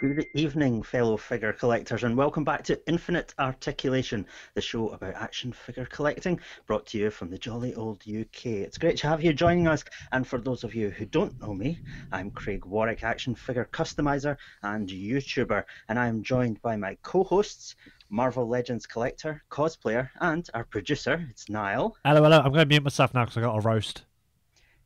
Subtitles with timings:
[0.00, 5.52] Good evening, fellow figure collectors, and welcome back to Infinite Articulation, the show about action
[5.52, 8.46] figure collecting, brought to you from the jolly old UK.
[8.46, 11.52] It's great to have you joining us, and for those of you who don't know
[11.52, 11.78] me,
[12.12, 17.76] I'm Craig Warwick, action figure customizer and YouTuber, and I'm joined by my co hosts,
[18.08, 21.94] Marvel Legends collector, cosplayer, and our producer, it's Niall.
[22.06, 22.38] Hello, hello.
[22.38, 24.04] I'm going to mute myself now because I got a roast.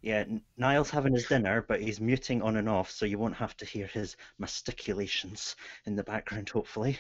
[0.04, 0.24] Yeah,
[0.58, 3.64] Niall's having his dinner, but he's muting on and off, so you won't have to
[3.64, 5.54] hear his masticulations
[5.86, 6.98] in the background, hopefully.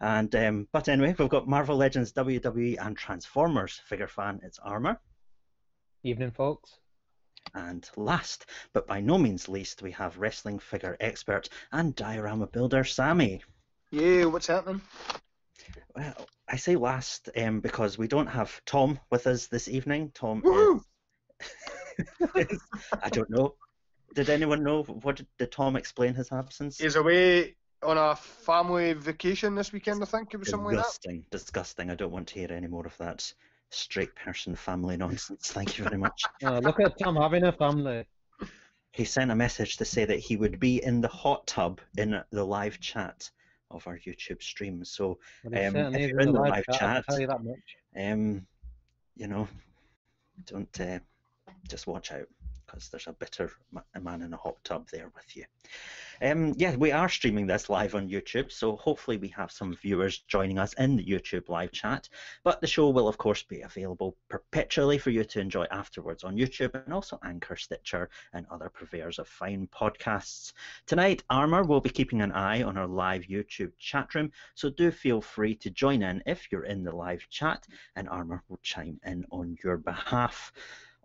[0.00, 4.40] And um, but anyway, we've got Marvel Legends, WWE, and Transformers figure fan.
[4.42, 4.98] It's Armour.
[6.02, 6.78] Evening, folks.
[7.52, 12.82] And last, but by no means least, we have wrestling figure expert and diorama builder
[12.82, 13.42] Sammy.
[13.90, 14.80] Yeah, what's happening?
[15.94, 20.12] Well, I say last um, because we don't have Tom with us this evening.
[20.14, 20.82] Tom Woo!
[23.02, 23.54] I don't know.
[24.14, 24.82] Did anyone know?
[24.82, 26.78] What did, did Tom explain his absence?
[26.78, 30.80] He's away on a family vacation this weekend, I think it was something like that.
[30.82, 31.90] disgusting, disgusting.
[31.90, 33.32] I don't want to hear any more of that
[33.70, 35.52] straight person family nonsense.
[35.52, 36.24] Thank you very much.
[36.42, 38.04] Uh, look at Tom having a family.
[38.92, 42.20] He sent a message to say that he would be in the hot tub in
[42.30, 43.30] the live chat
[43.70, 44.84] of our YouTube stream.
[44.84, 47.20] So, Well, Um, if you're in in the the live live chat, I'll chat- tell
[47.20, 47.76] you that much.
[47.96, 48.46] um,
[49.14, 49.46] you know,
[50.46, 50.98] don't uh,
[51.68, 52.28] just watch out
[52.68, 55.44] because there's a bitter ma- man in a hot tub there with you.
[56.20, 60.18] Um, yeah, we are streaming this live on YouTube, so hopefully we have some viewers
[60.26, 62.08] joining us in the YouTube live chat.
[62.42, 66.36] But the show will, of course, be available perpetually for you to enjoy afterwards on
[66.36, 70.52] YouTube and also Anchor, Stitcher, and other purveyors of fine podcasts.
[70.86, 74.90] Tonight, Armour will be keeping an eye on our live YouTube chat room, so do
[74.90, 79.00] feel free to join in if you're in the live chat, and Armour will chime
[79.04, 80.52] in on your behalf.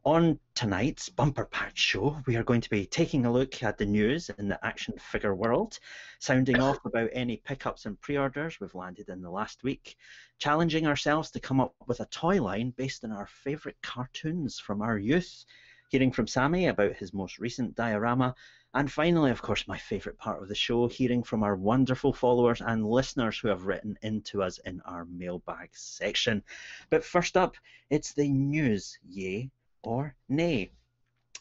[0.05, 3.85] On tonight's Bumper Patch show, we are going to be taking a look at the
[3.85, 5.79] news in the action figure world,
[6.19, 9.95] sounding off about any pickups and pre orders we've landed in the last week,
[10.39, 14.81] challenging ourselves to come up with a toy line based on our favourite cartoons from
[14.81, 15.45] our youth,
[15.87, 18.35] hearing from Sammy about his most recent diorama,
[18.73, 22.59] and finally, of course, my favourite part of the show, hearing from our wonderful followers
[22.59, 26.43] and listeners who have written into us in our mailbag section.
[26.89, 27.55] But first up,
[27.89, 29.49] it's the news, yay
[29.83, 30.71] or nay.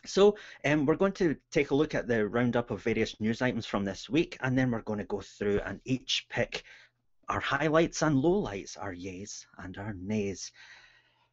[0.05, 3.67] So um, we're going to take a look at the roundup of various news items
[3.67, 6.65] from this week, and then we're going to go through and each pick
[7.29, 10.51] our highlights and lowlights, our yays and our nays.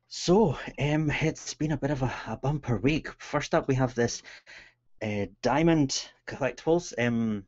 [0.07, 3.09] So um, it's been a bit of a, a bumper week.
[3.19, 4.21] First up, we have this
[5.01, 7.45] uh, Diamond Collectibles um,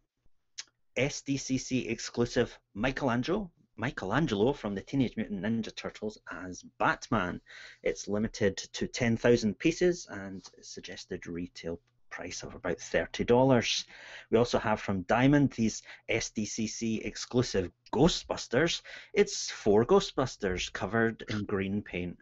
[0.98, 3.52] SDCC exclusive Michelangelo.
[3.81, 7.42] Michelangelo from the Teenage Mutant Ninja Turtles as Batman.
[7.81, 11.80] It's limited to 10,000 pieces and suggested retail
[12.12, 13.86] price of about $30.
[14.30, 18.84] We also have from Diamond these SDCC exclusive Ghostbusters.
[19.16, 22.20] It's four Ghostbusters covered in green paint.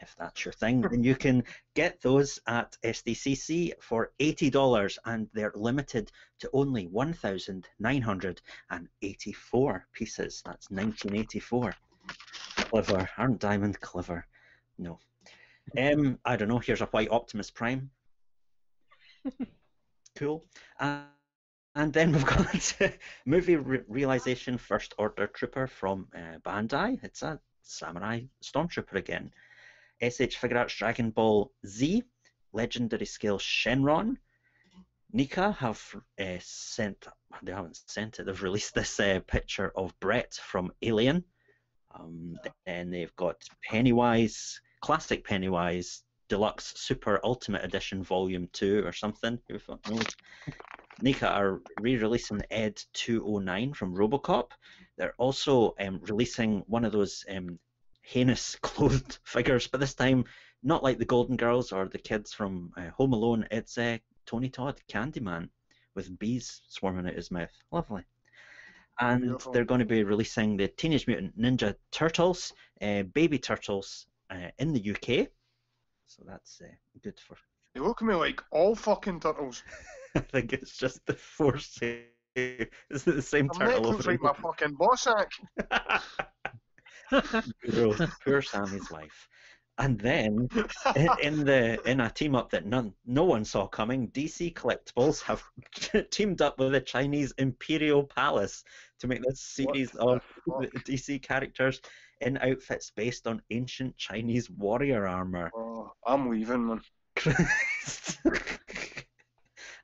[0.00, 1.44] If that's your thing, then you can
[1.74, 10.42] get those at SDCC for $80 and they're limited to only 1,984 pieces.
[10.44, 11.74] That's 1984.
[12.56, 13.08] Clever.
[13.18, 14.26] Aren't Diamond clever?
[14.78, 14.98] No.
[15.78, 16.58] Um, I don't know.
[16.58, 17.90] Here's a white Optimus Prime.
[20.16, 20.46] cool.
[20.78, 21.02] Uh,
[21.74, 22.76] and then we've got
[23.26, 27.02] movie re- realization First Order Trooper from uh, Bandai.
[27.02, 29.30] It's a samurai stormtrooper again.
[30.02, 32.02] SH Figuarts Dragon Ball Z,
[32.52, 34.16] Legendary Scale Shenron.
[35.14, 35.82] NECA have
[36.20, 37.06] uh, sent,
[37.42, 41.24] they haven't sent it, they've released this uh, picture of Brett from Alien.
[41.92, 43.36] Um, and they've got
[43.68, 49.38] Pennywise, Classic Pennywise, Deluxe Super Ultimate Edition Volume 2 or something.
[51.02, 54.50] NECA are re-releasing Ed 209 from Robocop.
[54.96, 57.58] They're also um, releasing one of those um,
[58.10, 60.24] heinous clothed figures, but this time
[60.62, 63.46] not like the Golden Girls or the kids from uh, Home Alone.
[63.50, 65.48] It's uh, Tony Todd, Candyman,
[65.94, 67.52] with bees swarming out his mouth.
[67.70, 68.02] Lovely.
[68.98, 69.52] And Beautiful.
[69.52, 72.52] they're going to be releasing the Teenage Mutant Ninja Turtles,
[72.82, 75.28] uh, Baby Turtles, uh, in the UK.
[76.06, 76.66] So that's uh,
[77.02, 77.36] good for.
[77.74, 79.62] They look at me like all fucking turtles.
[80.16, 81.78] I think it's just the force.
[82.36, 85.30] Is it the same My neck turtle looks over like my fucking bossack.
[88.24, 89.28] Poor, Sammy's life.
[89.78, 90.48] And then
[90.94, 95.22] in, in the in a team up that none no one saw coming, DC Collectibles
[95.22, 95.42] have
[96.10, 98.62] teamed up with the Chinese Imperial Palace
[98.98, 100.60] to make this series of fuck?
[100.86, 101.80] DC characters
[102.20, 105.50] in outfits based on ancient Chinese warrior armor.
[105.56, 106.82] Oh, I'm leaving, man.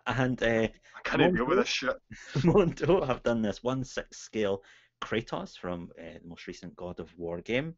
[0.07, 0.71] and uh, I
[1.05, 1.97] can't even deal with this shit.
[2.45, 4.63] Mondo have done this 1 6 scale
[5.03, 7.75] Kratos from uh, the most recent God of War game.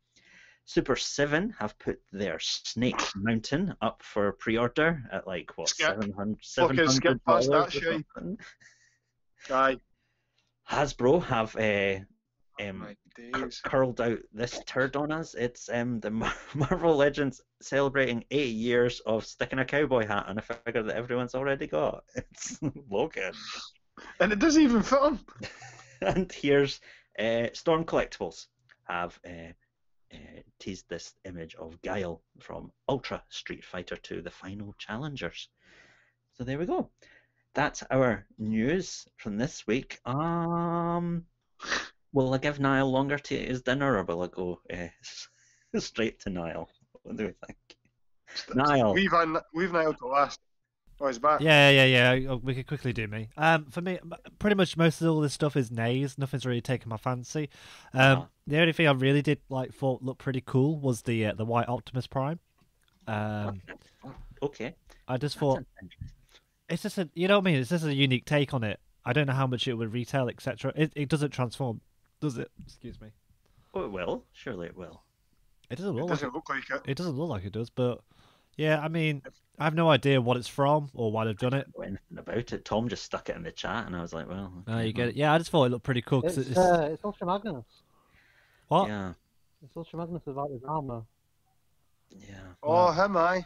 [0.64, 5.86] Super 7 have put their Snake Mountain up for pre order at like, what, Skip.
[6.02, 8.38] 700 Fucking skip past that $700 or something.
[9.50, 9.78] Aye.
[10.70, 12.04] Hasbro have uh,
[12.62, 12.96] um, My
[13.32, 15.34] cur- curled out this turd on us.
[15.34, 20.38] It's um, the Mar- Marvel Legends celebrating eight years of sticking a cowboy hat on
[20.38, 22.04] a figure that everyone's already got.
[22.16, 22.58] It's
[22.90, 23.32] Logan.
[24.20, 25.20] And it doesn't even fit him.
[26.02, 26.80] and here's
[27.18, 28.46] uh, Storm Collectibles
[28.84, 29.52] have uh,
[30.12, 35.48] uh, teased this image of Guile from Ultra Street Fighter 2, the final challengers.
[36.34, 36.90] So there we go.
[37.54, 39.98] That's our news from this week.
[40.06, 41.24] Um,
[42.12, 44.88] will I give Niall longer to eat his dinner, or will I go uh,
[45.78, 46.70] straight to Niall?
[47.02, 47.58] What do we think?
[48.54, 48.94] Niall.
[48.94, 50.40] We've un- we've last.
[51.00, 51.40] Oh, he's back.
[51.40, 51.84] Yeah, yeah,
[52.14, 52.32] yeah.
[52.32, 53.28] uh, We could quickly do me.
[53.36, 53.98] Um, for me,
[54.40, 56.18] pretty much most of all this stuff is nays.
[56.18, 57.48] Nothing's really taken my fancy.
[57.94, 58.26] Um, Uh-huh.
[58.48, 61.44] the only thing I really did like thought looked pretty cool was the uh, the
[61.44, 62.40] white Optimus Prime.
[63.06, 63.62] Um,
[64.42, 64.74] Okay.
[65.06, 65.64] I just that thought
[66.68, 67.60] it's just a you know what I mean.
[67.60, 68.78] It's just a unique take on it.
[69.04, 70.72] I don't know how much it would retail, etc.
[70.76, 71.80] It it doesn't transform,
[72.20, 72.50] does it?
[72.66, 73.08] Excuse me.
[73.74, 74.24] Oh, it will.
[74.32, 75.02] Surely it will.
[75.70, 76.82] It doesn't look like doesn't look like it.
[76.86, 78.00] it doesn't look like it does, but
[78.56, 79.22] yeah, I mean,
[79.58, 81.66] I have no idea what it's from or why they've done it.
[81.76, 82.64] know anything about it.
[82.64, 84.52] Tom just stuck it in the chat, and I was like, well.
[84.66, 85.16] No, okay, you get it.
[85.16, 86.22] Yeah, I just thought it looked pretty cool.
[86.22, 87.64] 'cause It's, it's, uh, it's Ultra Magnus.
[88.68, 88.86] what?
[88.88, 89.14] Yeah,
[89.64, 91.02] It's Ultra Magnus without his armor.
[92.10, 92.54] yeah.
[92.62, 93.44] Oh, am aye.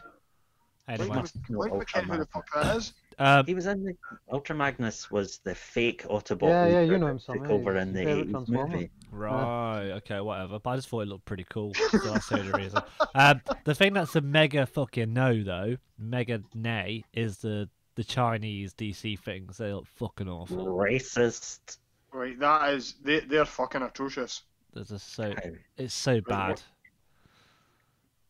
[0.87, 2.27] Anyway, Like, like Ultra McKen, who the Magnus.
[2.33, 2.93] fuck that is.
[3.19, 3.93] um, He was in the
[4.31, 6.49] Ultra Magnus was the fake Autobot.
[6.49, 8.89] Yeah, yeah, you know that him, Took over he's in the 80s movie.
[9.11, 10.59] right, okay, whatever.
[10.59, 11.73] But I just thought it looked pretty cool.
[11.91, 12.81] So that's the only reason.
[13.15, 18.73] Um, the thing that's a mega fucking no though, mega nay, is the the Chinese
[18.73, 19.57] DC things.
[19.57, 20.65] They look fucking awful.
[20.65, 21.77] Racist.
[22.11, 22.95] Right, that is.
[23.03, 24.41] They, they're fucking atrocious.
[24.73, 25.33] They're just so
[25.77, 26.61] it's so what- bad.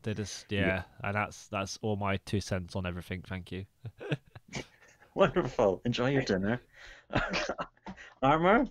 [0.04, 3.24] They just yeah, and that's that's all my two cents on everything.
[3.28, 3.66] Thank you.
[5.16, 5.82] Wonderful.
[5.86, 6.62] Enjoy your dinner.
[8.22, 8.66] Armor,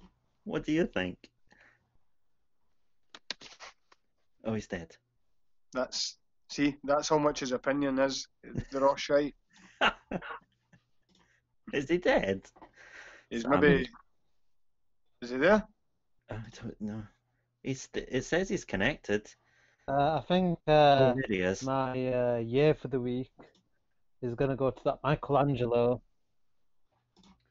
[0.45, 1.17] what do you think?
[4.45, 4.97] Oh, he's dead.
[5.73, 6.17] That's.
[6.51, 8.29] See, that's how much his opinion is.
[8.71, 9.35] They're all shite.
[11.73, 12.43] Is he dead?
[13.31, 13.53] He's Sam.
[13.53, 13.77] maybe.
[13.77, 13.85] Um,
[15.23, 15.67] is he there?
[16.31, 17.03] I don't know.
[17.63, 17.89] He's.
[17.95, 19.33] It says he's connected.
[19.89, 21.63] Uh, I think oh, uh, is.
[21.65, 23.31] my uh, year for the week
[24.23, 26.01] is going to go to that Michelangelo.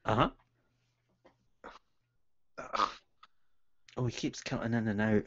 [0.04, 0.30] Uh huh.
[3.96, 5.24] Oh, he keeps cutting in and out.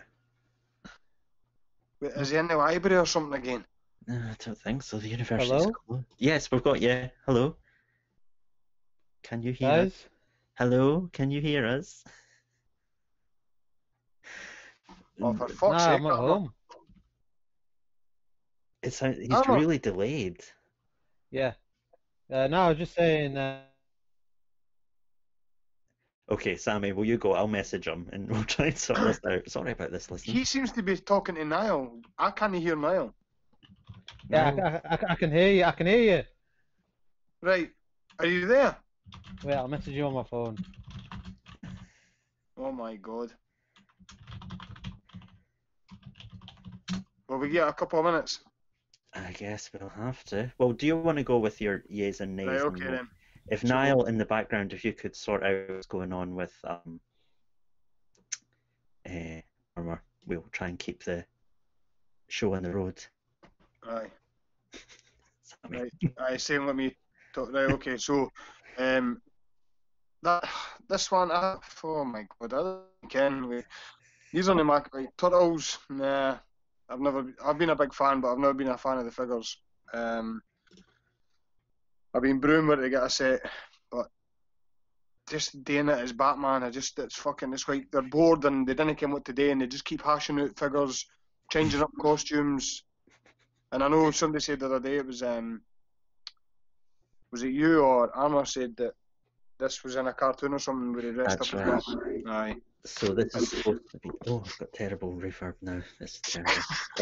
[2.02, 3.64] Wait, Is he in the library or something again?
[4.08, 4.98] No, I don't think so.
[4.98, 5.72] The university's Hello?
[5.88, 6.06] closed.
[6.18, 7.10] Yes, we've got you.
[7.28, 7.56] Hello.
[9.24, 10.06] Can you hear us?
[10.58, 12.04] Hello, can you hear us?
[15.22, 16.00] Oh, for fuck's nah, sake.
[16.00, 16.28] I'm at Armour.
[16.28, 16.54] home.
[18.86, 19.60] It's uh, he's Armour.
[19.60, 20.42] really delayed.
[21.32, 21.54] Yeah.
[22.32, 23.38] Uh, no, I was just saying.
[23.38, 23.62] Uh,
[26.28, 27.34] Okay, Sammy, will you go?
[27.34, 29.48] I'll message him and we'll try and sort this out.
[29.48, 30.34] Sorry about this, listener.
[30.34, 32.00] He seems to be talking to Niall.
[32.18, 33.14] I can't hear Niall.
[34.28, 34.64] yeah, No.
[34.64, 35.64] I, I, I can hear you.
[35.66, 36.24] I can hear you.
[37.44, 37.70] Right.
[38.18, 38.76] Are you there?
[39.44, 40.58] Wait, I'll message you on my phone.
[42.58, 43.32] Oh my god.
[47.28, 48.40] Well, we get a couple of minutes?
[49.16, 50.52] I guess we'll have to.
[50.58, 52.48] Well, do you want to go with your yeas and nays?
[52.48, 53.08] Right, okay then.
[53.50, 56.54] If So- Niall in the background, if you could sort out what's going on with
[56.64, 57.00] um,
[59.10, 59.42] uh,
[59.78, 61.26] Armour, we'll try and keep the
[62.28, 63.04] show on the road.
[63.84, 64.08] Aye.
[65.70, 65.92] Right.
[66.20, 66.96] Aye, saying let me
[67.34, 67.52] talk.
[67.52, 68.30] Right, okay, so
[68.78, 69.20] um
[70.22, 70.48] that
[70.88, 73.64] this one I, oh my god, I ken we
[74.32, 76.38] these on the market like turtles, nah.
[76.90, 79.12] I've never I've been a big fan but I've never been a fan of the
[79.12, 79.58] figures.
[79.94, 80.42] Um
[82.14, 83.42] I've been brewing where to get a set,
[83.92, 84.08] but
[85.30, 88.74] just doing it as Batman, I just it's fucking it's like they're bored and they
[88.74, 91.06] didn't come out today and they just keep hashing out figures,
[91.52, 92.84] changing up costumes.
[93.72, 95.62] And I know somebody said the other day it was um
[97.32, 98.94] was it you or Armour said that
[99.60, 101.78] this was in a cartoon or something where he dressed That's up right.
[101.78, 102.24] as Batman.
[102.28, 102.56] Aye.
[102.86, 104.12] So this is supposed to be.
[104.28, 105.82] Oh, I've got terrible reverb now.
[106.00, 106.54] This is terrible.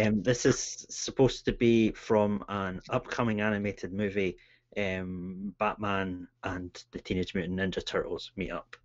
[0.02, 4.38] um, this is supposed to be from an upcoming animated movie.
[4.78, 8.76] Um, Batman and the Teenage Mutant Ninja Turtles meet up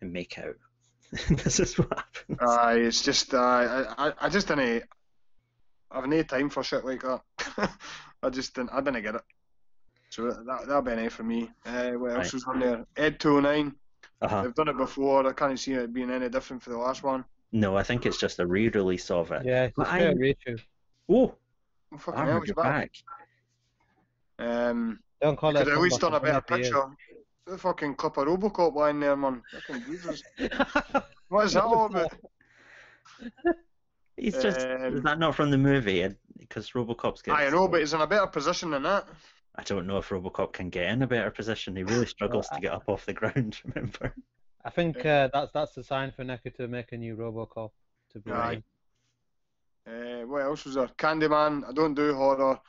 [0.00, 0.54] and make out.
[1.30, 2.38] this is what happens.
[2.40, 4.84] Aye, it's just uh, I, I I just didn't
[5.90, 7.22] I've no time for shit like that.
[8.22, 9.22] I just didn't I didn't get it.
[10.10, 11.50] So that that'll be an A for me.
[11.66, 12.32] Uh, what else Right.
[12.34, 12.84] was on there?
[12.96, 13.74] Ed 209.
[14.22, 14.42] Uh-huh.
[14.42, 15.26] They've done it before.
[15.26, 17.24] I can't see it being any different for the last one.
[17.52, 19.44] No, I think it's just a re-release of it.
[19.44, 20.56] Yeah, it's a But fair I'm- ratio.
[21.08, 21.34] Oh,
[21.92, 22.92] Oh, fucking hell, Armour, he's you're back.
[24.38, 24.46] back.
[24.48, 25.66] Um, Don't call could it.
[25.68, 26.84] have at least done a better comeback, picture.
[27.46, 29.42] The fucking clip of Robocop line there, man.
[29.66, 30.22] Fucking Jesus.
[31.28, 32.12] What is that all about?
[34.16, 34.58] He's just.
[34.58, 34.64] is
[34.98, 36.08] Um, that not from the movie?
[36.38, 37.40] Because Robocop's getting.
[37.46, 39.06] I know, but he's in a better position than that.
[39.56, 41.76] I don't know if Robocop can get in a better position.
[41.76, 43.60] He really struggles to get up off the ground.
[43.74, 44.14] Remember?
[44.64, 47.70] I think uh, that's that's the sign for NECA to make a new RoboCop.
[48.12, 48.62] To be Aye.
[49.86, 50.88] Uh, what else was there?
[50.98, 51.68] Candyman.
[51.68, 52.60] I don't do horror.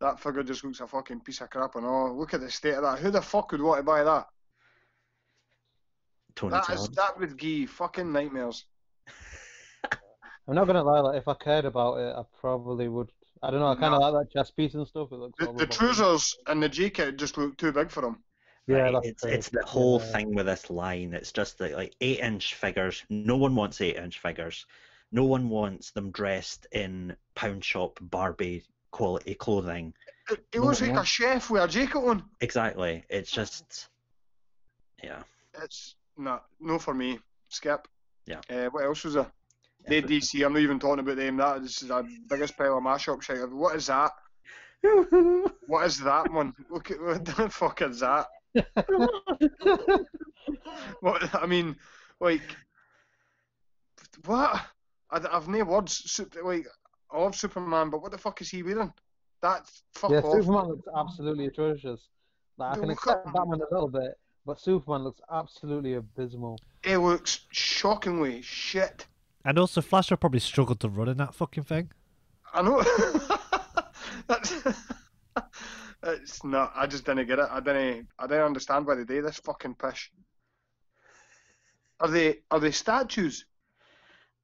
[0.00, 2.16] That figure just looks a fucking piece of crap and all.
[2.16, 2.98] Look at the state of that.
[3.00, 4.28] Who the fuck would want to buy that?
[6.36, 6.94] Tony That is Todd.
[6.94, 8.64] that would give fucking nightmares.
[10.46, 11.00] I'm not gonna lie.
[11.00, 13.10] Like, if I cared about it, I probably would.
[13.42, 13.68] I don't know.
[13.68, 14.10] I kind of No.
[14.10, 15.08] like that chest piece and stuff.
[15.12, 15.38] It looks.
[15.38, 18.22] The, the about- trousers and the jacket just look too big for him.
[18.66, 20.12] Yeah, Right, it's it's the whole Yeah.
[20.12, 21.14] thing with this line.
[21.14, 23.02] It's just that like eight inch figures.
[23.08, 24.66] No one wants eight inch figures.
[25.10, 29.94] No one wants them dressed in pound shop Barbie quality clothing.
[30.30, 31.00] It, it No, looks like no.
[31.00, 32.24] a chef with a jacket on.
[32.42, 33.04] Exactly.
[33.08, 33.88] It's just
[35.02, 35.22] yeah.
[35.62, 37.20] It's not no for me.
[37.48, 37.88] Skip.
[38.26, 38.40] Yeah.
[38.50, 39.32] Uh, what else was there?
[39.86, 40.44] The DC.
[40.44, 41.36] I'm not even talking about them.
[41.38, 43.50] That is the biggest pile of mashup shit.
[43.50, 44.12] What is that?
[45.66, 46.54] What is that one?
[46.70, 48.26] Look at what the fuck is that?
[51.00, 51.76] What I mean,
[52.20, 52.42] like,
[54.24, 54.60] what?
[55.10, 56.20] I, I've no words.
[56.42, 56.66] Like,
[57.10, 58.92] I love Superman, but what the fuck is he wearing?
[59.42, 60.32] That fuck Yeah, off.
[60.32, 62.08] Superman looks absolutely atrocious.
[62.56, 66.58] Like, I can accept at- Batman a little bit, but Superman looks absolutely abysmal.
[66.82, 69.06] It looks shockingly shit.
[69.44, 71.90] And also, Flash will probably struggle to run in that fucking thing.
[72.52, 72.82] I know.
[74.26, 74.52] That's.
[76.02, 76.72] It's not.
[76.76, 77.48] I just didn't get it.
[77.50, 78.08] I didn't.
[78.18, 80.12] I didn't understand why they do this fucking pish.
[82.00, 82.42] Are they?
[82.50, 83.44] Are they statues?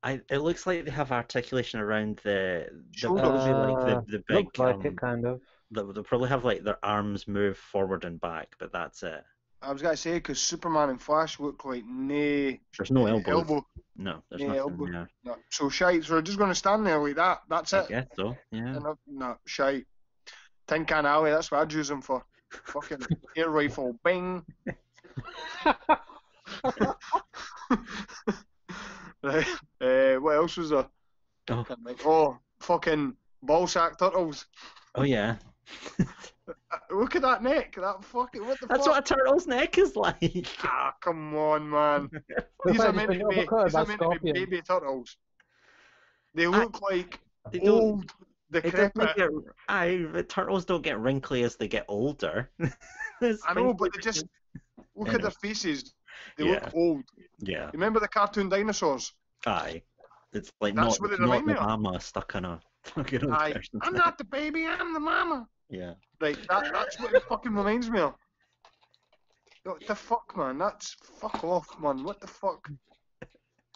[0.02, 2.68] I it looks like they have articulation around the
[3.00, 3.20] they'll Shoulder.
[3.20, 5.40] probably like Uh, the, the big Looks like um, it, kind of.
[5.70, 9.24] they'll, they'll probably have like their arms move forward and back, but that's it.
[9.64, 13.28] I was gonna say because Superman and Flash look like nay There's no elbows.
[13.28, 13.66] elbow.
[13.96, 14.86] No, there's Yeah, nothing elbow.
[14.92, 15.10] there.
[15.24, 15.36] No.
[15.50, 16.04] So shite.
[16.04, 17.40] So we're just gonna stand there like that.
[17.48, 17.88] That's I it.
[17.88, 18.36] guess so.
[18.50, 18.72] Yeah.
[18.78, 19.86] No, no shite.
[20.66, 21.30] Tin Can Alley.
[21.30, 22.24] That's what I'd use them for.
[22.66, 22.98] Fucking
[23.36, 23.98] air rifle.
[24.04, 24.44] Bing.
[29.22, 29.46] right.
[29.80, 30.86] Uh, what else was there?
[31.50, 31.64] Oh.
[31.64, 32.00] Can't think.
[32.06, 34.46] Oh, fucking ballsack turtles.
[34.94, 35.36] Oh yeah.
[36.48, 36.52] Uh,
[36.94, 37.74] Look at that neck.
[37.76, 38.46] That fucking.
[38.46, 38.94] What the That's fuck?
[38.94, 40.46] what a turtle's neck is like.
[40.62, 42.08] Ah, come on, man.
[42.12, 43.34] Looks These like are meant to be.
[43.36, 45.16] These are meant to be baby turtles.
[46.34, 47.20] They look like
[47.52, 47.68] They don't.
[47.68, 48.12] old,
[48.50, 49.16] They don't decrepit.
[49.16, 49.30] get,
[49.68, 52.50] aye, the turtles don't get wrinkly as they get older.
[52.60, 54.24] I know, but they just
[54.96, 55.94] look at their faces.
[56.36, 56.54] They Yeah.
[56.64, 57.02] look old.
[57.38, 57.70] Yeah.
[57.72, 59.12] Remember the cartoon dinosaurs?
[59.46, 59.82] Aye.
[60.32, 63.32] It's like That's not, what it not the me mama stuck on a fucking old
[63.32, 63.54] Aye.
[63.82, 64.04] I'm neck.
[64.04, 64.66] not the baby.
[64.66, 65.46] I'm the mama.
[65.70, 65.94] Yeah.
[66.24, 66.38] Right.
[66.48, 68.14] That, that's what it fucking reminds me of.
[69.64, 70.56] What the fuck, man?
[70.56, 72.02] That's fuck off, man.
[72.02, 72.66] What the fuck?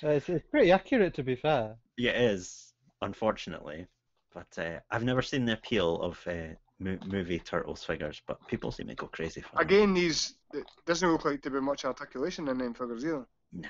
[0.02, 1.76] Uh, it's, it's pretty accurate, to be fair.
[1.98, 3.86] Yeah, it is, unfortunately.
[4.32, 8.72] But uh, I've never seen the appeal of uh, mo- movie turtles figures, but people
[8.72, 9.66] seem to go crazy for them.
[9.66, 13.26] Again, these it doesn't look like to be much articulation in them figures either.
[13.52, 13.68] Nah.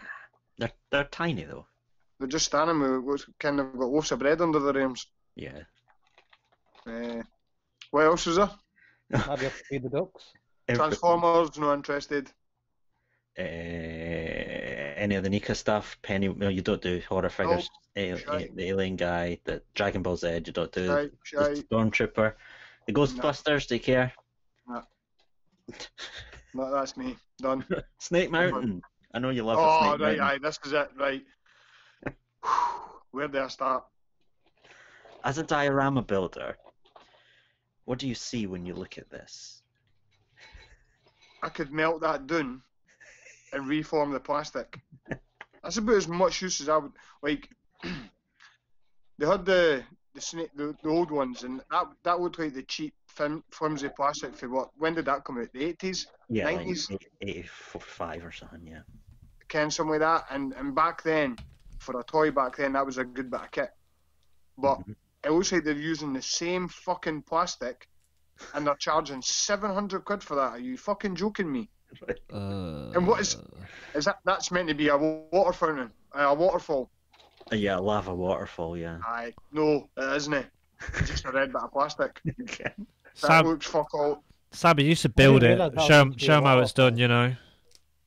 [0.59, 1.67] They're, they're tiny though.
[2.21, 5.09] They're just standing with what's kind of got loaves of bread under their arms.
[5.35, 5.63] Yeah.
[6.87, 7.23] Uh,
[7.91, 8.51] what else is there?
[9.11, 10.33] Maybe have to feed the ducks.
[10.69, 12.31] Every- Transformers, no interested.
[13.39, 17.71] uh, any of the NECA stuff, Penny, well, you don't do horror figures.
[17.97, 20.87] A- a- the Alien guy, the Dragon Ball Z, you don't do.
[20.87, 21.65] Shite, The.
[21.71, 22.35] Stormtrooper,
[22.87, 24.13] the Ghostbusters, do you care?
[26.55, 27.15] No, that's me.
[27.41, 27.65] Done.
[27.99, 30.37] Snake Mountain, I know you love a Oh, Snake right, Mountain.
[30.37, 31.23] aye, this is it, right.
[33.11, 33.85] Where do I start?
[35.25, 36.57] As a diorama builder,
[37.89, 39.63] what do you see when you look at this?
[41.43, 42.61] I could melt that down
[43.55, 44.79] and reform the plastic.
[45.63, 46.93] That's about as much use as I would
[47.23, 47.49] like.
[47.83, 49.83] they had the
[50.15, 53.89] the snake, the, the old ones, and that that looked like the cheap, flim, flimsy
[53.89, 54.69] plastic for what?
[54.77, 55.49] When did that come out?
[55.55, 56.95] The eighties, Yeah, 90s?
[57.23, 58.83] 85 or something, yeah.
[59.49, 60.27] Ken, something like that.
[60.31, 61.37] And and back then,
[61.79, 63.71] for a toy back then, that was a good bit of kit.
[64.59, 64.95] But Mhm.
[65.29, 67.89] It looks like they're using the same fucking plastic,
[68.55, 70.53] and they're charging seven hundred quid for that.
[70.53, 71.69] Are you fucking joking me?
[72.33, 73.37] Uh, And what is-
[73.95, 76.91] Is that that's meant to be a water fountain, a waterfall?
[77.53, 78.99] Uh, Yeah, lava waterfall, yeah.
[79.07, 80.35] Aye, no, it isn't.
[80.35, 80.47] it.
[80.95, 82.21] It's just a red bit of plastic.
[82.43, 82.65] Okay.
[82.75, 84.23] That Sam, looks fuck all.
[84.53, 85.49] Sammy, you should build it.
[85.49, 86.97] realise that Show was him, actually show 'em how it's done.
[86.97, 87.35] You know.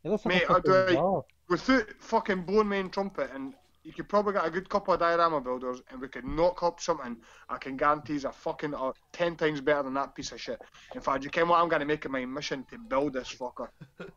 [0.04, 1.24] It looks like Mate, a I do fucking like- dog.
[1.50, 5.42] Without fucking blowing main trumpet, and you could probably get a good couple of diorama
[5.42, 7.18] builders, and we could knock up something.
[7.50, 10.62] I can guarantee is a fucking uh, ten times better than that piece of shit.
[10.94, 13.34] In fact, you can what I'm going to make it my mission to build this
[13.34, 13.70] fucker.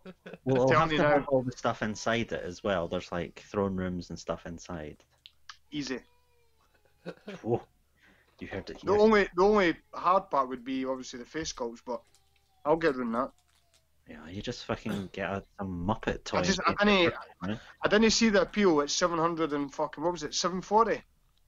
[0.47, 1.09] Well, it'll have to now.
[1.09, 2.87] have all the stuff inside it as well.
[2.87, 4.99] There's like throne rooms and stuff inside.
[5.71, 6.01] Easy.
[7.43, 7.63] Whoa.
[8.41, 11.81] You heard it The only the only hard part would be obviously the face sculpts,
[11.85, 12.03] but
[12.67, 13.31] I'll get around that.
[14.09, 16.39] Yeah, you just fucking get a, some Muppet toy.
[16.39, 17.15] I just I didn't?
[17.83, 21.03] I didn't see the appeal at seven hundred and fucking what was it seven forty.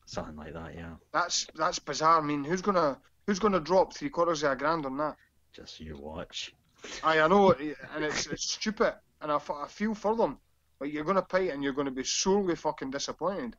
[0.07, 0.95] Something like that, yeah.
[1.13, 2.21] That's that's bizarre.
[2.21, 5.17] I mean, who's gonna who's gonna drop three quarters of a grand on that?
[5.53, 6.55] Just you watch.
[7.03, 10.39] I I know, and it's it's stupid, and I, I feel for them.
[10.79, 13.57] But you're gonna pay it, and you're gonna be sorely fucking disappointed.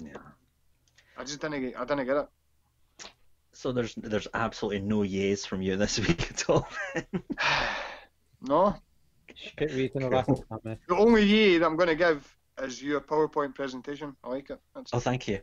[0.00, 0.16] Yeah.
[1.16, 2.28] I just didn't get I didn't get it.
[3.54, 6.68] So there's there's absolutely no yays from you this week at all.
[8.44, 8.74] No,
[9.36, 13.00] Shit week in the last time, the only yay that I'm gonna give is your
[13.00, 14.16] PowerPoint presentation.
[14.24, 14.58] I like it.
[14.74, 15.38] That's oh, thank you.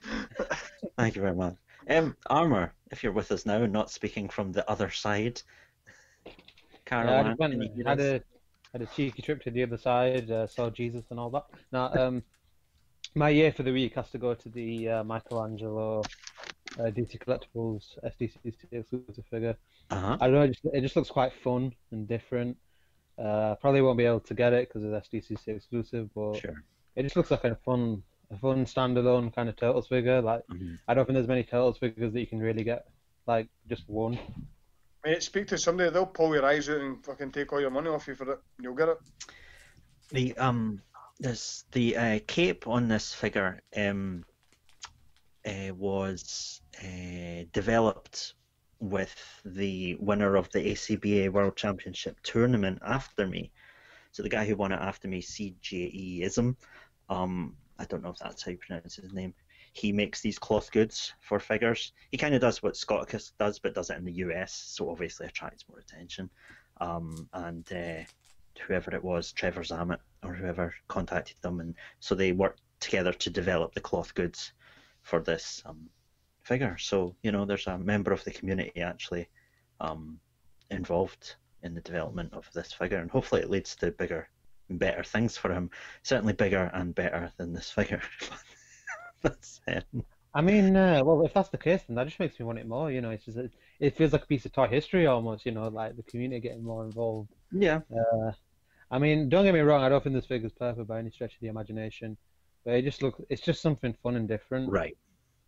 [0.96, 1.54] Thank you very much.
[1.88, 5.42] Um, Armour, if you're with us now, not speaking from the other side.
[6.26, 8.20] Yeah, I went, can you hear had a
[8.72, 11.44] had a cheeky trip to the other side, uh, saw Jesus and all that.
[11.72, 12.22] Now, um,
[13.14, 16.00] my year for the week has to go to the uh, Michelangelo
[16.78, 19.56] uh, DC Collectibles SDCC exclusive figure.
[19.90, 20.16] Uh-huh.
[20.20, 22.56] I don't know, it just, it just looks quite fun and different.
[23.18, 26.62] Uh, probably won't be able to get it because it's SDCC exclusive, but Sure.
[26.96, 30.22] it just looks like a fun, a fun standalone kind of Turtles figure.
[30.22, 30.78] Like Mhm.
[30.86, 32.86] I don't think there's many Turtles figures that you can really get
[33.26, 34.18] like just one.
[35.04, 35.90] Mate, speak to somebody.
[35.90, 38.38] They'll pull your eyes out and fucking take all your money off you for it.
[38.60, 38.98] You'll get it.
[40.10, 40.82] The um,
[41.20, 44.24] this the uh, cape on this figure um,
[45.46, 48.34] uh, was uh, developed
[48.80, 53.52] with the winner of the ACBA World Championship tournament after me.
[54.12, 56.56] So the guy who won it after me, CJE Ism,
[57.08, 59.34] um, I don't know if that's how you pronounce his name.
[59.72, 61.92] He makes these cloth goods for figures.
[62.10, 65.26] He kind of does what Scotticus does, but does it in the US, so obviously
[65.26, 66.30] attracts more attention.
[66.80, 68.04] Um, and uh,
[68.58, 73.30] whoever it was, Trevor Zammit or whoever, contacted them, and so they worked together to
[73.30, 74.52] develop the cloth goods
[75.02, 75.88] for this um,
[76.42, 76.76] figure.
[76.78, 79.28] So you know, there's a member of the community actually
[79.80, 80.20] um,
[80.70, 84.28] involved in the development of this figure, and hopefully it leads to bigger
[84.68, 85.70] and better things for him.
[86.02, 88.02] Certainly bigger and better than this figure.
[89.22, 89.84] That's it.
[90.32, 92.68] I mean, uh, well, if that's the case, then that just makes me want it
[92.68, 92.90] more.
[92.90, 95.44] You know, it's just it, it feels like a piece of toy history almost.
[95.44, 97.34] You know, like the community getting more involved.
[97.52, 97.80] Yeah.
[97.94, 98.32] Uh,
[98.90, 99.82] I mean, don't get me wrong.
[99.82, 102.16] I don't think this figure's perfect by any stretch of the imagination,
[102.64, 103.20] but it just looks.
[103.28, 104.70] It's just something fun and different.
[104.70, 104.96] Right.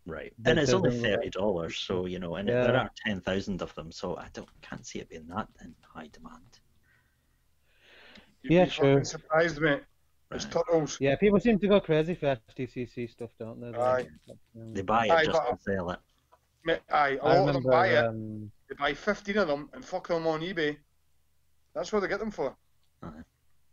[0.04, 0.32] Right.
[0.46, 2.62] And it's only thirty dollars, so you know, and Yeah.
[2.64, 5.74] there are ten thousand of them, so I don't can't see it being that in
[5.82, 6.58] high demand.
[8.42, 9.04] You'd Yeah, be sure.
[9.04, 9.82] surprised, mate.
[10.32, 10.52] It's Right.
[10.52, 10.98] turtles.
[11.00, 13.68] Yeah, people seem to go crazy for SDCC stuff, don't they?
[13.78, 14.08] Aye.
[14.56, 16.00] Um, They buy it Aye, just to sell it.
[16.90, 18.04] Aye, a I lot of them buy it.
[18.04, 20.78] Um, They buy 15 of them and fuck them on eBay.
[21.74, 22.56] That's what they get them for.
[23.02, 23.08] Aye.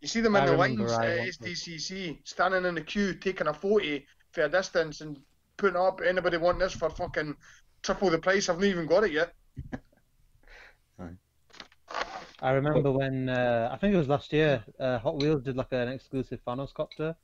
[0.00, 2.80] You see them in I the remember lines I at once- SDCC, standing in the
[2.82, 5.18] queue, taking a 40 for a distance and
[5.58, 7.36] putting up, anybody want this for fucking
[7.82, 8.48] triple the price?
[8.48, 9.34] I've not even got it yet.
[12.42, 14.64] I remember when uh, I think it was last year.
[14.78, 17.14] Uh, Hot Wheels did like an exclusive Thanos copter,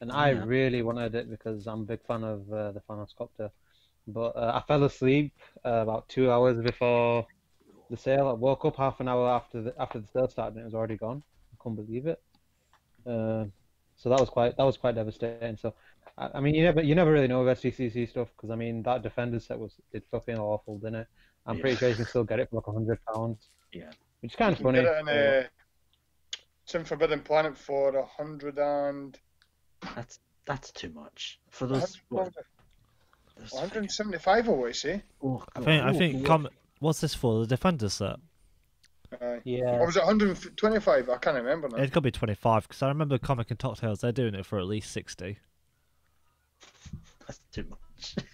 [0.00, 0.44] and I Yeah.
[0.46, 3.50] really wanted it because I'm a big fan of uh, the Thanos copter.
[4.06, 7.26] But uh, I fell asleep uh, about two hours before
[7.90, 8.28] the sale.
[8.28, 10.74] I woke up half an hour after the after the sale started, and it was
[10.74, 11.22] already gone.
[11.52, 12.20] I couldn't believe it.
[13.06, 13.44] Uh,
[13.96, 15.56] so that was quite that was quite devastating.
[15.56, 15.74] So
[16.18, 18.82] I, I mean, you never you never really know with SDCC stuff because I mean
[18.84, 21.06] that Defender set was it's fucking awful, didn't it?
[21.46, 23.48] I'm pretty sure you can still get it for like a hundred pounds.
[23.72, 23.90] Yeah.
[24.20, 24.82] Which is kind You of can funny.
[24.82, 25.08] get it in
[25.44, 25.48] uh,
[26.64, 29.18] it's in Forbidden Planet for a hundred and
[29.94, 32.00] That's that's too much for those.
[32.08, 32.46] what What, was it?
[33.36, 35.02] those 175 I always say.
[35.22, 35.98] Oh, I think I God.
[35.98, 36.48] think com-
[36.84, 37.40] what's this for?
[37.40, 38.16] The defender set.
[39.12, 39.16] Aye.
[39.24, 39.78] Uh, yeah.
[39.80, 41.08] Or was it 125?
[41.08, 41.76] I can't remember now.
[41.78, 44.00] It's got to be twenty five because I remember Comic and Cocktails.
[44.00, 45.38] They're doing it for at least sixty.
[47.26, 48.16] that's too much.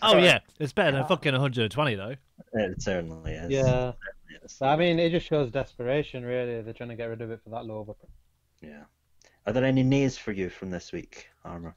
[0.00, 0.22] Oh Right.
[0.22, 1.06] yeah, it's better than ah.
[1.08, 2.14] fucking one hundred and twenty though.
[2.52, 3.50] it certainly is.
[3.50, 3.88] Yeah.
[4.30, 4.56] It is.
[4.60, 6.62] But I mean, it just shows desperation, really.
[6.62, 8.12] They're trying to get rid of it for that low of a price.
[8.62, 8.84] Yeah.
[9.46, 11.74] Are there any nays for you from this week, Armour?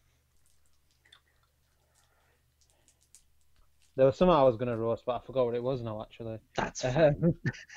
[4.01, 6.01] There was some I was going to roast, but I forgot what it was now,
[6.01, 6.39] actually.
[6.57, 7.35] That's fine.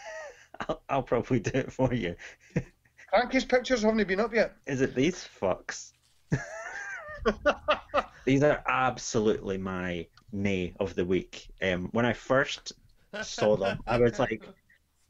[0.60, 2.16] I'll, I'll probably do it for you.
[3.10, 4.54] Frankie's pictures haven't been up yet.
[4.66, 5.92] Is it these fucks?
[8.24, 11.52] These are absolutely my nay of the week.
[11.60, 12.72] Um, when I first
[13.20, 14.48] saw them, I was like,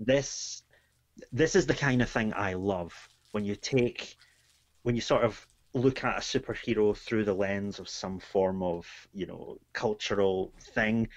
[0.01, 0.65] this
[1.31, 2.93] this is the kind of thing I love
[3.31, 4.17] when you take
[4.83, 8.87] when you sort of look at a superhero through the lens of some form of
[9.13, 11.09] you know cultural thing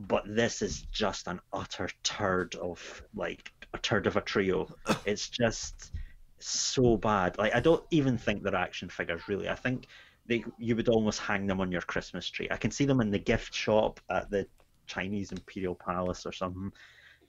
[0.00, 4.68] but this is just an utter turd of like a turd of a trio
[5.04, 5.92] it's just
[6.38, 9.86] so bad like i don't even think they're action figures really i think
[10.26, 13.10] they you would almost hang them on your christmas tree i can see them in
[13.10, 14.46] the gift shop at the
[14.86, 16.72] chinese imperial palace or something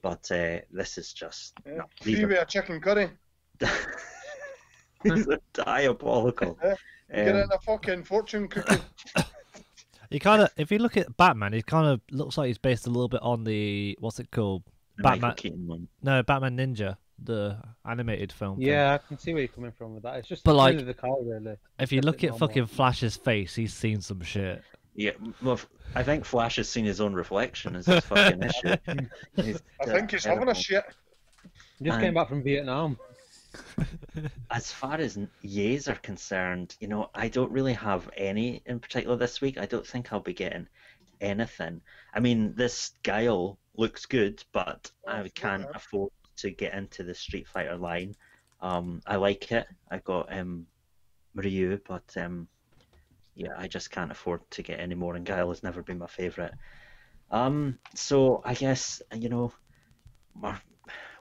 [0.02, 1.78] but uh, this is just Yeah.
[1.78, 3.12] no, these are a chicken curry.
[5.16, 6.58] These are diabolical.
[6.64, 6.76] Yeah,
[7.14, 8.82] Get it Um, in a fucking fortune cookie.
[10.10, 12.86] He kind of, if you look at Batman, he kind of looks like he's based
[12.86, 14.62] a little bit on the what's it called?
[14.98, 18.58] the Batman- No, Batman Ninja, the animated film.
[18.58, 18.68] thing.
[18.68, 20.18] Yeah, I can see where you're coming from with that.
[20.18, 21.56] It's just But, like- really the car, really.
[21.80, 22.48] If you Kept look at normal.
[22.50, 24.62] fucking Flash's face, he's seen some shit.
[24.96, 25.12] Yeah,
[25.42, 28.76] well, f- I think Flash has seen his own reflection as his fucking issue.
[29.78, 30.54] I think he's having a terrible.
[30.56, 30.84] shit.
[31.82, 33.00] Just And- came back from Vietnam.
[34.52, 39.16] As far as yays are concerned, you know, I don't really have any in particular
[39.16, 39.58] this week.
[39.58, 40.68] I don't think I'll be getting
[41.20, 41.82] anything.
[42.14, 47.48] I mean, this Guile looks good, but I can't afford to get into the Street
[47.48, 48.16] Fighter line.
[48.62, 49.68] Um, I like it.
[49.90, 50.66] I got um,
[51.36, 52.48] Ryu, but um,
[53.36, 55.16] yeah, I just can't afford to get any more.
[55.16, 56.54] And Guile has never been my favorite.
[57.32, 59.54] Um, so I guess you know,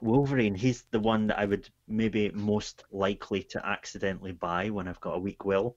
[0.01, 0.55] Wolverine.
[0.55, 5.15] He's the one that I would maybe most likely to accidentally buy when I've got
[5.15, 5.75] a weak will.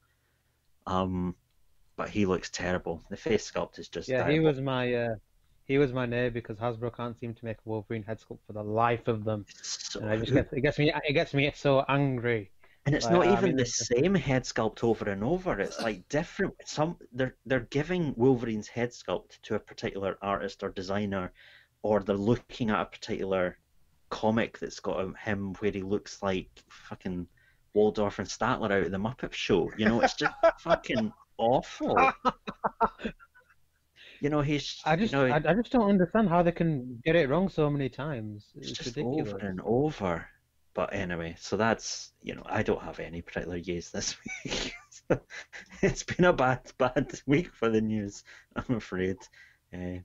[0.87, 1.35] Um,
[1.97, 3.03] but he looks terrible.
[3.11, 5.14] The face sculpt is just Yeah, he was my uh,
[5.64, 8.53] he was my name because Hasbro can't seem to make a Wolverine head sculpt for
[8.53, 11.51] the life of them, So- and I just get, it gets me it gets me
[11.55, 12.51] so angry.
[12.87, 15.59] And it's Like, not I even mean, the same head sculpt over and over.
[15.59, 16.53] It's like different.
[16.66, 21.33] Some they're they're giving Wolverine's head sculpt to a particular artist or designer,
[21.83, 23.57] or they're looking at a particular
[24.14, 27.27] comic that's got him where he looks like fucking
[27.74, 29.72] Waldorf and Statler out of the Muppet Show.
[29.77, 32.12] You know, it's just fucking awful.
[34.20, 37.00] You know, he's I just you know, I, I just don't understand how they can
[37.05, 38.53] get it wrong so many times.
[38.55, 39.35] it's It's, just ridiculous.
[39.35, 40.27] over and over.
[40.74, 44.72] But anyway, so that's you know I don't have any particular yays this week.
[45.09, 45.20] So
[45.83, 48.22] it's been a bad bad week for the news,
[48.55, 49.16] I'm afraid.
[49.72, 49.98] Uh,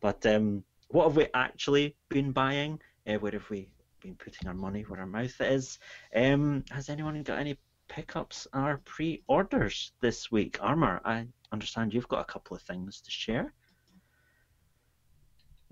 [0.00, 2.80] but um, what have we actually been buying?
[3.06, 3.68] Uh, where have we
[4.02, 5.78] been putting our money where our mouth is?
[6.14, 7.56] Um, has anyone got any
[7.88, 10.58] pickups or pre-orders this week?
[10.60, 13.52] Armor, I understand you've got a couple of things to share.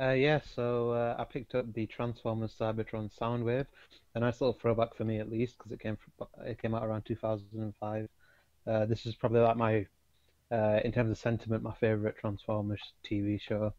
[0.00, 3.66] Uh, yeah, so uh, I picked up the Transformers Cybertron Soundwave,
[4.16, 6.84] a nice little throwback for me at least, because it came from, it came out
[6.84, 8.08] around 2005.
[8.66, 9.86] Uh, this is probably like my,
[10.50, 13.72] uh, in terms of sentiment, my favorite Transformers TV show.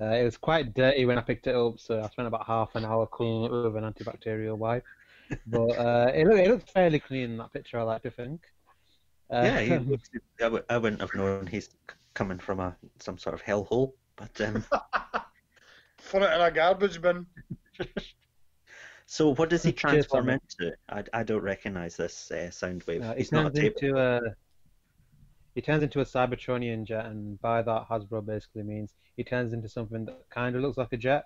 [0.00, 2.74] Uh, it was quite dirty when I picked it up, so I spent about half
[2.74, 4.84] an hour cleaning it with an antibacterial wipe.
[5.46, 8.40] But uh, it, look, it looks fairly clean in that picture, I like to think.
[9.30, 10.08] Uh, yeah, he looks,
[10.40, 11.70] I, w- I wouldn't have known he's
[12.14, 14.64] coming from a some sort of hellhole, but um,
[15.98, 17.26] Throw it in a garbage bin.
[19.06, 20.72] so what does he transform into?
[20.88, 23.02] I, I don't recognize this uh, Soundwave.
[23.02, 23.76] Uh, he's not a turns table.
[23.80, 24.20] into a
[25.56, 29.70] he turns into a Cybertronian jet, and by that Hasbro basically means he turns into
[29.70, 31.24] something that kind of looks like a jet.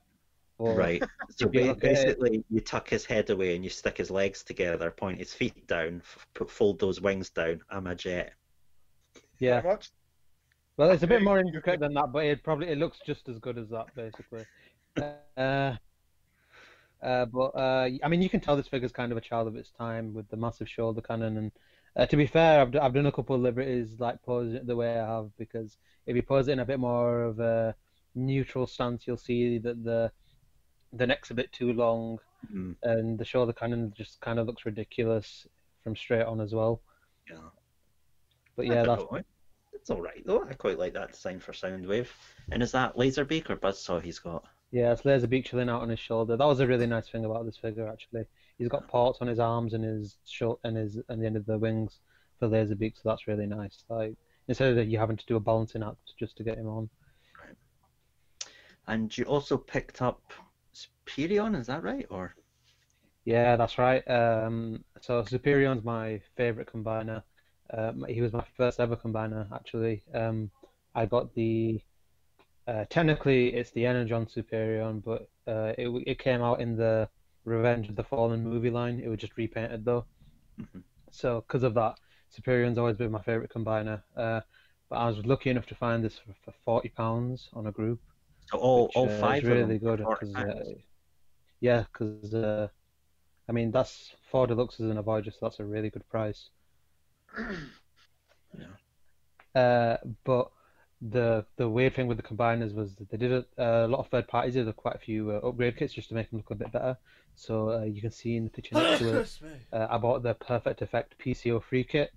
[0.56, 1.02] Or, Right.
[1.30, 3.98] So if you ba- at it- basically, you tuck his head away and you stick
[3.98, 7.60] his legs together, point his feet down, f- put, fold those wings down.
[7.70, 8.34] I'm a jet.
[9.40, 9.62] Yeah.
[9.62, 9.88] Pretty.
[10.76, 13.28] Well, it's a bit more you intricate than that, but it probably it looks just
[13.28, 14.46] as good as that, basically.
[15.36, 15.74] Uh,
[17.02, 19.56] uh, but uh, I mean, you can tell this figure's kind of a child of
[19.56, 21.36] its time with the massive shoulder cannon.
[21.36, 21.52] And
[21.96, 24.76] uh, to be fair, I've, I've done a couple of liberties like posing it the
[24.76, 25.76] way I have because
[26.06, 27.74] if you pose it in a bit more of a
[28.14, 30.12] neutral stance, you'll see that the
[30.92, 32.18] the neck's a bit too long
[32.52, 35.46] Mm, and the shoulder cannon just kind of looks ridiculous
[35.84, 36.80] from straight on as well.
[37.28, 37.50] yeah.
[38.56, 39.20] But yeah, that's know.
[39.72, 40.44] It's all right though.
[40.48, 42.08] I quite like that design for Soundwave.
[42.50, 44.44] And is that Laserbeak or Buzzsaw he's got?
[44.72, 46.36] Yeah, it's Laserbeak chilling out on his shoulder.
[46.36, 48.24] That was a really nice thing about this figure, actually.
[48.60, 51.46] He's got ports on his arms and his short and his and the end of
[51.46, 52.00] the wings
[52.38, 53.84] for Laserbeak, so that's really nice.
[53.88, 54.14] Like
[54.48, 56.90] instead of you having to do a balancing act just to get him on.
[58.86, 60.20] And you also picked up
[60.74, 62.04] Superion, is that right?
[62.10, 62.34] Or
[63.24, 64.06] Yeah, that's right.
[64.10, 67.22] Um, so Superion's my favorite combiner.
[67.72, 70.02] Um, he was my first ever combiner, actually.
[70.12, 70.50] Um,
[70.94, 71.80] I got the
[72.68, 77.08] uh, technically it's the Energon Superion, but uh, it it came out in the
[77.44, 79.00] Revenge of the Fallen movie line.
[79.00, 80.06] It was just repainted though.
[80.58, 80.84] Mhm.
[81.10, 81.96] So because of that,
[82.30, 84.02] Superion's always been my favorite combiner.
[84.16, 84.40] Uh,
[84.88, 88.00] but I was lucky enough to find this for, for forty pounds on a group.
[88.46, 90.64] So all which, all uh, five really good because uh,
[91.60, 92.68] yeah, because uh,
[93.48, 96.50] I mean that's four deluxes and a Voyager, so that's a really good price.
[98.58, 98.76] Yeah.
[99.54, 100.50] Uh, but
[101.00, 104.08] the the weird thing with the combiners was that they did a, a lot of
[104.08, 106.54] third parties did quite a few uh, upgrade kits just to make them look a
[106.54, 106.96] bit better.
[107.36, 109.24] So uh, you can see in the picture next to
[109.72, 112.12] uh, I bought the Perfect Effect PCO free kit.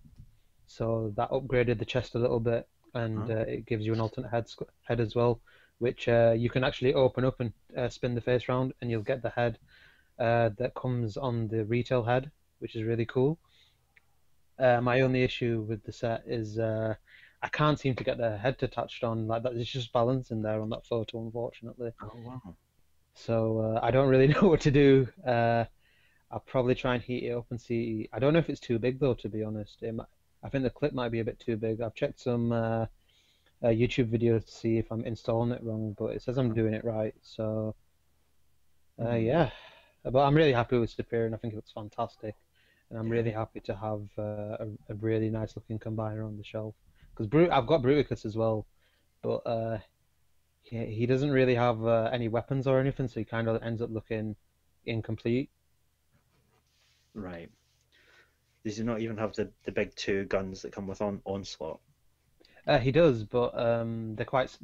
[0.68, 3.34] So that upgraded the chest a little bit, and Oh.
[3.38, 4.48] uh, it gives you an alternate head
[4.84, 5.40] head as well,
[5.80, 9.02] which uh, you can actually open up and uh, spin the face round, and you'll
[9.04, 9.58] get the head
[10.20, 13.40] uh, that comes on the retail head, which is really cool.
[14.60, 16.96] Uh, my only issue with the set is uh,
[17.44, 19.54] I can't seem to get the head attached on like that.
[19.54, 21.92] It's just balancing there on that photo, unfortunately.
[22.02, 22.56] Oh wow.
[23.16, 25.08] So uh, I don't really know what to do.
[25.26, 25.66] Uh,
[26.32, 28.10] I'll probably try and heat it up and see.
[28.14, 29.84] I don't know if it's too big though, to be honest.
[29.84, 30.08] It might,
[30.44, 31.82] I think the clip might be a bit too big.
[31.82, 32.84] I've checked some uh,
[33.64, 36.74] uh, YouTube videos to see if I'm installing it wrong, but it says I'm doing
[36.74, 37.16] it right.
[37.24, 37.76] So
[39.00, 39.24] uh, Mhm.
[39.26, 39.52] yeah,
[40.04, 42.36] but I'm really happy with Superion, and I think it looks fantastic.
[42.90, 46.44] And I'm really happy to have uh, a, a really nice looking combiner on the
[46.44, 46.76] shelf.
[47.14, 48.68] Because Brut, I've got Bruticus as well,
[49.22, 49.80] but uh,
[50.64, 53.82] he, he doesn't really have uh, any weapons or anything, so he kind of ends
[53.82, 54.36] up looking
[54.86, 55.50] incomplete.
[57.16, 57.50] Right.
[58.66, 61.80] Does he not even have the, the big two guns that come with on onslaught?
[62.68, 64.58] Uh, he does, but um, they're quite.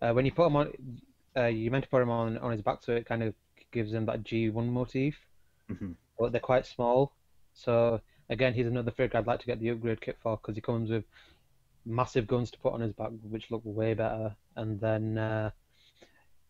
[0.00, 0.72] Uh, when you put him on,
[1.36, 3.34] uh, you meant to put him on on his back, so it kind of
[3.72, 5.16] gives him that G1 motif.
[5.68, 7.12] hmm But they're quite small,
[7.54, 10.60] so again, he's another figure I'd like to get the upgrade kit for because he
[10.60, 11.04] comes with
[11.86, 14.34] massive guns to put on his back, which look way better.
[14.56, 15.50] And then uh,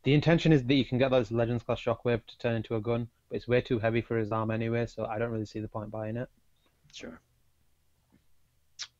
[0.02, 2.80] the intention is that you can get those Legends class Shockwave to turn into a
[2.80, 5.60] gun, but it's way too heavy for his arm anyway, so I don't really see
[5.60, 6.28] the point buying it.
[6.92, 7.20] Sure.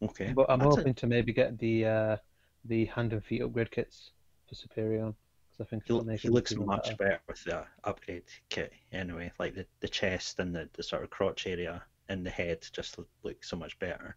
[0.03, 0.33] Okay.
[0.35, 0.79] But I'm that's it.
[0.79, 2.17] hoping to maybe get the uh,
[2.65, 4.11] the hand and feet upgrade kits
[4.49, 5.15] for Superion
[5.51, 6.97] because I think He, he looks much better.
[6.97, 9.33] better with the upgrade kit anyway.
[9.39, 12.99] Like the, the chest and the, the sort of crotch area and the head just
[12.99, 14.17] look, look so much better.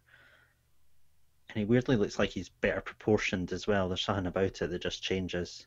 [1.50, 3.88] And he weirdly looks like he's better proportioned as well.
[3.88, 5.66] There's something about it that just changes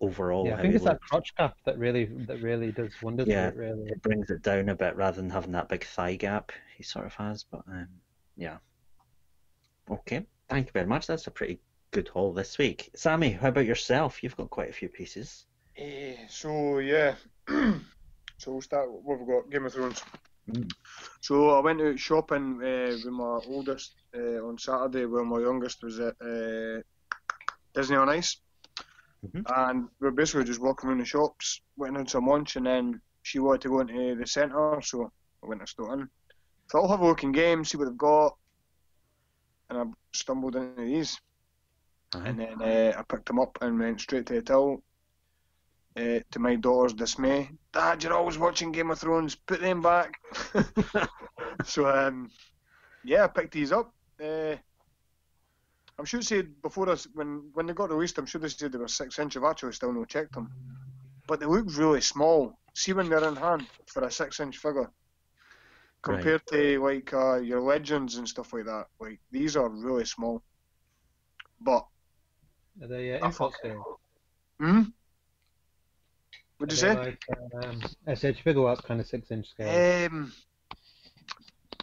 [0.00, 3.26] overall Yeah, I think he it's that crotch gap that really that really does wonders
[3.26, 3.48] Yeah.
[3.48, 3.56] it.
[3.56, 3.90] Really.
[3.90, 7.06] It brings it down a bit rather than having that big thigh gap he sort
[7.06, 7.44] of has.
[7.44, 7.88] But um,
[8.36, 8.58] yeah.
[9.90, 10.24] Okay.
[10.48, 11.08] Thank you very much.
[11.08, 12.90] That's a pretty good haul this week.
[12.94, 14.22] Sammy, how about yourself?
[14.22, 15.46] You've got quite a few pieces.
[15.76, 17.14] Eh, so yeah,
[17.48, 18.90] so we'll start.
[18.90, 20.02] What we've got Game of Thrones.
[20.50, 20.70] Mm.
[21.20, 25.82] So I went out shopping uh, with my oldest uh, on Saturday, while my youngest
[25.82, 26.80] was at uh,
[27.74, 28.40] Disney on Ice,
[29.24, 29.44] Mhm.
[29.56, 33.00] and we were basically just walking around the shops, went on some lunch, and then
[33.22, 36.10] she wanted to go into the centre, so I went to Stoughton.
[36.68, 38.36] So I'll have a look in games, see what they've got,
[39.70, 41.20] and I stumbled into these.
[42.14, 44.82] And then uh, I picked them up and went straight to the till.
[45.94, 49.34] Uh, to my daughter's dismay, Dad, you're always watching Game of Thrones.
[49.34, 50.18] Put them back.
[51.64, 52.30] so um,
[53.04, 53.92] yeah, I picked these up.
[54.22, 54.56] Uh,
[55.98, 58.16] I'm sure it said before us when when they got released.
[58.16, 59.36] I'm sure they said they were six inch.
[59.36, 60.50] I've actually still no checked them,
[61.26, 62.58] but they look really small.
[62.74, 64.90] See when they're in hand for a six inch figure,
[66.00, 68.86] compared to like uh, your legends and stuff like that.
[68.98, 70.42] Like these are really small.
[71.60, 71.84] But
[72.80, 74.00] Are they uh, I import thought- scale?
[74.58, 74.82] hmm,
[76.62, 76.94] what'd you say?
[76.94, 77.80] they Like, um,
[78.14, 80.06] SH Figuarts kind of six inch scale.
[80.06, 80.32] Um,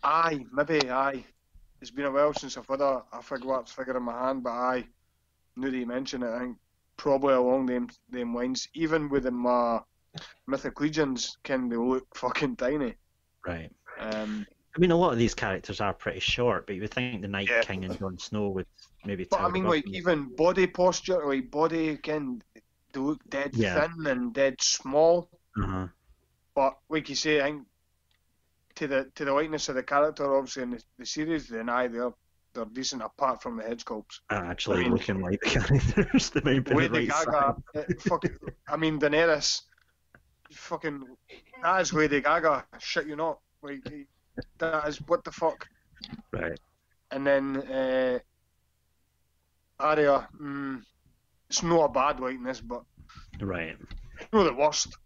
[0.04, 1.24] aye, maybe aye.
[1.82, 4.52] It's been a while since I've had a, a Figuarts figure in my hand, but
[4.52, 4.86] aye,
[5.56, 6.58] now that you mention it, I think
[6.98, 8.68] probably along them them lines.
[8.74, 9.80] Even within my
[10.48, 12.96] Mythic Legions, can they look fucking tiny?
[13.46, 13.72] Right.
[14.00, 17.22] Um, I mean, a lot of these characters are pretty short, but you would think
[17.22, 17.62] the Night Yeah.
[17.62, 18.68] King and Jon Snow would
[19.06, 19.26] maybe.
[19.30, 19.96] but I mean, like them.
[19.96, 22.42] even body posture, like body can
[22.93, 23.88] they look dead Yeah.
[23.88, 25.30] thin and dead small.
[25.62, 25.88] Uh-huh.
[26.56, 27.67] But like you say, I think
[28.75, 31.88] to the to the likeness of the character, obviously in the, the series, then aye,
[31.88, 32.13] they're
[32.54, 34.19] they're decent apart from the head sculpts.
[34.32, 37.86] Actually, I mean- looking like the characters, they might be the Lady right Gaga, size.
[37.89, 38.23] uh, fuck,
[38.67, 39.62] I mean Daenerys,
[40.52, 41.04] fucking,
[41.62, 42.65] that is Lady Gaga.
[42.80, 43.39] Shit, you not.
[43.62, 43.84] Like
[44.58, 45.67] that is what the fuck.
[46.32, 46.60] Right.
[47.12, 48.19] And then uh,
[49.80, 50.82] Arya, mm,
[51.50, 52.84] it's not a bad likeness, but
[53.42, 53.78] Right.
[54.34, 54.98] not the worst.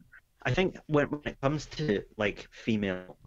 [0.44, 3.18] I think when, when it comes to like female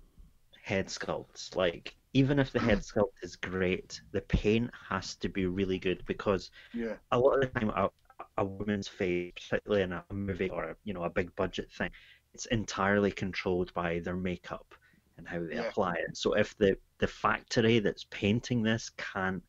[0.62, 5.46] head sculpts, like even if the head sculpt is great, the paint has to be
[5.46, 7.90] really good because Yeah, a lot of the time a,
[8.38, 11.90] a woman's face, particularly in a movie or you know a big budget thing,
[12.34, 14.74] it's entirely controlled by their makeup
[15.18, 15.72] and how they Yeah.
[15.72, 16.16] apply it.
[16.16, 19.42] So if the the factory that's painting this can't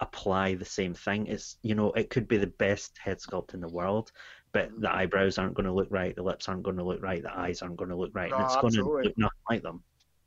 [0.00, 1.26] apply the same thing.
[1.26, 4.12] It's you know it could be the best head sculpt in the world,
[4.52, 7.22] but the eyebrows aren't going to look right, the lips aren't going to look right,
[7.22, 9.62] the eyes aren't going to look right, and No, it's going to look nothing like
[9.62, 9.82] them.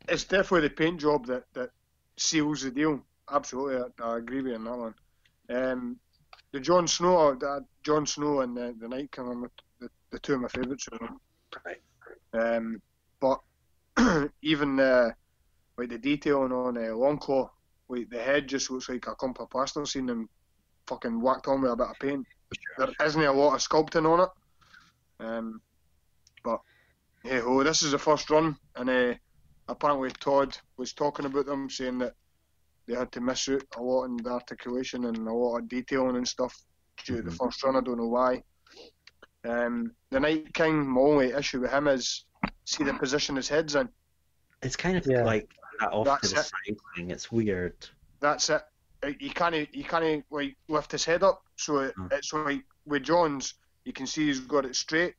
[0.07, 1.69] It's definitely the paint job that, that
[2.17, 3.03] seals the deal.
[3.31, 4.95] Absolutely, I, I agree with you on that one.
[5.49, 5.99] Um,
[6.51, 10.35] the Jon Snow, the Jon Snow and the, the Night King are the, the two
[10.35, 10.87] of my favourites.
[11.65, 11.81] Right.
[12.33, 12.81] Um,
[13.19, 13.39] but
[14.41, 15.11] even uh,
[15.77, 17.49] like the detailing on uh, Longclaw,
[17.91, 20.27] like the head just looks like a clump of plasticine and
[20.87, 22.25] fucking whacked on with a bit of paint.
[22.77, 25.25] There isn't a lot of sculpting on it.
[25.25, 25.61] Um,
[26.43, 26.59] but
[27.23, 29.13] hey ho, this is the first run, and uh,
[29.67, 32.13] apparently Todd was talking about them, saying that
[32.87, 36.15] they had to miss out a lot in the articulation and a lot of detailing
[36.15, 36.57] and stuff
[37.05, 37.37] due to the Mhm.
[37.37, 37.75] first run.
[37.75, 38.41] I don't know why.
[39.43, 42.25] Um, the Night King, my only issue with him is
[42.65, 43.89] see the position his head's in.
[44.61, 45.23] It's kind of Yeah.
[45.23, 45.51] like
[45.81, 46.41] that off That's to the
[47.03, 47.11] it.
[47.11, 47.75] It's weird.
[48.19, 48.61] That's it.
[49.19, 52.13] You can't you can't like lift his head up, so it, Mm.
[52.13, 55.15] it's like with Jon's, you can see he's got it straight.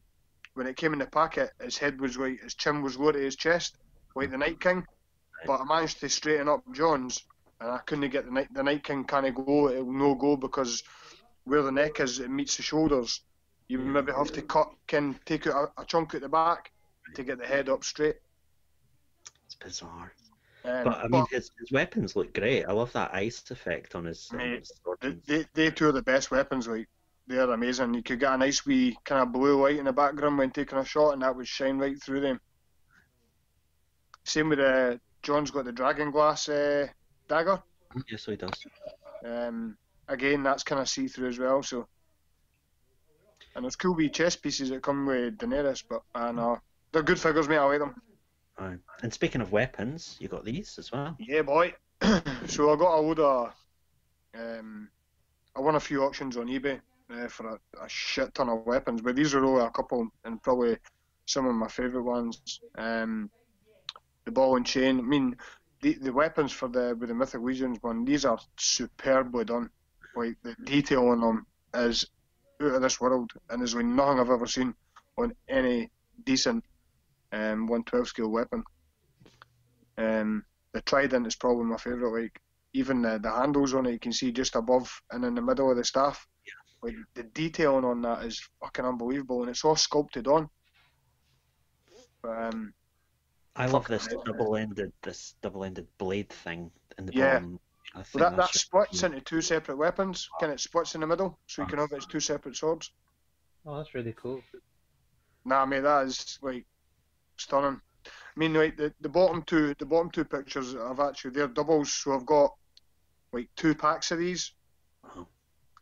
[0.55, 3.19] When it came in the packet, his head was like his chin was low to
[3.19, 3.77] his chest,
[4.15, 4.87] like the Night King.
[5.47, 7.25] But I managed to straighten up Jon's,
[7.61, 9.69] and I couldn't get the Night the Night King kind of go.
[9.69, 10.85] It'll no go because
[11.45, 13.23] where the neck is, it meets the shoulders.
[13.67, 16.71] You maybe have to cut, can take out a, a chunk at the back
[17.15, 18.17] to get the head up straight.
[19.47, 20.13] It's bizarre.
[20.65, 22.65] Um, But I mean, his, his weapons look great.
[22.65, 25.21] I love that ice effect on his, Mate, sword.
[25.27, 26.69] They, they, two are the best weapons.
[26.69, 26.89] Like
[27.27, 27.95] they're amazing.
[27.95, 30.79] You could get a nice wee kind of blue light in the background when taking
[30.79, 32.41] a shot, and that would shine right through them.
[34.25, 36.87] Same with uh, Jon's got the dragon glass uh,
[37.29, 37.61] dagger.
[38.09, 38.65] Yes, so he does.
[39.25, 39.77] Um,
[40.09, 41.63] again, that's kind of see through as well.
[41.63, 41.89] So,
[43.57, 46.59] and there's cool wee chess pieces that come with Daenerys, but I know
[46.93, 47.59] they're good figures, mate.
[47.59, 48.01] I like them.
[48.59, 48.77] Aye.
[49.03, 51.17] And speaking of weapons, you got these as well.
[51.19, 51.75] Yeah, boy.
[52.47, 53.55] so I got a load of.
[54.35, 54.89] Um,
[55.57, 59.03] I won a few auctions on eBay uh, for a, a shit ton of weapons,
[59.03, 60.79] but these are only a couple, and probably
[61.27, 62.61] some of my favourite ones.
[62.77, 63.31] Um,
[64.25, 64.99] the ball and chain.
[64.99, 65.37] I mean,
[65.81, 69.71] the the weapons for the with the Mythic Legions one, these are superbly done.
[70.15, 72.07] Like the detail on them is
[72.63, 74.75] out of this world, and there's like nothing I've ever seen
[75.19, 75.91] on any
[76.25, 76.65] decent
[77.33, 78.63] um, 112 scale weapon.
[79.99, 82.23] Um, the trident is probably my favourite.
[82.23, 82.41] Like
[82.73, 85.71] even the, the handles on it, you can see just above and in the middle
[85.71, 86.27] of the staff.
[86.83, 90.49] Like the detailing on that is fucking unbelievable, and it's all sculpted on.
[92.23, 92.73] But, um,
[93.55, 94.23] I love this hell.
[94.25, 97.35] double-ended, this double-ended blade thing in the Yeah.
[97.35, 97.61] bottom.
[97.95, 100.29] I well, that that splits really into two separate weapons.
[100.41, 102.91] Can it splits in the middle, so you can have it as two separate swords.
[103.67, 104.43] Oh, that's really cool.
[105.45, 106.65] Nah, mate, that is like
[107.43, 107.81] stunning.
[108.07, 111.93] I mean, like the, the bottom two, the bottom two pictures I've actually they're doubles,
[111.93, 112.51] so I've got
[113.33, 114.53] like two packs of these,
[115.05, 115.27] Wow.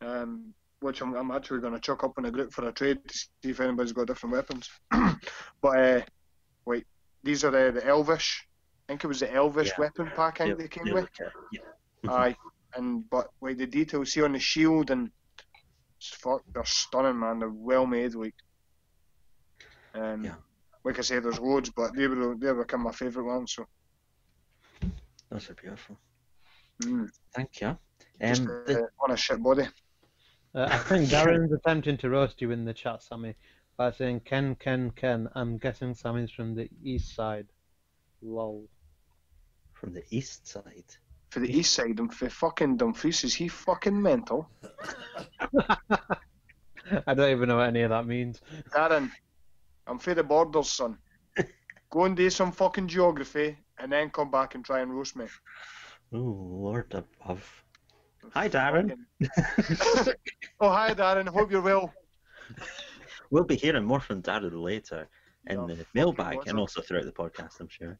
[0.01, 2.99] um, which I'm, I'm actually going to chuck up in a group for a trade
[3.07, 4.69] to see if anybody's got different weapons.
[5.61, 6.01] but uh,
[6.65, 6.85] wait,
[7.23, 8.47] these are uh, the Elvish.
[8.87, 9.79] I think it was the Elvish Yeah.
[9.79, 11.09] weapon pack I think Yeah, they came yeah, with.
[12.07, 12.35] Aye,
[12.75, 15.11] and but like the details see on the shield and
[16.01, 17.39] fuck, they're stunning, man.
[17.39, 18.33] They're well made, like.
[19.93, 20.35] Um, Yeah.
[20.83, 23.53] Like I said, there's loads, but they were they become my favourite ones.
[23.53, 23.65] So
[25.29, 25.97] Those are beautiful.
[26.83, 27.77] mm, Thank you.
[28.21, 29.67] just Um, uh, the- on a shit body.
[30.53, 33.35] Uh, I think Darren's attempting to roast you in the chat, Sammy,
[33.77, 35.29] by saying Ken, Ken, Ken.
[35.33, 37.47] I'm guessing Sammy's from the east side.
[38.21, 38.67] Lol.
[39.73, 40.85] from the east side.
[41.29, 44.47] For the east side, and for fucking Dumfries, is he fucking mental?
[47.07, 48.41] I don't even know what any of that means.
[48.75, 49.09] Darren,
[49.91, 50.97] I'm for the borders, son.
[51.89, 55.25] Go and do some fucking geography, and then come back and try and roast me.
[56.13, 57.63] Oh, Lord above.
[58.33, 58.95] Hi, Darren.
[60.61, 61.27] Oh, hi, Darren.
[61.27, 61.93] Hope you're well.
[63.31, 65.09] We'll be hearing more from Darren later
[65.47, 67.99] in Yeah, the mailbag and also throughout the podcast, I'm sure.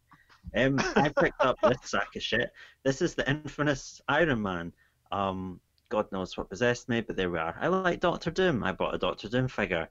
[0.55, 2.51] Um, I picked up this sack of shit.
[2.85, 4.71] This is the infamous Iron Man.
[5.11, 5.59] Um,
[5.89, 7.57] God knows what possessed me, but there we are.
[7.59, 8.63] I like Doctor Doom.
[8.63, 9.89] I bought a Doctor Doom figure.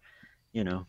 [0.53, 0.87] You know,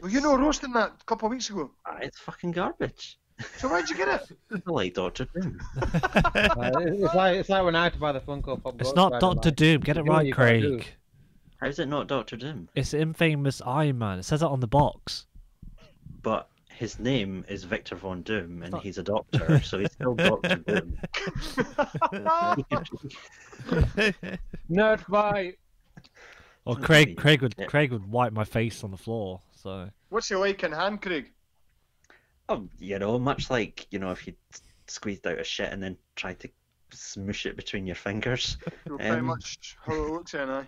[0.00, 1.70] Well, you know roasting that a couple of weeks ago.
[1.86, 3.18] Ah, it's fucking garbage.
[3.56, 4.36] So where'd you get it?
[4.66, 5.60] I like Doctor Doom.
[5.80, 8.80] Uh, it's like it's like when I had to buy the Funko Pop.
[8.80, 9.80] It's not Doctor like, Doom.
[9.80, 10.76] Get you it do what right, you gotta do.
[10.78, 10.86] Craig.
[11.60, 12.68] How's it not Doctor Doom?
[12.74, 14.18] It's infamous Iron Man.
[14.18, 15.26] It says it on the box.
[16.22, 20.56] But his name is Victor Von Doom, and he's a doctor, so he's still Doctor
[20.66, 20.98] Doom.
[24.70, 25.58] Nerd fight.
[26.64, 27.16] Or Craig.
[27.16, 27.66] Craig would Yeah.
[27.66, 29.40] Craig would wipe my face on the floor.
[29.62, 31.30] So What's he like in hand, Craig?
[32.48, 34.34] Oh, you know, much like you know, if you
[34.88, 36.48] squeezed out a shit and then tried to
[36.92, 38.56] smoosh it between your fingers.
[38.88, 40.66] So pretty Um, much how it looks, then, aye.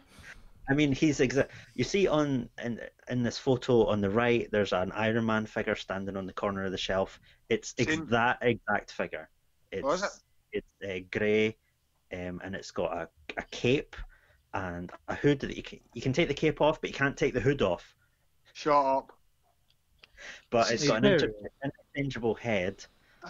[0.70, 2.80] I mean, he's exa- You see on in
[3.10, 6.64] in this photo on the right, there's an Iron Man figure standing on the corner
[6.64, 7.20] of the shelf.
[7.48, 9.28] It's ex- that exact figure.
[9.72, 10.10] It's Oh, is it?
[10.52, 11.56] it's uh, grey,
[12.12, 13.96] um, and it's got a, a cape
[14.54, 17.16] and a hood that you can you can take the cape off, but you can't
[17.16, 17.94] take the hood off.
[18.54, 19.12] Shut up.
[20.50, 21.34] But it's got an inter- Serious?
[21.94, 22.84] interchangeable head,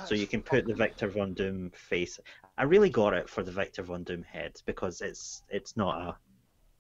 [0.06, 2.20] so you can put the Victor Von Doom face.
[2.58, 6.16] I really got it for the Victor Von Doom head because it's it's not a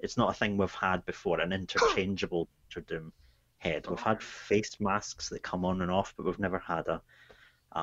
[0.00, 3.12] it's not a thing we've had before an interchangeable Victor Doom
[3.58, 3.86] head.
[3.88, 7.00] We've had face masks that come on and off, but we've never had a
[7.72, 7.80] a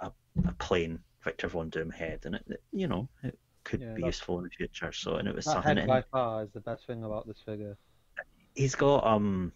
[0.00, 0.12] a,
[0.44, 4.02] a plain Victor Von Doom head, and it, it- you know it could Yeah, be
[4.02, 4.92] useful in the future.
[4.92, 5.68] So and it was That something.
[5.70, 7.78] head and- by far is the best thing about this figure.
[8.54, 9.50] he's got um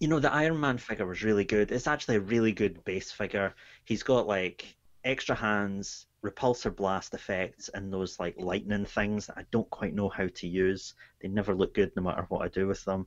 [0.00, 1.70] you know the Iron Man figure was really good.
[1.70, 3.54] It's actually a really good base figure.
[3.84, 9.44] He's got like extra hands, repulsor blast effects, and those like lightning things that I
[9.50, 10.94] don't quite know how to use.
[11.20, 13.06] They never look good no matter what I do with them.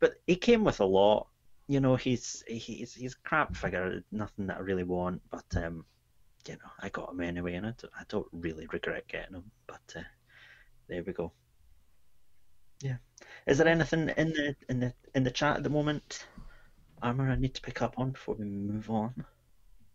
[0.00, 1.28] But he came with a lot.
[1.66, 5.84] You know, he's he's he's crap figure, nothing that I really want, but um
[6.48, 9.50] you know, I got him anyway and I don't, I don't really regret getting him.
[9.66, 10.02] But uh,
[10.88, 11.32] there we go.
[12.82, 12.96] Yeah.
[13.46, 16.26] Is there anything in the in the in the chat at the moment,
[17.02, 17.30] Armour?
[17.30, 19.24] I need to pick up on before we move on.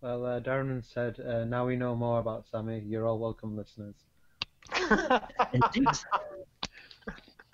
[0.02, 2.80] Well, uh, Darren said, uh, now we know more about Sammy.
[2.80, 3.96] You're all welcome, listeners.
[5.54, 5.88] Indeed.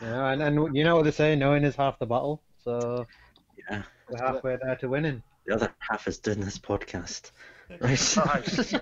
[0.02, 2.42] You know, and, and you know what they say, knowing is half the battle.
[2.62, 3.08] So
[3.70, 3.84] yeah.
[4.10, 5.24] we're halfway there to winning.
[5.46, 7.32] The other half is doing this podcast.
[7.82, 8.74] Right.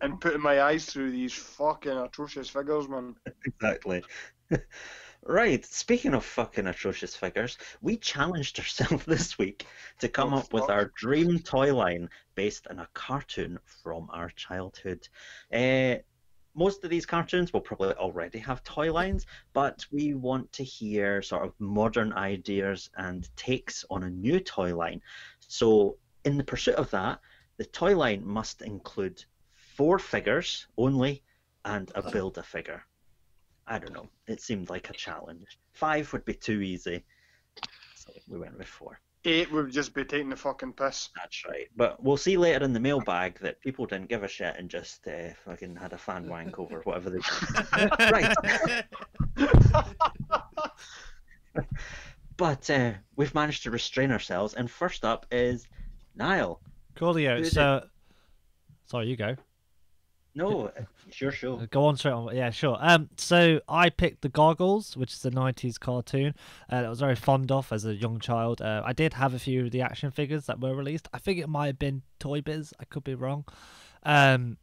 [0.00, 3.16] And putting my eyes through these fucking atrocious figures, man.
[3.44, 4.02] exactly.
[5.26, 5.64] Right.
[5.64, 9.66] Speaking of fucking atrocious figures, we challenged ourselves this week
[10.00, 14.30] to come Oh, up with our dream toy line based on a cartoon from our
[14.30, 15.08] childhood.
[15.52, 15.96] Uh,
[16.54, 21.20] most of these cartoons will probably already have toy lines, but we want to hear
[21.20, 25.02] sort of modern ideas and takes on a new toy line.
[25.40, 27.20] So, in the pursuit of that,
[27.58, 29.22] the toy line must include
[29.76, 31.22] four figures only
[31.64, 32.84] and a build a figure.
[33.66, 34.08] I don't know.
[34.26, 35.58] It seemed like a challenge.
[35.72, 37.04] Five would be too easy.
[37.94, 39.00] So we went with four.
[39.24, 41.08] Eight would just be taking the fucking piss.
[41.16, 41.66] That's right.
[41.76, 45.08] But we'll see later in the mailbag that people didn't give a shit and just
[45.08, 47.90] uh, fucking had a fan wank over whatever they did.
[48.12, 48.36] right.
[52.36, 54.54] But uh, we've managed to restrain ourselves.
[54.54, 55.66] And first up is
[56.14, 56.60] Niall.
[56.94, 57.38] Coolio.
[57.38, 57.86] Who's So,
[58.86, 59.36] sorry, you go.
[60.36, 60.70] No,
[61.10, 61.66] sure, sure.
[61.70, 62.36] Go on straight on.
[62.36, 62.76] Yeah, sure.
[62.78, 66.34] Um, so I picked the Gargoyles, which is a '90s cartoon
[66.68, 68.60] uh, that I was very fond of as a young child.
[68.60, 71.08] Uh, I did have a few of the action figures that were released.
[71.14, 72.74] I think it might have been Toy Biz.
[72.78, 73.46] I could be wrong.
[74.02, 74.58] Um,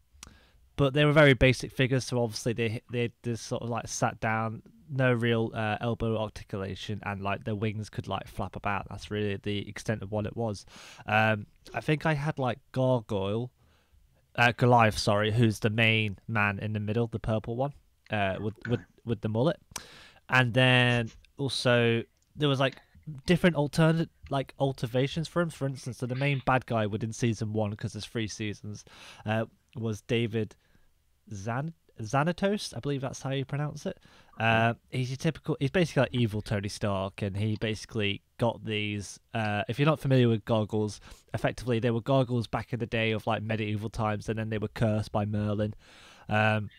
[0.75, 4.19] but they were very basic figures, so obviously they they just sort of like sat
[4.19, 4.61] down,
[4.91, 8.85] no real uh, elbow articulation, and like their wings could like flap about.
[8.91, 10.67] That's really the extent of what it was.
[11.07, 13.49] Um, I think I had like Gargoyle
[14.35, 17.73] uh, Goliath, sorry, who's the main man in the middle, the purple one,
[18.11, 19.59] uh, with with with the mullet,
[20.29, 22.03] and then also
[22.35, 22.77] there was like
[23.25, 25.49] different alternate like alterations for him.
[25.49, 28.85] For instance, so the main bad guy within season one, because there's three seasons,
[29.25, 30.55] uh, was David
[31.33, 33.99] Zan Xanatos, I believe that's how you pronounce it.
[34.39, 35.55] Uh, he's a typical.
[35.59, 39.19] He's basically like evil Tony Stark, and he basically got these.
[39.33, 40.99] Uh, if you're not familiar with gargoyles,
[41.33, 44.57] effectively they were gargoyles back in the day of like medieval times, and then they
[44.57, 45.73] were cursed by Merlin,
[46.29, 46.69] um,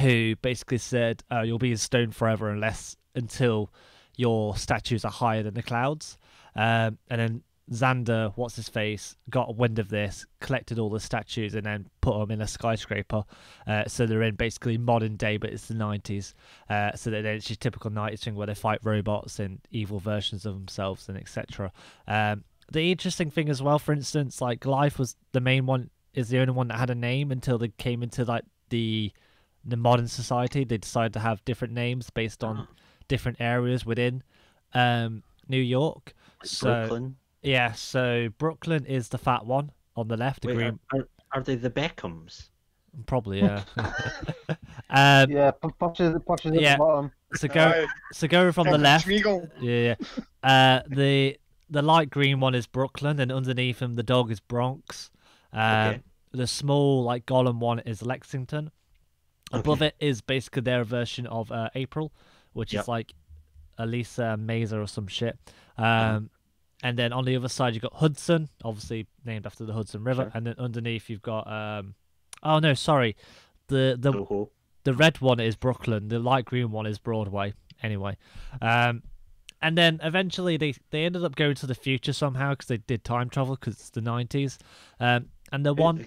[0.00, 3.70] who basically said, uh, "You'll be in stone forever unless until
[4.16, 6.16] your statues are higher than the clouds."
[6.56, 11.54] Um, and then Xander, what's his face, got wind of this, collected all the statues,
[11.54, 13.24] and then put them in a skyscraper.
[13.66, 16.34] Uh, so they're in basically modern day, but it's the 90s.
[16.70, 20.46] Uh, so that it's your typical 90s thing where they fight robots and evil versions
[20.46, 21.70] of themselves and etc.
[22.06, 26.28] Um, the interesting thing as well, for instance, like Life was the main one, is
[26.30, 29.12] the only one that had a name until they came into like the
[29.64, 30.64] the modern society.
[30.64, 32.66] They decided to have different names based on
[33.08, 34.22] different areas within
[34.74, 36.14] um, New York.
[36.40, 37.16] Like So Brooklyn.
[37.42, 40.44] Yeah, so Brooklyn is the fat one on the left.
[40.44, 42.48] Wait, green, are, are, are they the Beckhams?
[43.06, 43.62] probably yeah.
[44.90, 46.72] um, Yeah, p- Posh is, Posh is at Yeah.
[46.74, 47.12] the bottom.
[47.34, 49.06] so go, Aye, so go from the left.
[49.06, 49.48] Schmiegel.
[49.60, 50.22] Yeah, yeah.
[50.42, 51.36] Uh, the
[51.68, 55.10] the light green one is Brooklyn, and underneath him the dog is Bronx.
[55.52, 56.02] Um, Okay.
[56.32, 58.70] The small like Gollum one is Lexington.
[59.52, 62.12] Above it is basically their version of uh, April,
[62.52, 62.82] which Yep.
[62.82, 63.14] is like
[63.78, 65.38] Elisa Maza or some shit.
[65.78, 66.30] Um,
[66.82, 70.24] and then on the other side you've got Hudson, obviously named after the Hudson River,
[70.24, 70.32] Sure.
[70.34, 71.94] and then underneath you've got um,
[72.42, 73.16] oh no, sorry,
[73.68, 74.50] the the Toho.
[74.84, 77.54] the red one is Brooklyn, the light green one is Broadway.
[77.82, 78.16] Anyway,
[78.60, 79.02] um,
[79.62, 83.04] and then eventually they they ended up going to the future somehow because they did
[83.04, 84.58] time travel because it's the nineties.
[85.00, 86.06] Um, and the one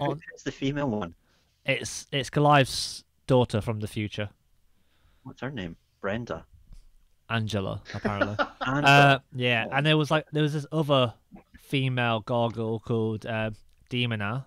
[0.00, 1.14] on- Who's the female one?
[1.66, 4.30] it's it's Goliath's daughter from the future,
[5.24, 5.76] What's her name?
[6.00, 6.44] Brenda.
[7.30, 8.36] Angela apparently.
[8.64, 11.12] Uh, yeah, and there was like there was this other
[11.58, 13.50] female gargoyle called uh,
[13.90, 14.46] Demona,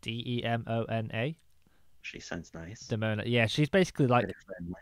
[0.00, 1.36] D E M O N A,
[2.02, 2.82] she sounds nice.
[2.88, 3.22] Demona.
[3.24, 4.30] Yeah, she's basically like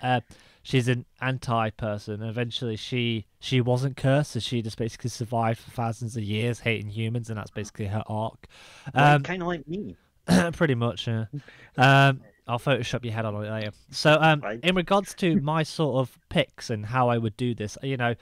[0.02, 0.20] uh,
[0.62, 2.22] she's an anti-person.
[2.22, 6.88] Eventually, she she wasn't cursed, so she just basically survived for thousands of years hating
[6.88, 8.46] humans, and that's basically her arc.
[8.94, 9.96] Um, kind of like me.
[10.52, 11.06] pretty much.
[11.06, 11.26] Yeah.
[11.76, 12.20] Um,
[12.50, 13.70] I'll Photoshop your head on it later.
[13.90, 14.60] So, um, Right.
[14.62, 18.14] in regards to my sort of picks and how I would do this, you know,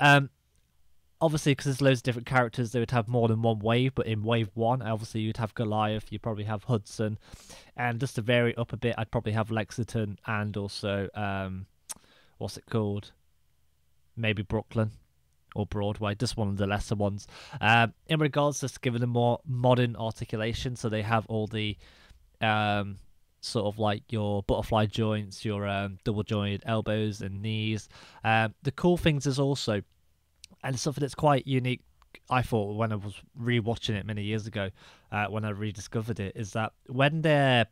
[0.00, 0.30] um,
[1.20, 3.94] obviously because there's loads of different characters, they would have more than one wave.
[3.94, 7.18] But in wave one, obviously you'd have Goliath, you probably have Hudson,
[7.76, 11.66] and just to vary up a bit, I'd probably have Lexington and also um,
[12.38, 13.12] what's it called?
[14.16, 14.92] Maybe Brooklyn
[15.54, 17.26] or Broadway, just one of the lesser ones.
[17.60, 21.76] Um, in regards to giving them more modern articulation, so they have all the
[22.40, 22.96] um,
[23.44, 27.88] sort of like your butterfly joints, your um, double jointed elbows and knees.
[28.24, 29.82] Um, the cool things is also,
[30.62, 31.82] and something that's quite unique.
[32.30, 34.70] I thought when I was rewatching it many years ago,
[35.12, 37.66] uh, when I rediscovered it, is that when their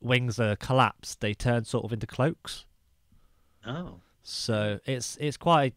[0.00, 2.66] wings are collapsed, they turn sort of into cloaks.
[3.66, 5.74] Oh, So it's it's quite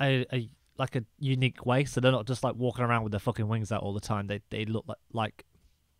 [0.00, 1.84] a, a like a unique way.
[1.84, 4.28] So they're not just like walking around with their fucking wings out all the time.
[4.28, 5.44] They they look like like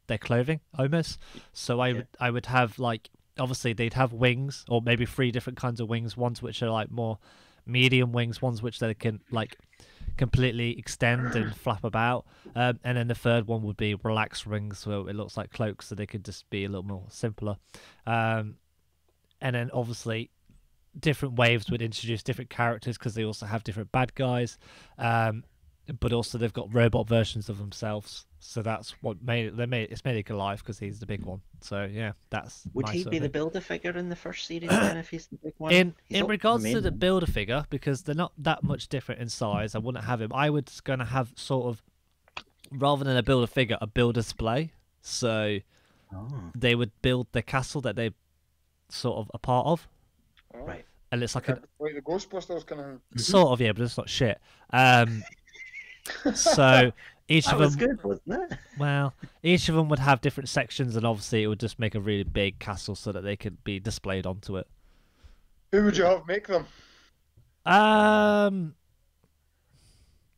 [0.08, 1.18] their clothing almost.
[1.52, 1.94] So I Yeah.
[1.94, 5.88] would I would have like obviously they'd have wings or maybe three different kinds of
[5.88, 6.16] wings.
[6.16, 7.18] Ones which are like more
[7.64, 8.42] medium wings.
[8.42, 9.56] Ones which they can like
[10.16, 12.26] completely extend and flap about.
[12.56, 15.86] Um, and then the third one would be relaxed wings, where it looks like cloaks,
[15.86, 17.56] so they could just be a little more simpler.
[18.06, 18.56] Um,
[19.40, 20.30] and then obviously
[20.98, 24.58] different waves would introduce different characters because they also have different bad guys
[24.96, 25.44] um
[26.00, 29.90] but also they've got robot versions of themselves so that's what made it they made
[29.90, 31.40] it's made it alive because he's the big one.
[31.60, 34.96] So yeah that's would my he be the builder figure in the first series then
[34.96, 35.72] if he's the big one?
[35.72, 39.28] in He's in regards to the builder figure because they're not that much different in
[39.28, 40.32] size i wouldn't have him.
[40.32, 41.82] I was going to have sort of
[42.70, 44.72] rather than a builder figure a build display.
[45.00, 45.58] So
[46.14, 48.12] Oh, they would build the castle that they
[48.88, 49.86] sort of a part of.
[50.54, 50.84] Oh, right.
[51.12, 53.20] and it's like a, Like the Ghostbusters kind of.
[53.20, 54.38] sort of yeah but it's not shit.
[54.72, 55.22] Um
[56.34, 56.92] so
[57.28, 58.58] each That of was them good, wasn't it?
[58.78, 62.00] well each of them would have different sections and obviously it would just make a
[62.00, 64.66] really big castle so that they could be displayed onto it
[65.72, 66.66] Who would you have make them?
[67.66, 68.74] um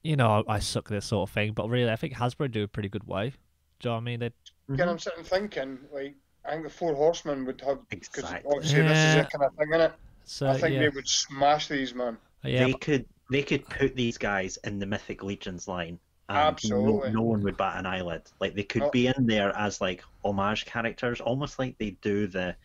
[0.02, 2.50] you know I, I suck at this sort of thing but really i think hasbro
[2.50, 3.30] do a pretty good way
[3.78, 4.30] do you know what i mean they
[4.72, 6.14] Again, I'm sitting thinking, like,
[6.44, 7.80] I think the Four Horsemen would have.
[7.88, 8.52] Because Exactly.
[8.54, 9.92] obviously, this is a kind of thing, innit?
[10.24, 12.16] so I think yeah they would smash these, man.
[12.44, 15.98] yeah they but- could they could put these guys in the Mythic Legions line.
[16.30, 17.10] And Absolutely.
[17.10, 18.22] No, no one would bat an eyelid.
[18.40, 18.90] Like they could No.
[18.90, 22.56] be in there as like homage characters, almost like they do the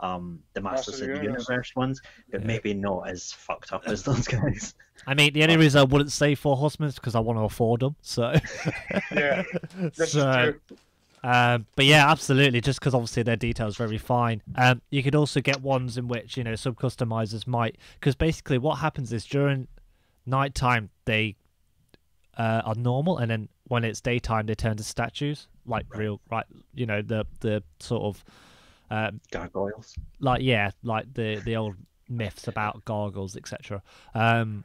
[0.00, 1.48] um the Masters Master of of the the Universe.
[1.48, 2.00] Universe ones,
[2.32, 2.46] but Yeah.
[2.46, 4.74] maybe not as fucked up as those guys.
[5.06, 7.42] i mean the only reason i wouldn't say four horsemen is because i want to
[7.44, 8.34] afford them so
[9.14, 9.42] Yeah,
[9.96, 10.60] This so is true.
[11.22, 12.60] Um, but yeah, absolutely.
[12.62, 14.42] Just because obviously their details very fine.
[14.56, 18.56] Um, you could also get ones in which you know some customizers might, because basically
[18.58, 19.68] what happens is during
[20.24, 21.36] nighttime they
[22.40, 26.00] uh, are normal, and then when it's daytime they turn to statues, like Right.
[26.00, 26.46] real, right?
[26.74, 28.24] You know the the sort of
[28.90, 29.94] um, Gargoyles.
[30.20, 31.74] like yeah, like the the old
[32.08, 33.82] myths about gargoyles, etc.
[34.14, 34.64] Um,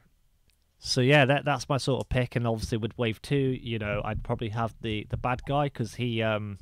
[0.78, 4.00] so yeah, that that's my sort of pick, and obviously with Wave Two, you know,
[4.04, 6.58] I'd probably have the the bad guy because he um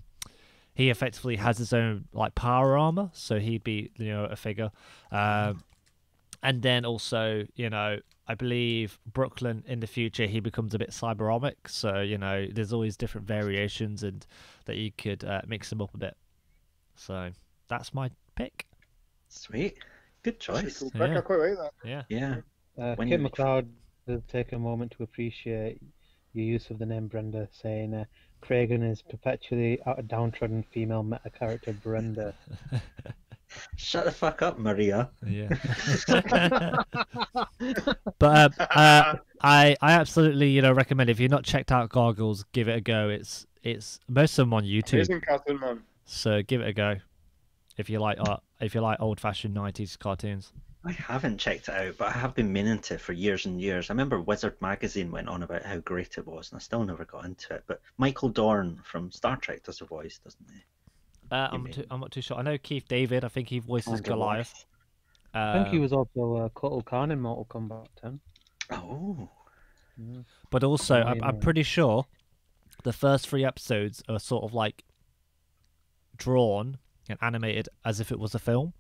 [0.75, 4.71] he effectively has his own like power armor, so he'd be you know a figure,
[5.13, 5.63] um,
[6.43, 10.91] and then also you know I believe Brooklyn in the future he becomes a bit
[10.91, 14.27] cyberomic, so you know there's always different variations and
[14.65, 16.17] that you could uh, mix them up a bit.
[16.97, 17.31] So
[17.69, 18.67] that's my pick.
[19.29, 19.77] Sweet.
[20.23, 20.79] Good choice.
[20.79, 20.91] cool.
[20.95, 21.19] Yeah.
[21.19, 21.73] I quite like that.
[21.85, 22.03] Yeah.
[22.09, 22.37] Yeah.
[22.79, 23.67] Uh, When Kit you- McLeod
[24.09, 25.81] does take a moment to appreciate
[26.33, 28.05] your use of the name Brenda, saying uh,
[28.43, 32.35] Kragan is perpetually a downtrodden female meta character Brenda.
[33.77, 35.11] Shut the fuck up, Maria.
[35.27, 35.49] Yeah.
[38.19, 42.45] but uh, uh, I I absolutely you know recommend if you're not checked out Gargoyles,
[42.53, 43.09] give it a go.
[43.09, 45.83] It's it's most of them on YouTube, Amazing cartoon, man.
[46.05, 46.97] so give it a go.
[47.77, 50.53] If you like uh, if you like old fashioned nineties cartoons.
[50.87, 53.89] I haven't checked it out, but I have been meaning to for years and years.
[53.89, 57.07] I remember Wizard magazine went on about how great it was, and I still never
[57.07, 57.65] got into it.
[57.67, 60.61] But Michael Dorn from Star Trek does a voice, doesn't he?
[61.35, 62.37] Uh, I'm too, I'm not too sure.
[62.37, 63.25] I know Keith David.
[63.25, 64.67] I think he voices Goliath.
[65.35, 68.21] I think he Um, was also uh, Kotal Khan in Mortal Kombat 10.
[68.71, 69.29] Oh,
[69.99, 70.21] Yeah.
[70.51, 72.07] But also, I'm, I'm pretty sure
[72.85, 74.85] the first three episodes are sort of like
[76.17, 76.79] drawn
[77.09, 78.73] and animated as if it was a film.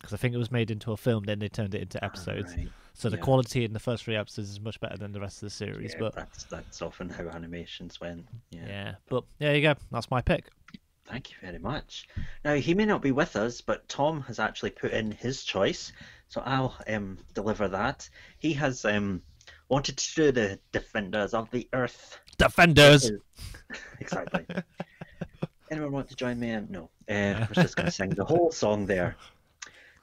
[0.00, 2.56] Because I think it was made into a film, then they turned it into episodes.
[2.56, 2.68] right.
[2.94, 3.22] So the yeah.
[3.22, 5.92] quality in the first three episodes is much better than the rest of the series.
[5.92, 8.26] Yeah, but that's that's often how animations went.
[8.50, 8.66] yeah.
[8.66, 8.94] Yeah.
[9.08, 9.74] but there you go.
[9.92, 10.48] That's my pick.
[11.10, 12.08] Thank you very much.
[12.44, 15.92] Now he may not be with us, but Tom has actually put in his choice,
[16.28, 18.08] so I'll um, deliver that.
[18.38, 19.22] He has um,
[19.68, 22.20] wanted to do the Defenders of the Earth.
[22.38, 23.10] Defenders.
[24.00, 24.46] exactly.
[25.70, 26.50] Anyone want to join me?
[26.50, 26.68] in?
[26.70, 26.90] No.
[27.08, 29.16] Uh, I was just going to sing the whole song there.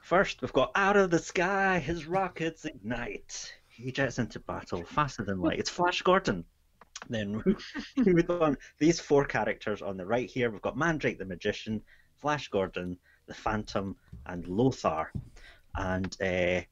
[0.00, 3.54] First, we've got Out of the Sky, his rockets ignite.
[3.68, 5.58] He jets into battle faster than light.
[5.58, 6.44] It's Flash Gordon.
[7.08, 7.42] Then
[7.96, 8.56] we move on.
[8.78, 11.82] These four characters on the right here, we've got Mandrake the Magician,
[12.16, 13.96] Flash Gordon, the Phantom,
[14.26, 15.12] and Lothar.
[15.74, 16.62] And uh,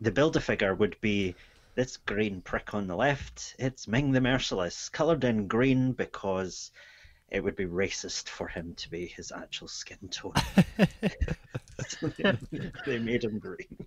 [0.00, 1.34] the build a figure would be
[1.74, 3.56] this green prick on the left.
[3.58, 6.70] It's Ming the Merciless, coloured in green because
[7.30, 10.34] it would be racist for him to be his actual skin tone.
[11.88, 12.08] So
[12.86, 13.86] they made him green.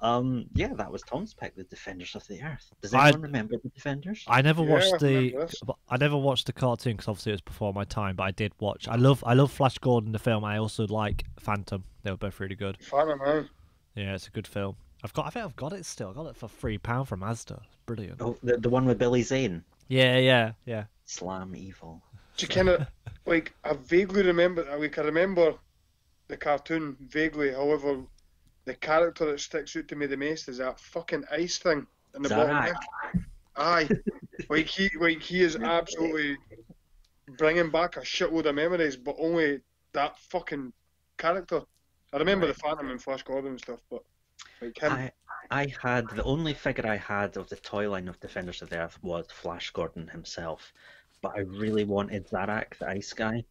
[0.00, 2.70] Um, yeah, that was Tom's pick, the Defenders of the Earth.
[2.82, 4.24] Does I- anyone remember the Defenders?
[4.28, 5.06] I never Yeah, watched the.
[5.16, 5.60] remember this.
[5.64, 8.16] but I never watched the cartoon because obviously it was before my time.
[8.16, 8.88] But I did watch.
[8.88, 9.24] I love.
[9.26, 10.44] I love Flash Gordon the film.
[10.44, 11.82] I also like Phantom.
[12.02, 12.76] They were both really good.
[12.82, 13.48] Phantom, man.
[13.94, 14.76] Yeah, it's a good film.
[15.02, 15.26] I've got.
[15.26, 16.10] I think I've got it still.
[16.10, 17.62] I got it for three pound from Asda.
[17.86, 18.20] Brilliant.
[18.20, 20.84] Oh, the, the one with Billy Zane, Yeah, yeah, yeah.
[21.04, 22.02] Slam Evil.
[22.36, 22.86] Do you kind of
[23.24, 23.54] like?
[23.64, 24.66] I vaguely remember.
[24.78, 25.54] Like I remember
[26.28, 27.52] the cartoon vaguely.
[27.52, 28.02] However,
[28.66, 32.22] the character that sticks out to me the most is that fucking ice thing in
[32.22, 32.76] the bottom.
[33.56, 33.88] Aye,
[34.50, 36.36] like he, like he is absolutely
[37.38, 39.60] bringing back a shitload of memories, but only
[39.92, 40.72] that fucking
[41.16, 41.62] character.
[42.12, 42.54] I remember Right.
[42.54, 44.02] the Phantom and Flash Gordon and stuff, but
[44.60, 44.92] like him.
[44.92, 45.12] I
[45.50, 48.78] I had the only figure I had of the toy line of Defenders of the
[48.78, 50.72] Earth was Flash Gordon himself,
[51.22, 53.44] but I really wanted Zarak, the ice guy.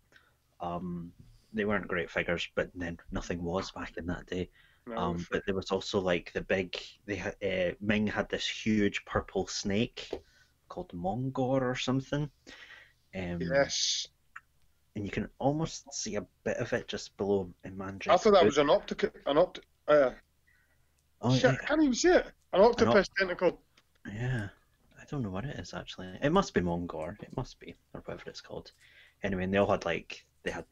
[0.60, 1.14] Um,
[1.54, 4.50] they weren't great figures, but then nothing was back in that day.
[4.88, 6.76] No, Um, but there was also like the big.
[7.06, 10.10] They had uh, Ming had this huge purple snake
[10.70, 12.30] called Mongor or something.
[13.16, 14.08] Um, yes,
[14.96, 18.14] and you can almost see a bit of it just below in Mandrake.
[18.14, 19.60] I thought that was an optic, an opt.
[19.88, 20.12] Uh,
[21.22, 21.58] Oh, shit, yeah.
[21.62, 22.28] I can't even see it.
[22.54, 23.60] An octopus tentacle.
[24.14, 24.50] Yeah,
[25.00, 26.08] I don't know what it is actually.
[26.22, 27.16] It must be Mongor.
[27.22, 28.72] It must be, or whatever it's called.
[29.24, 30.66] Anyway, and they all had like they had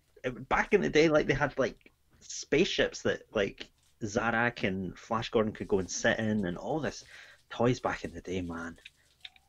[0.50, 3.70] back in the day, like they had like spaceships that like
[4.04, 7.04] Zarak and Flash Gordon could go and sit in, and all this
[7.50, 8.78] toys back in the day, man.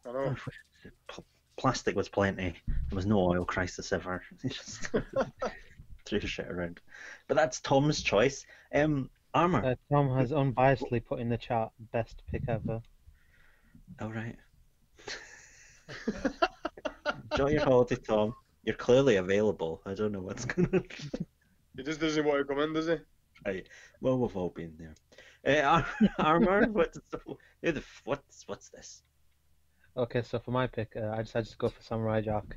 [0.07, 0.37] I know.
[1.57, 2.55] Plastic was plenty.
[2.67, 4.23] There was no oil crisis ever.
[4.43, 4.91] They just
[6.05, 6.81] threw shit around.
[7.29, 8.45] But that's Tom's choice.
[8.75, 9.65] Um, Armour.
[9.65, 12.81] Uh, Tom has unbiasedly put in the chat best pick ever.
[14.01, 14.37] All right.
[17.33, 18.35] Enjoy your holiday, Tom.
[18.65, 19.81] You're clearly available.
[19.87, 20.85] I don't know what's going on.
[21.77, 22.97] He just doesn't want to come in, does he?
[23.47, 23.69] Right.
[24.01, 24.95] Well, we've all been there.
[25.47, 25.83] Uh,
[26.19, 26.67] Armour.
[26.73, 27.21] What's the
[28.05, 29.03] what's what's this?
[29.95, 32.57] Okay, so for my pick, uh, I decided to go for Samurai Jack.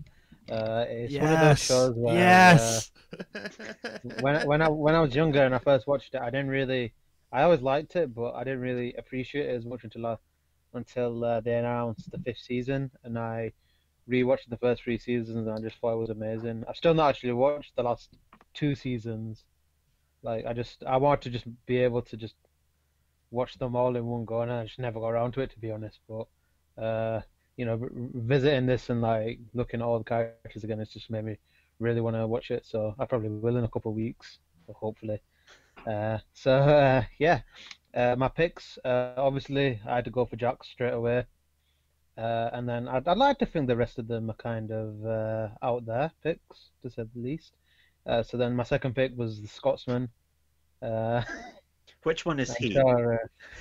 [0.50, 2.92] Uh, it's one of those shows where yes.
[3.34, 6.30] uh, when I- when I when I was younger and I first watched it, I
[6.30, 6.94] didn't really.
[7.34, 10.16] I always liked it, but I didn't really appreciate it as much until I,
[10.74, 13.52] until uh, they announced the fifth season, and I
[14.10, 16.64] rewatched the first three seasons, and I just thought it was amazing.
[16.70, 18.18] I've still not actually watched the last
[18.54, 19.44] two seasons.
[20.28, 22.36] Like I just I want to just be able to just
[23.32, 25.60] watch them all in one go, and I just never got around to it to
[25.60, 26.00] be honest.
[26.10, 26.28] But
[26.84, 27.22] uh,
[27.56, 27.80] you know,
[28.14, 31.38] visiting this and like looking at all the characters again, it's just made me
[31.80, 32.66] really want to watch it.
[32.66, 34.40] So I probably will in a couple of weeks,
[34.76, 35.22] hopefully.
[35.86, 37.42] Uh, so uh, yeah,
[37.94, 38.78] uh, my picks.
[38.84, 41.26] Uh, obviously, I had to go for Jack straight away.
[42.18, 45.06] Uh, and then I'd, I'd like to think the rest of them are kind of
[45.06, 47.54] uh, out there picks, to say the least.
[48.08, 50.10] Uh, so then my second pick was the Scotsman.
[50.82, 51.22] Uh,
[52.04, 52.72] Which one is he?
[52.72, 53.20] sure,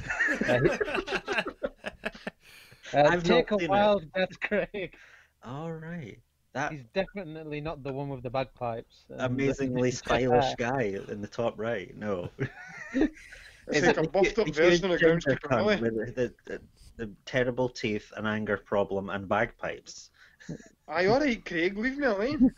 [0.49, 0.53] uh,
[1.29, 1.43] uh,
[2.95, 3.71] uh, I've take a seen it.
[3.71, 4.95] wild guess, Craig.
[5.45, 6.19] All right.
[6.53, 9.05] That He's definitely not the one with the bagpipes.
[9.11, 11.95] and the- amazingly stylish guy in the top right.
[11.97, 12.31] No.
[12.95, 15.81] It's Is like a the buffed up version of huge Groundskeeper cunt Willie.
[15.81, 16.59] with the, the,
[16.97, 20.11] the, the terrible teeth, and anger problem, and bagpipes.
[20.89, 22.55] Aye, alright, Craig, leave me alone.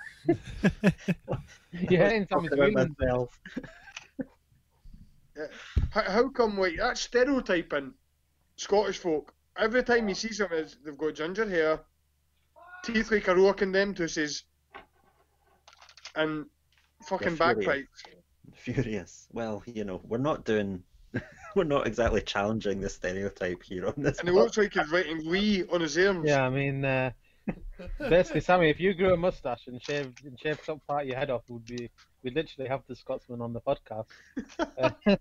[1.72, 2.94] Yeah, in Tommy Talking about Sweeney.
[2.98, 3.38] myself.
[5.90, 7.94] How, how come, like, that stereotyping
[8.56, 11.80] Scottish folk, every time you see something, it's- they've got ginger hair,
[12.84, 14.42] teeth like a rock in them toothes,
[16.16, 16.46] and
[17.04, 17.56] fucking You're furious.
[17.66, 18.02] bagpipes.
[18.54, 19.28] Furious.
[19.32, 20.82] Well, you know, we're not doing.
[21.54, 24.18] we're not exactly challenging the stereotype here on this.
[24.18, 26.26] And it looks like he's writing Lee on his arms.
[26.28, 27.12] Yeah, I mean, uh,
[27.98, 31.18] basically, Sammy, if you grew a mustache and shaved and shaved some part of your
[31.18, 31.90] head off, would be
[32.22, 34.06] we'd literally have the Scotsman on the podcast.
[34.78, 34.90] Uh,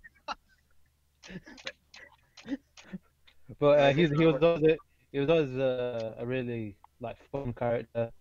[3.60, 4.78] but uh, he's, he was always
[5.12, 8.12] he was always uh, a really like fun character.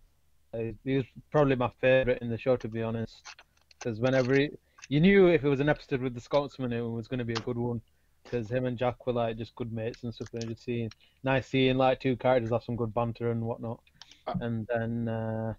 [0.53, 3.23] Uh, he was probably my favorite in the show, to be honest,
[3.79, 4.49] because whenever he,
[4.89, 7.33] you knew if it was an episode with the Scotsman, it was going to be
[7.33, 7.81] a good one.
[8.23, 10.91] Because him and Jack were like just good mates and stuff, and just seeing
[11.23, 13.79] nice seeing like two characters have some good banter and whatnot.
[14.41, 15.53] And then, uh,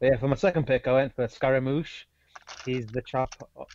[0.00, 2.04] yeah, for my second pick, I went for Scaramouche.
[2.64, 3.30] He's the chap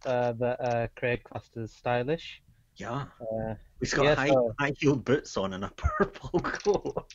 [0.05, 2.41] uh, that uh, Craig classed as stylish.
[2.77, 3.05] Yeah.
[3.19, 7.13] Uh, He's got yeah, high so- high heeled boots on and a purple coat.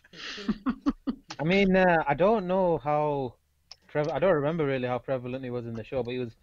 [1.40, 3.34] I mean, uh, I don't know how.
[3.92, 6.36] Prev- I don't remember really how prevalent he was in the show, but he was.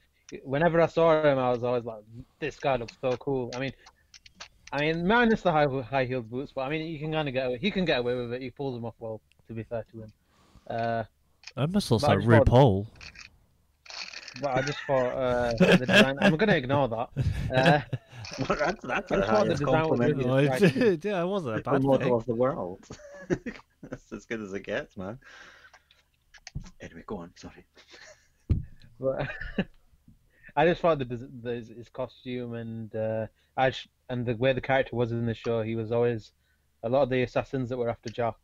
[0.43, 2.01] Whenever I saw him, I was always like,
[2.39, 3.73] "This guy looks so cool." I mean,
[4.71, 7.34] I mean, minus the high high heeled boots, but I mean, you can kind of
[7.34, 7.57] get away.
[7.59, 8.41] He can get away with it.
[8.41, 9.21] He pulls them off well.
[9.47, 10.11] To be fair to him,
[10.68, 11.03] uh,
[11.55, 12.88] That must looks like RuPaul.
[14.41, 16.18] but I just thought uh, the design.
[16.22, 17.09] I'm gonna ignore that.
[17.55, 17.82] Uh,
[18.49, 21.22] Well, that's that's I a just thought the highest design was compliment really did, yeah,
[21.22, 22.14] it wasn't a the bad model thing.
[22.14, 22.84] of the world.
[23.84, 25.20] that's as good as it gets, man.
[26.82, 27.32] Anyway, go on.
[27.36, 27.66] Sorry.
[28.99, 29.28] but
[30.55, 34.53] I just thought the, the his, his costume and uh, I sh- and the way
[34.53, 36.32] the character was in the show, he was always
[36.82, 38.36] a lot of the assassins that were after Jack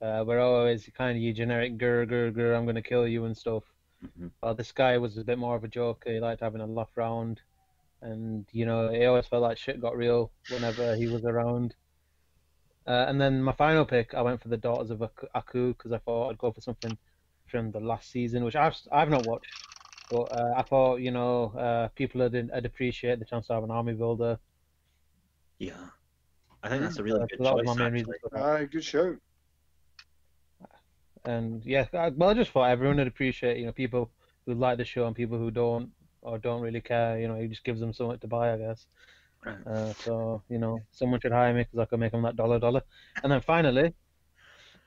[0.00, 3.36] uh, were always kind of your generic grr grr grr I'm gonna kill you and
[3.36, 3.64] stuff.
[4.04, 4.30] Mhm.
[4.42, 6.12] Well, this guy was a bit more of a joker.
[6.12, 7.40] He liked having a laugh round,
[8.00, 11.74] and you know, he always felt like shit got real whenever he was around.
[12.86, 15.92] Uh, and then my final pick, I went for the Daughters of Aku- Aku because
[15.92, 16.96] I thought I'd go for something
[17.46, 19.52] from the last season, which I've I've not watched,
[20.10, 23.64] but uh, I thought you know uh, people would would appreciate the chance to have
[23.64, 24.38] an army builder.
[25.58, 25.88] Yeah.
[26.62, 27.76] I think that's a really good so that was choice.
[27.76, 28.42] my main reason for that.
[28.42, 29.16] Aye, good shout.
[31.24, 34.10] And yeah, I, well, I just thought everyone would appreciate, you know, people
[34.46, 35.90] who like the show and people who don't
[36.22, 37.18] or don't really care.
[37.18, 38.86] You know, he just gives them something to buy, I guess.
[39.44, 39.66] Right.
[39.66, 42.58] Uh, so you know, someone should hire me because I can make them that dollar
[42.58, 42.82] dollar.
[43.22, 43.94] And then finally,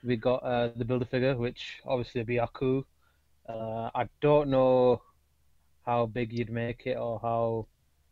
[0.03, 2.84] we got uh, the builder figure, which obviously would be Aku.
[3.47, 5.01] Uh, I don't know
[5.86, 7.67] how big you'd make it or how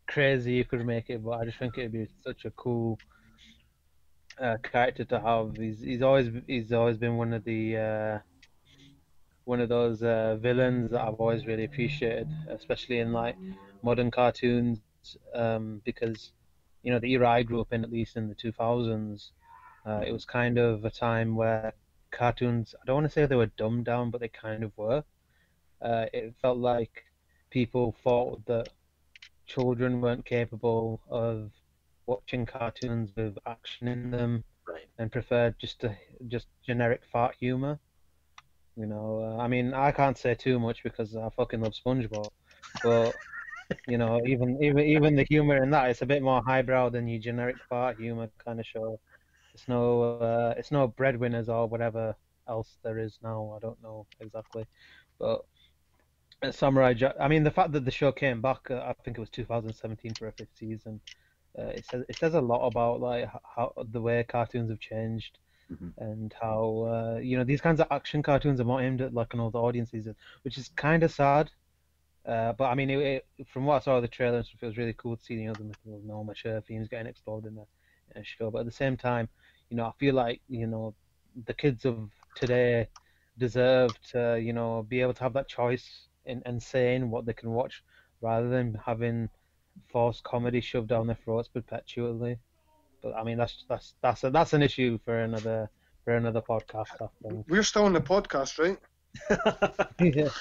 [0.06, 2.98] crazy you could make it, but I just think it'd be such a cool
[4.40, 5.56] uh, character to have.
[5.56, 8.18] He's he's always he's always been one of the uh,
[9.44, 13.38] one of those uh, villains that I've always really appreciated, especially in like
[13.82, 14.86] modern cartoons,
[15.34, 16.32] um, because
[16.82, 19.32] you know the era I grew up in, at least in the 2000s,
[19.84, 21.74] uh, it was kind of a time where
[22.10, 22.74] cartoons.
[22.80, 25.04] I don't want to say they were dumbed down, but they kind of were.
[25.80, 27.04] Uh, it felt like
[27.50, 28.68] people thought that
[29.46, 31.52] children weren't capable of
[32.10, 34.88] watching cartoons with action in them Right.
[34.98, 35.96] and preferred just to,
[36.28, 37.80] just generic fart humor.
[38.76, 42.30] You know, uh, I mean, I can't say too much because I fucking love SpongeBob,
[42.82, 43.16] but
[43.86, 47.08] you know, even even even the humor in that, it's a bit more highbrow than
[47.08, 49.00] your generic fart humor kind of show.
[49.54, 52.04] It's no uh, it's no breadwinners or whatever
[52.36, 53.52] else there is now.
[53.56, 54.66] I don't know exactly,
[55.18, 55.42] but
[56.52, 57.14] Samurai Jack.
[57.20, 60.14] I mean, the fact that the show came back, uh, I think it was 2017
[60.14, 61.00] for a fifth season.
[61.58, 65.38] Uh, it says it says a lot about like how the way cartoons have changed
[65.70, 65.94] Mhm.
[65.98, 69.34] and how uh, you know these kinds of action cartoons are more aimed at like
[69.34, 69.92] an older audience
[70.42, 71.50] which is kind of sad.
[72.26, 74.62] Uh, but I mean, it, it, from what I saw of the trailer, and stuff,
[74.62, 77.46] it was really cool to see you know the mythical Norma Share themes getting explored
[77.46, 77.66] in the,
[78.16, 78.50] in show.
[78.50, 79.28] But at the same time,
[79.70, 80.94] you know, I feel like you know
[81.46, 82.88] the kids of today
[83.38, 87.32] deserve to you know be able to have that choice in and saying what they
[87.32, 87.82] can watch
[88.20, 89.28] rather than having
[89.88, 92.38] forced comedy shoved down their throats perpetually.
[93.02, 95.70] But I mean, that's that's that's a, that's an issue for another
[96.04, 97.00] for another podcast.
[97.00, 97.46] I think.
[97.48, 98.78] We're still on the podcast, right?
[100.00, 100.28] yeah.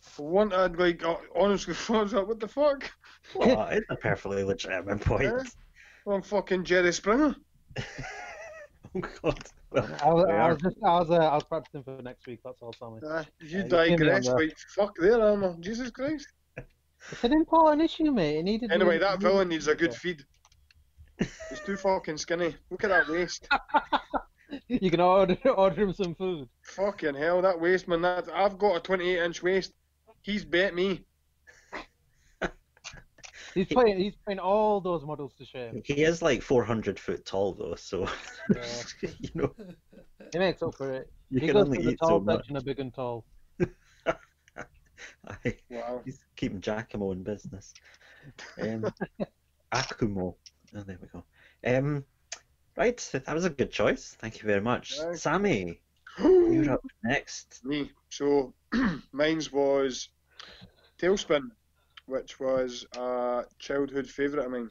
[0.00, 2.26] For one, I'd like, uh, honestly, what's up?
[2.26, 2.90] What the fuck?
[3.34, 5.22] well, it's a perfectly legitimate point.
[5.22, 6.12] Yeah.
[6.12, 7.34] I'm fucking Jerry Springer.
[8.94, 9.38] Oh God.
[9.70, 12.40] Well, I was, I was just I was uh, I was practicing for next week.
[12.44, 13.00] That's all, Tommy.
[13.08, 15.56] Uh, you Yeah, you see me on digress, the- like, fuck there, Armour.
[15.60, 16.26] Jesus Christ.
[17.10, 18.38] It's an important issue, mate.
[18.38, 18.72] It needed.
[18.72, 20.22] Anyway, that needed- villain needs a good feed.
[21.18, 22.56] He's too fucking skinny.
[22.70, 23.46] Look at that waist.
[24.66, 26.48] You can order order him some food.
[26.62, 28.02] Fucking hell, that waist, man.
[28.02, 29.72] That I've got a 28 inch waist.
[30.22, 31.04] He's bet me.
[33.54, 33.98] He's playing.
[33.98, 35.82] he's putting all those models to shame.
[35.84, 38.08] he is like 400 foot tall though, so
[38.54, 38.62] Yeah.
[39.20, 39.54] you know
[40.32, 41.10] He makes up for it.
[41.30, 42.36] you he can goes only for the eat so tall much.
[42.38, 43.24] section of big and tall.
[45.26, 46.02] I Wow.
[46.04, 47.74] he's keeping Jacamo in business.
[48.60, 48.92] Um,
[49.72, 50.34] Akumo.
[50.76, 51.24] Oh, there we go.
[51.64, 52.04] Um,
[52.76, 54.16] right, that was a good choice.
[54.18, 54.98] Thank you very much.
[55.14, 55.80] Sammy,
[56.18, 57.60] you're up next.
[57.64, 57.90] Me.
[58.10, 58.54] So
[59.12, 60.08] mine's was
[60.98, 61.50] TaleSpin,
[62.06, 64.70] which was a childhood favourite of mine.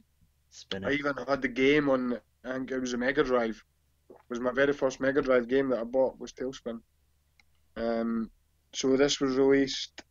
[0.51, 2.19] Spin I even had the game on.
[2.43, 3.63] I think it was a Mega Drive.
[4.09, 6.79] It was my very first Mega Drive game that I bought was TaleSpin.
[7.75, 8.31] Um,
[8.73, 10.03] so this was released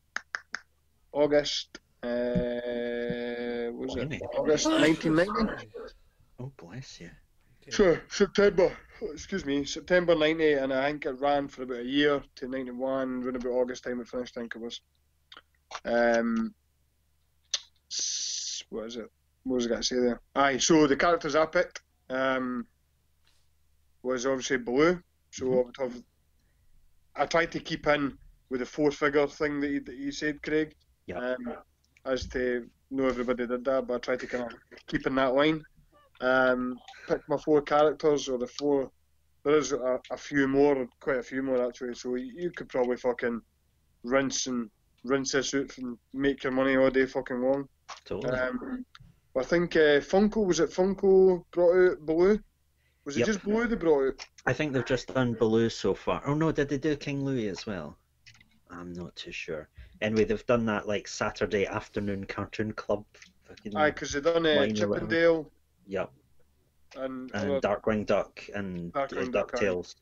[1.12, 1.78] August.
[2.02, 2.08] Uh,
[3.72, 5.68] was it August 1990?
[6.40, 7.10] Oh, bless you.
[7.70, 8.74] Sure, September.
[9.12, 13.22] Excuse me, September 90, and I think it ran for about a year to 91.
[13.24, 14.80] Around about August time it finished, I think it was.
[15.84, 16.54] Um,
[17.90, 19.10] s- what is it?
[19.44, 20.20] What was I going to say there?
[20.34, 22.66] Aye, so the characters I picked um,
[24.02, 25.00] was obviously Baloo.
[25.30, 26.02] So I would have.
[27.16, 28.16] I tried to keep in
[28.50, 30.74] with the four figure thing that you, that you said, Craig.
[31.08, 31.18] Yeah.
[31.34, 31.54] Um,
[32.04, 35.34] as to know everybody did that, but I tried to kind of keep in that
[35.34, 35.62] line.
[36.20, 36.78] Um,
[37.08, 38.90] pick my four characters or the four.
[39.44, 41.94] There is a, a few more, quite a few more actually.
[41.94, 43.40] So you, you could probably fucking
[44.04, 44.70] rinse and
[45.04, 47.68] rinse this out and make your money all day fucking long.
[48.04, 48.36] Totally.
[48.38, 48.84] Um,
[49.36, 52.38] I think uh, Funko was it Funko brought out Baloo?
[53.04, 53.26] Was it Yep.
[53.26, 54.26] just Baloo they brought out?
[54.44, 56.22] I think they've just done Baloo so far.
[56.26, 57.96] Oh no, did they do King Louis as well?
[58.70, 59.68] I'm not too sure.
[60.00, 63.04] Anyway, they've done that like Saturday afternoon cartoon club.
[63.74, 64.94] Aye, because they've done uh, Line or whatever.
[64.94, 65.50] Chip 'n Dale
[65.86, 66.12] Yep.
[66.96, 69.52] and, And Darkwing Duck and uh, Darkwing Duck.
[69.52, 69.94] DuckTales.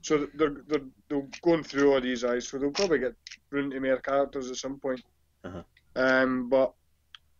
[0.00, 3.14] so they're, they're they're going through all these eyes, so they'll probably get
[3.50, 5.02] round to more characters at some point.
[5.44, 5.62] Uh-huh.
[5.96, 6.72] Um, but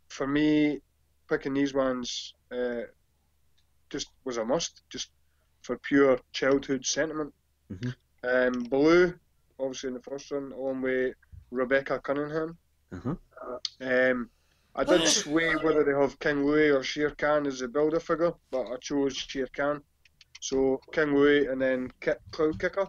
[0.08, 0.80] for me,
[1.28, 2.82] picking these ones uh,
[3.88, 5.10] just was a must, just
[5.62, 7.32] for pure childhood sentiment.
[7.72, 7.94] Mhm.
[8.24, 9.14] Um, Baloo,
[9.58, 11.14] obviously in the first one, along with
[11.52, 12.56] Rebecca Cunningham.
[12.92, 13.14] Uh-huh.
[13.80, 14.30] Um,
[14.74, 18.32] I did sway whether they have King Louis or Shere Khan as a builder figure,
[18.50, 19.82] but I chose Shere Khan.
[20.40, 22.88] So King Louis and then Kit Cloud Kicker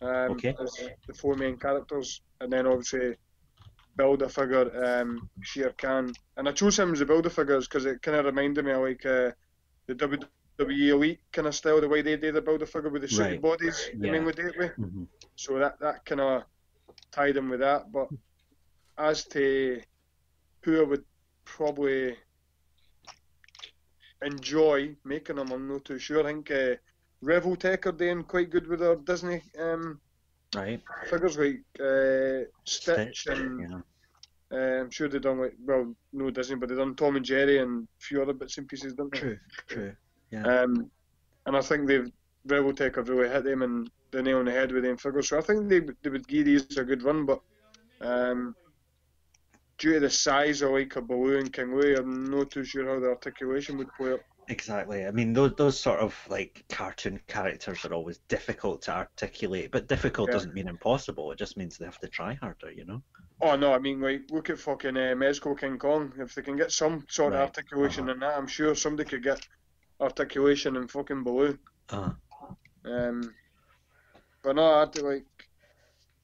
[0.00, 0.54] um, Okay.
[0.60, 0.76] as
[1.06, 3.14] the four main characters, and then obviously
[3.96, 6.12] builder figure um, Shere Khan.
[6.36, 8.80] And I chose him as a builder figures because it kind of reminded me of
[8.82, 9.30] like uh,
[9.86, 13.08] the WWE Elite kind of style, the way they did the builder figure with the
[13.08, 13.42] suited Right.
[13.42, 14.12] bodies they Yeah.
[14.12, 14.72] mainly did it with.
[14.78, 15.06] Mhm.
[15.36, 16.42] So that that kind of
[17.12, 17.92] tied in with that.
[17.92, 18.08] But
[18.98, 19.80] as to
[20.64, 21.04] who I would
[21.44, 22.16] probably
[24.22, 26.20] enjoy making them, I'm not too sure.
[26.20, 26.74] I think uh,
[27.24, 30.00] Revoltech are doing quite good with their Disney um,
[30.54, 30.82] Right.
[31.08, 33.26] figures like uh, Stitch, Stitch.
[33.28, 33.80] and Yeah.
[34.52, 37.58] uh, I'm sure they've done like well, no Disney, but they've done Tom and Jerry
[37.58, 39.18] and a few other bits and pieces, didn't they?
[39.18, 39.38] True.
[39.68, 39.92] True.
[40.44, 40.90] Um,
[41.46, 42.10] and I think they've
[42.46, 45.28] Revoltech have really hit them and the nail on the head with them figures.
[45.28, 47.42] So I think they they would give these a good run, but
[48.00, 48.56] um,
[49.78, 52.86] due to the size of like a Baloo and King Louie, I'm not too sure
[52.86, 54.20] how the articulation would play out.
[54.48, 55.06] Exactly.
[55.06, 59.88] I mean, those those sort of like cartoon characters are always difficult to articulate, but
[59.88, 60.32] difficult Yeah.
[60.32, 61.30] doesn't mean impossible.
[61.32, 63.02] It just means they have to try harder, you know.
[63.42, 66.12] Oh no, I mean like look at fucking uh, Mezco King Kong.
[66.18, 68.12] If they can get some sort Right, of articulation uh-huh.
[68.14, 69.46] in that, I'm sure somebody could get
[70.00, 71.58] articulation in fucking Baloo.
[71.88, 72.12] Uh,
[72.84, 73.34] Um,
[74.42, 75.24] but no, I'd like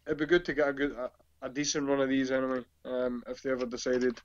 [0.07, 1.11] it'd be good to get a good a,
[1.43, 2.65] a decent run of these anyway.
[2.85, 4.21] Um, if they ever decided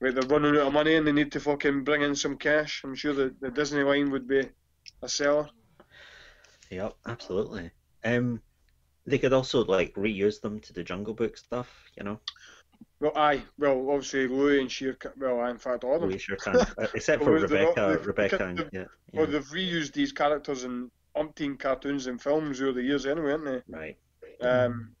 [0.00, 2.82] like they're running out of money and they need to fucking bring in some cash,
[2.84, 4.48] I'm sure the, the Disney line would be
[5.02, 5.48] a seller.
[6.70, 7.70] yep, absolutely.
[8.04, 8.42] Um,
[9.06, 12.20] they could also like reuse them to the Jungle Book stuff, you know.
[13.00, 16.18] Well, aye, well obviously Louis and Shere, well, in fact all of them.
[16.18, 17.98] Can, uh, except for not- Rebecca.
[18.04, 22.72] Rebecca, and, they've- yeah, Well, they've reused these characters in umpteen cartoons and films over
[22.72, 23.76] the years anyway, haven't they?
[23.78, 23.96] right.
[24.40, 24.94] Um,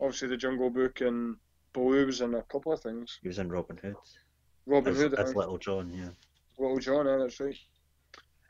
[0.00, 1.36] obviously the Jungle Book and
[1.72, 3.18] Baloo was in a couple of things.
[3.22, 3.96] He was in Robin Hood
[4.66, 5.22] Robin Hood, aye.
[5.22, 6.10] Little John, yeah.
[6.58, 7.56] Little John, aye, that's right.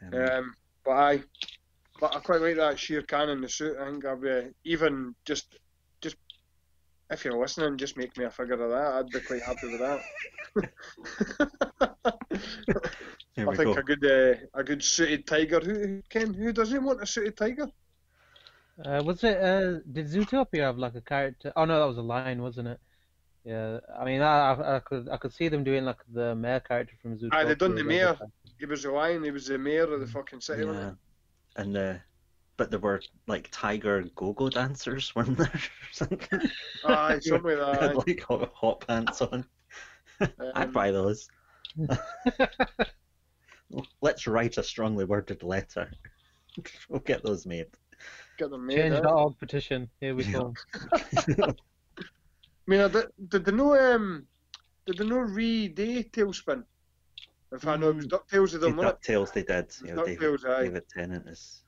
[0.02, 1.22] Um, Um, but I,
[2.00, 3.76] but I quite like that Shere Khan in the suit.
[3.78, 5.58] I think I'd be even just
[7.10, 8.92] if you're listening, just make me a figure of that.
[8.94, 10.00] I'd be quite happy with that.
[13.38, 13.72] I think go.
[13.74, 15.60] a good, uh, a good suited tiger.
[15.60, 16.34] Who, who Ken?
[16.34, 17.68] Who doesn't want a suited tiger?
[18.84, 19.38] Uh, was it?
[19.38, 21.52] Uh, did Zootopia have like a character?
[21.56, 22.80] Oh no, that was a lion, wasn't it?
[23.44, 26.60] Yeah, I mean, I, I, I could I could see them doing like the mayor
[26.60, 27.32] character from Zootopia.
[27.32, 28.16] Aye, they done the mayor.
[28.58, 29.24] He was the lion.
[29.24, 30.64] He was the mayor of the fucking city.
[30.64, 30.98] wasn't
[31.56, 31.62] Yeah.
[31.62, 31.94] And uh,
[32.58, 35.46] but there were like tiger go-go dancers, weren't there?
[35.46, 35.60] or
[35.92, 36.20] something.
[36.42, 36.48] he?
[36.84, 38.06] Aye, something like had that.
[38.06, 39.46] like hot, hot pants on.
[40.20, 40.28] aye.
[40.54, 41.26] I'd Um, buy those.
[44.00, 45.90] Let's write a strongly worded letter.
[46.88, 47.66] we'll get those made.
[48.38, 48.80] get them made.
[48.80, 48.88] aye.
[48.90, 49.88] Change.org petition.
[50.00, 50.32] Here we Yeah.
[50.32, 50.54] go.
[52.66, 54.26] mean, I did, did they know um,
[54.86, 56.64] did they know re day TaleSpin?
[57.52, 58.10] If I no, it was Mm.
[58.10, 58.76] Ducktales of See, them.
[58.76, 59.72] DuckTales they did.
[59.84, 60.62] You know, David, DuckTales, aye.
[60.64, 61.62] David Tennant is.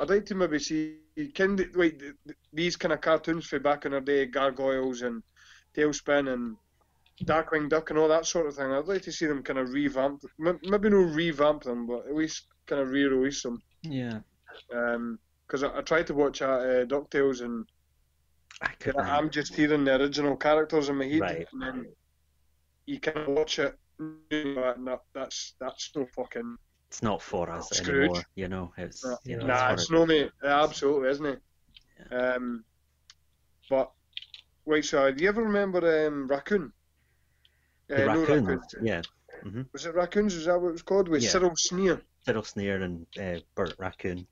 [0.00, 0.96] I'd like to maybe see
[1.34, 5.02] can they, like th- th- these kind of cartoons from back in the day, Gargoyles
[5.02, 5.22] and
[5.76, 6.56] TaleSpin and
[7.24, 8.72] Darkwing Duck and all that sort of thing.
[8.72, 12.46] I'd like to see them kind of revamp, maybe no revamp them, but at least
[12.66, 13.62] kind of re-release them.
[13.82, 14.20] Yeah.
[15.46, 17.64] Because I, I tried to watch uh, uh, Ducktales and
[18.60, 21.46] I could kinda, I'm just hearing the original characters in my head, Right.
[21.52, 21.86] and then
[22.86, 23.76] you kind of watch it.
[23.98, 26.56] and No, that's that's no fucking.
[26.94, 28.02] It's not for us Scrooge.
[28.04, 28.22] anymore.
[28.36, 30.30] You know, it's Nah, you know, nah, it's it's no mate.
[30.44, 31.42] Absolutely, isn't it?
[32.12, 32.64] Um,
[33.68, 33.90] but
[34.64, 36.72] wait, so do you ever remember um, Raccoon?
[37.88, 38.20] the Uh, no.
[38.20, 38.60] Raccoon.
[38.80, 39.02] Yeah,
[39.72, 40.36] Was it Raccoons?
[40.36, 41.08] Was that what it was called?
[41.08, 41.30] With Yeah.
[41.30, 42.00] Cyril Sneer.
[42.24, 44.24] Fiddle Sneer and uh, Bert Raccoon.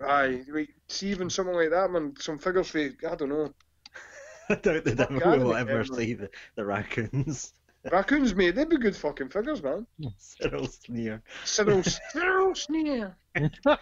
[0.00, 2.14] Aye, wait, see even something like that, man.
[2.18, 3.52] Some figures for I don't know.
[4.48, 7.52] I doubt that we'll ever see the, the raccoons.
[7.90, 9.86] Raccoons, mate, they'd be good fucking figures, man.
[10.16, 11.22] Cyril Sneer.
[11.44, 11.82] Cyril,
[12.12, 13.16] Cyril Sneer.
[13.36, 13.78] uh,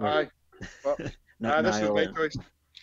[0.00, 0.28] aye,
[0.84, 2.36] but N- aye, this is my choice.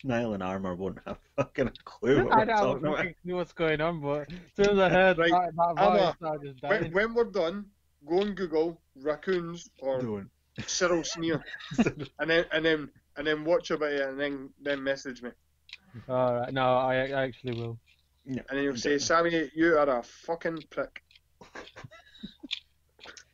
[0.04, 2.98] Niall and Armour won't have fucking a clue what I we're don't talking about.
[2.98, 6.16] fucking know what's going on, but as soon as I heard Right, that, that Emma,
[6.20, 7.66] voice, I just When, when we're done,
[8.08, 10.30] go and Google raccoons or Don't.
[10.68, 11.44] Cyril Sneer,
[12.20, 15.30] and then and then and then watch about it, and then then message me,
[16.10, 17.80] All right, no, I, I actually will.
[18.26, 21.04] And then you'll say, Sammy, you are a fucking prick.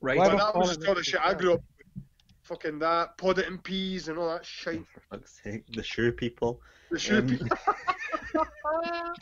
[0.01, 0.17] Right.
[0.17, 2.03] Why But that was it the sort of shit I grew up with.
[2.43, 4.81] Fucking that, Poddington Peas and all that shit.
[4.93, 6.61] For fuck's sake, the shoe people.
[6.89, 7.57] The shoe Um, people.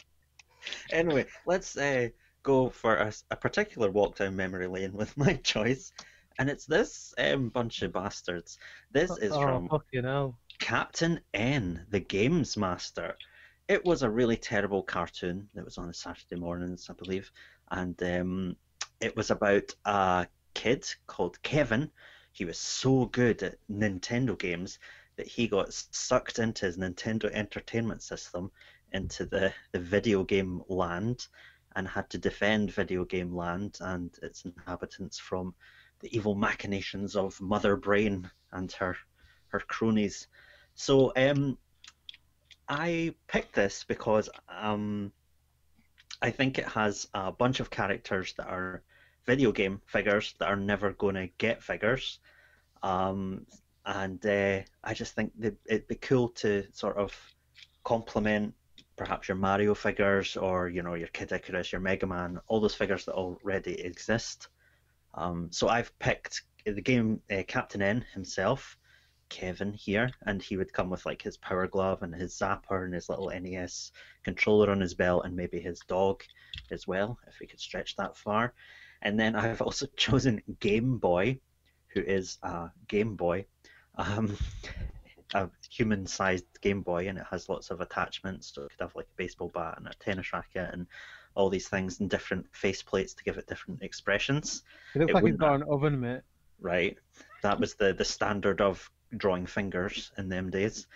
[0.91, 2.09] Anyway, let's uh,
[2.43, 5.91] go for a particular walk down memory lane with my choice.
[6.39, 8.57] And it's this um, bunch of bastards.
[8.91, 10.38] This is oh, from fucking hell.
[10.59, 13.15] Captain N, the Games Master.
[13.68, 17.32] It was a really terrible cartoon that was on Saturday mornings, I believe,
[17.70, 18.55] and um,
[19.01, 21.91] it was about a kid called Kevin.
[22.32, 24.80] He was so good at Nintendo games
[25.18, 28.51] that he got sucked into his Nintendo Entertainment System,
[28.93, 31.28] into the, the video game land,
[31.76, 35.53] and had to defend video game land and its inhabitants from
[35.99, 38.95] the evil machinations of Mother Brain and her
[39.49, 40.28] her cronies.
[40.76, 41.57] So um,
[42.70, 45.11] I picked this because um,
[46.22, 48.84] I think it has a bunch of characters that are
[49.26, 52.20] video game figures that are never going to get figures,
[52.84, 53.45] um,
[53.86, 55.32] and uh, I just think
[55.65, 57.13] it'd be cool to sort of
[57.84, 58.53] complement
[58.97, 62.76] perhaps your Mario figures or you know your Kid Icarus, your Mega Man, all those
[62.76, 64.49] figures that already exist.
[65.13, 68.78] Um, so I've picked the game uh, Captain N himself.
[69.30, 72.93] Kevin here, and he would come with like his power glove and his zapper and
[72.93, 73.91] his little NES
[74.23, 76.23] controller on his belt, and maybe his dog
[76.71, 78.53] as well, if we could stretch that far.
[79.01, 81.39] And then I've also chosen Game Boy,
[81.89, 83.45] who is a Game Boy,
[83.95, 84.36] um,
[85.34, 88.51] a human-sized Game Boy, and it has lots of attachments.
[88.53, 90.88] So it could have like a baseball bat and a tennis racket and
[91.36, 94.63] all these things and different face plates to give it different expressions
[94.95, 96.21] It looks It like wouldn't got an oven, mate.
[96.59, 96.97] right?
[97.43, 100.88] That was the the standard of drawing fingers in them days.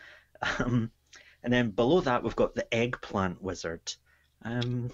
[0.59, 0.91] Um,
[1.43, 3.93] and then below that we've got the eggplant wizard.
[4.43, 4.91] Um,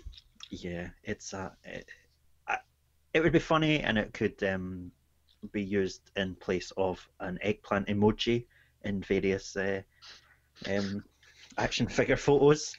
[0.49, 1.89] yeah, it's a it,
[3.13, 4.91] it would be funny and it could um,
[5.51, 8.45] be used in place of an eggplant emoji
[8.83, 9.81] in various uh,
[10.69, 11.03] um,
[11.57, 12.75] action figure photos.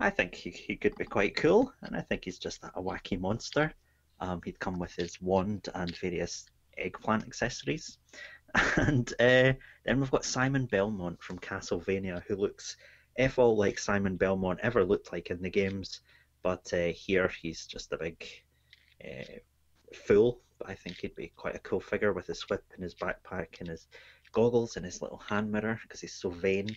[0.00, 3.20] I think he, he could be quite cool, and I think he's just a wacky
[3.20, 3.72] monster.
[4.18, 6.46] Um, he'd come with his wand and various
[6.76, 7.98] eggplant accessories.
[8.76, 9.52] And uh,
[9.84, 12.76] then we've got Simon Belmont from Castlevania, who looks
[13.16, 16.00] if all like Simon Belmont ever looked like in the games,
[16.42, 18.24] but uh, here he's just a big
[19.04, 19.38] uh,
[19.92, 20.40] fool.
[20.58, 23.60] But I think he'd be quite a cool figure with his whip and his backpack
[23.60, 23.88] and his
[24.32, 26.68] goggles and his little hand mirror because he's so vain.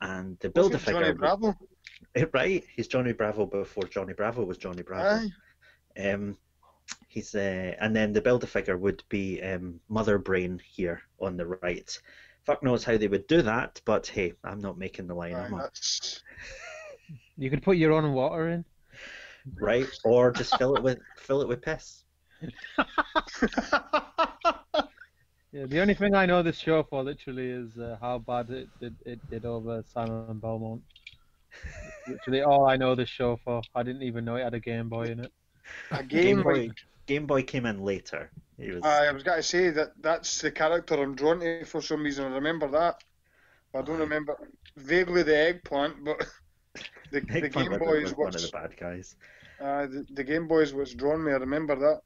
[0.00, 1.54] And the build a figure, Johnny Bravo.
[2.32, 2.64] right?
[2.74, 5.26] He's Johnny Bravo before Johnny Bravo was Johnny Bravo.
[5.96, 6.10] Aye.
[6.10, 6.36] Um,
[7.08, 11.46] he's uh, and then the builder figure would be um, Mother Brain here on the
[11.46, 11.98] right.
[12.44, 15.46] Fuck knows how they would do that, but hey, I'm not making the line, Aye,
[15.46, 15.68] am I?
[17.38, 18.64] You could put your own water in.
[19.60, 19.86] Right?
[20.04, 22.02] Or just fill it with fill it with piss.
[25.56, 28.68] Yeah, the only thing I know this show for literally is uh, how bad it
[28.78, 30.82] did, it did over Simon Belmont.
[32.06, 33.62] literally all I know this show for.
[33.74, 35.32] I didn't even know it had a Game Boy in it.
[35.90, 36.42] A Game game.
[36.42, 38.30] Boy like, Game Boy came in later.
[38.58, 41.82] He was I was going to say that that's the character I'm drawn to for
[41.82, 42.24] some reason.
[42.24, 43.02] I remember that.
[43.74, 44.00] I don't Aye.
[44.00, 44.36] remember
[44.76, 46.26] vaguely the eggplant, but
[47.10, 49.16] The, the Game Boys was one of the bad guys.
[49.60, 51.32] uh, the, the Game Boys was drawn me.
[51.32, 52.02] I remember that.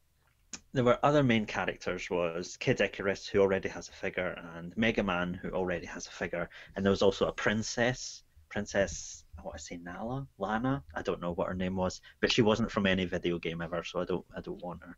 [0.73, 5.03] There were other main characters was Kid Icarus who already has a figure and Mega
[5.03, 9.59] Man who already has a figure and there was also a princess, Princess I want
[9.59, 12.87] to say Nala, Lana, I don't know what her name was, but she wasn't from
[12.87, 14.97] any video game ever, so I don't I don't want her.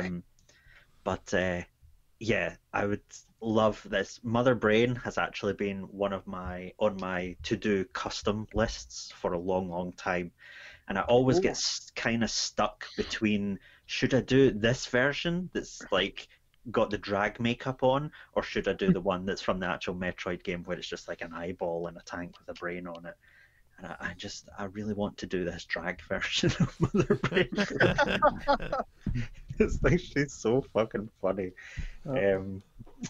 [0.00, 0.22] Um,
[1.04, 1.62] but uh,
[2.18, 3.02] yeah, I would
[3.40, 4.20] love this.
[4.22, 9.34] Mother Brain has actually been one of my on my to do custom lists for
[9.34, 10.32] a long, long time,
[10.88, 11.42] and I always Ooh.
[11.42, 11.62] get
[11.96, 16.28] kind of stuck between should I do this version that's like
[16.70, 19.94] got the drag makeup on, or should I do the one that's from the actual
[19.94, 23.06] Metroid game where it's just like an eyeball and a tank with a brain on
[23.06, 23.14] it?
[23.80, 27.48] And I, I just I really want to do this drag version of Mother Brain.
[29.58, 31.52] it's like she's so fucking funny.
[32.06, 32.36] Oh.
[32.36, 32.62] Um,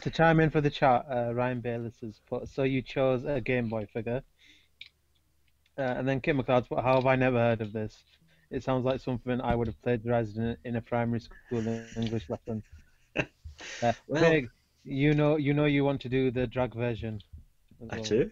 [0.02, 3.40] To chime in for the chat, uh, Ryan Bayless has put, so you chose a
[3.40, 4.22] Game Boy figure.
[5.76, 7.96] Uh, and then Kim McLeod's put, how have I never heard of this?
[8.50, 11.66] It sounds like something I would have plagiarized in a, in a primary school
[11.96, 12.62] English lesson.
[13.82, 14.48] Uh, Well- Big,
[14.84, 17.20] you know, you know, you want to do the drag version.
[17.90, 18.04] I well.
[18.04, 18.30] do.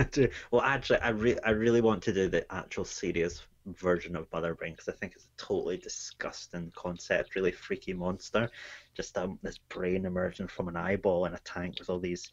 [0.12, 0.28] Do.
[0.50, 4.54] Well, actually, I re- I really want to do the actual serious version of Mother
[4.54, 8.48] Brain because I think it's a totally disgusting concept, really freaky monster.
[8.94, 12.30] Just um, this brain emerging from an eyeball in a tank with all these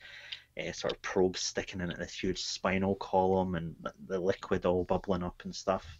[0.59, 4.65] uh, sort of probes sticking in it, this huge spinal column, and the- the liquid
[4.65, 5.99] all bubbling up and stuff.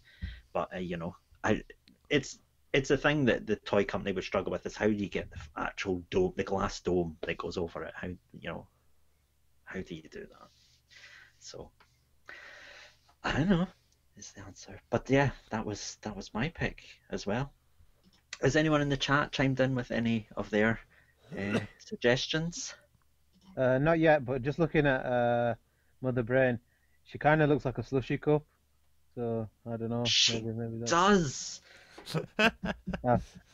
[0.52, 1.62] But uh, you know, I
[2.10, 2.38] it's
[2.72, 5.30] it's a thing that the toy company would struggle with is how do you get
[5.30, 7.94] the actual dome, the glass dome that goes over it?
[7.96, 8.18] How you
[8.50, 8.68] know,
[9.64, 10.57] how do you do that?
[11.40, 11.70] So
[13.24, 13.66] I don't know
[14.16, 14.80] is the answer.
[14.90, 17.52] But yeah, that was that was my pick as well.
[18.42, 20.80] Has anyone in the chat chimed in with any of their
[21.36, 22.74] uh, suggestions?
[23.56, 25.54] Uh, not yet, but just looking at uh,
[26.00, 26.58] Mother Brain,
[27.04, 28.44] she kind of looks like a slushy cup.
[29.14, 30.04] So I don't know.
[30.04, 30.84] She maybe, maybe.
[30.84, 31.60] Does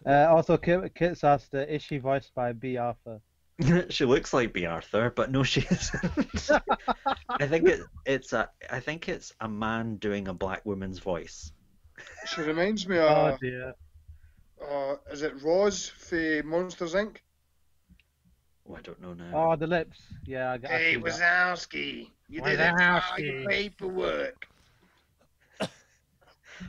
[0.07, 3.21] Uh, also, Kit, Kit's asked, uh, is she voiced by Bea Arthur?
[3.91, 6.51] she looks like Bea Arthur, but no, she isn't.
[7.29, 11.53] I think it, it's a I think it's a man doing a black woman's voice.
[12.27, 13.11] She reminds me of.
[13.11, 13.75] Oh of dear.
[14.69, 17.19] uh, is it Roz for Monsters Inc.
[18.69, 19.53] Oh, I don't know now.
[19.53, 20.03] Oh, the lips.
[20.25, 20.97] Yeah, I, I Hey.
[20.97, 23.25] Wazowski, you didn't file Wazowski.
[23.41, 24.47] your paperwork.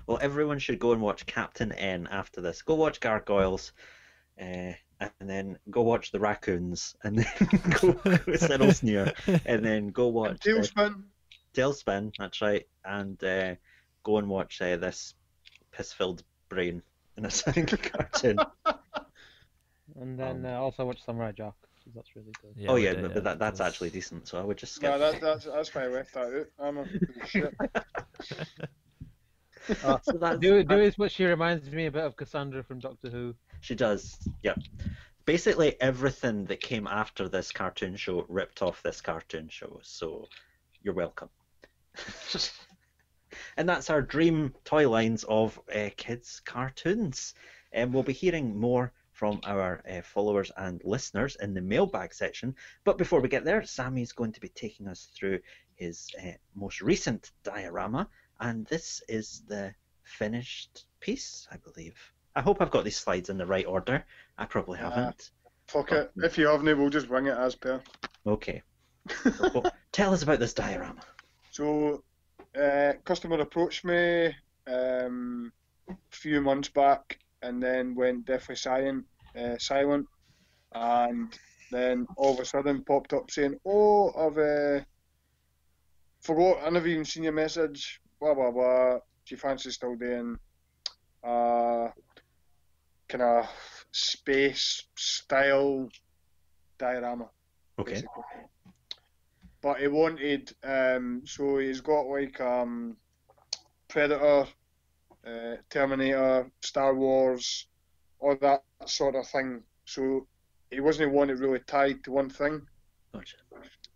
[0.07, 2.63] Well, everyone should go and watch Captain N after this.
[2.63, 3.71] Go watch Gargoyles,
[4.41, 4.73] uh,
[5.19, 7.99] and then go watch the Raccoons, and then go
[8.37, 9.13] Cyril Sneer,
[9.45, 11.03] and then go watch uh, TaleSpin.
[11.53, 12.13] TaleSpin.
[12.17, 13.55] That's right, and uh,
[14.03, 15.13] go and watch uh, this
[15.71, 16.81] piss-filled brain
[17.17, 18.37] in a second cartoon.
[19.99, 21.53] And then Um, uh, also watch Samurai Jack.
[21.95, 22.53] That's really good.
[22.57, 24.27] Yeah, oh yeah, did, but, but that, that's That's- actually decent.
[24.27, 24.89] So I would just skip.
[24.89, 26.47] No, that, that's that's why I left that out.
[26.59, 26.85] I'm a
[27.27, 27.53] shit.
[29.83, 32.79] Uh, So that's- do do is what she reminds me a bit of Cassandra from
[32.79, 33.35] Doctor Who.
[33.61, 34.59] She does, yep.
[35.25, 40.27] Basically, everything that came after this cartoon show ripped off this cartoon show, so
[40.83, 41.29] you're welcome.
[43.57, 47.33] and that's our dream toy lines of uh, kids' cartoons.
[47.71, 52.53] And we'll be hearing more from our uh, followers and listeners in the mailbag section.
[52.83, 55.39] But before we get there, Sammy's going to be taking us through
[55.75, 58.07] his uh, most recent diorama,
[58.39, 61.95] and this is the finished piece, I believe.
[62.35, 64.05] I hope I've got these slides in the right order.
[64.37, 65.31] I probably Uh, haven't.
[65.67, 66.11] Fuck it.
[66.17, 67.81] If you haven't, we'll just wing it as per.
[68.25, 68.61] Okay.
[69.53, 71.01] Well, tell us about this diorama.
[71.51, 72.03] So,
[72.59, 74.35] uh, customer approached me
[74.67, 75.51] um,
[75.89, 79.05] a few months back, and then went deathly silent,
[79.39, 80.07] uh, silent,
[80.73, 81.37] and
[81.71, 84.83] then all of a sudden popped up saying, "Oh, I've uh,
[86.21, 86.63] forgot.
[86.65, 88.01] I never even seen your message.
[88.19, 88.93] Blah blah blah.
[88.93, 90.37] Do you fancy still doing
[91.23, 91.89] uh,
[93.09, 93.49] kind of
[93.91, 95.89] space style
[96.77, 97.29] diorama?"
[97.79, 97.91] Okay.
[97.91, 98.23] basically.
[99.61, 102.97] But he wanted, um, so he's got like um,
[103.87, 104.45] Predator,
[105.25, 107.67] uh, Terminator, Star Wars,
[108.19, 109.63] all that sort of thing.
[109.85, 110.27] So
[110.69, 112.61] he wasn't one that really tied to one thing
[113.13, 113.37] Gotcha.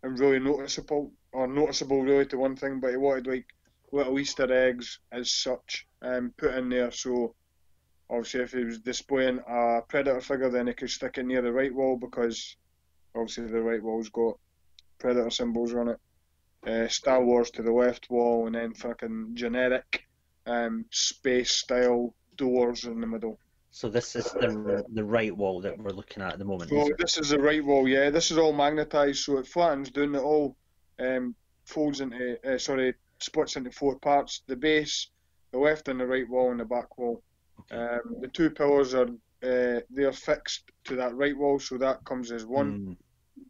[0.02, 3.46] and really noticeable, or noticeable really to one thing, but he wanted like
[3.92, 6.90] little Easter eggs as such um, put in there.
[6.90, 7.34] So
[8.08, 11.52] obviously, if he was displaying a Predator figure, then he could stick it near the
[11.52, 12.56] right wall because
[13.14, 14.38] obviously the right wall's got
[14.98, 15.98] Predator symbols on it.
[16.66, 20.06] Uh, Star Wars to the left wall, and then fucking generic
[20.46, 23.38] um, space style doors in the middle.
[23.70, 26.70] So this is the the right wall that we're looking at at the moment.
[26.70, 28.10] So this is the right wall, yeah.
[28.10, 30.14] This is all magnetised, so it flattens down.
[30.14, 30.56] It all
[30.98, 31.34] um,
[31.64, 35.10] folds into, uh, sorry, splits into four parts: the base,
[35.52, 37.22] the left and the right wall, and the back wall.
[37.60, 37.76] Okay.
[37.76, 39.08] Um, the two pillars are
[39.42, 42.96] uh, they're fixed to that right wall, so that comes as one, Mm,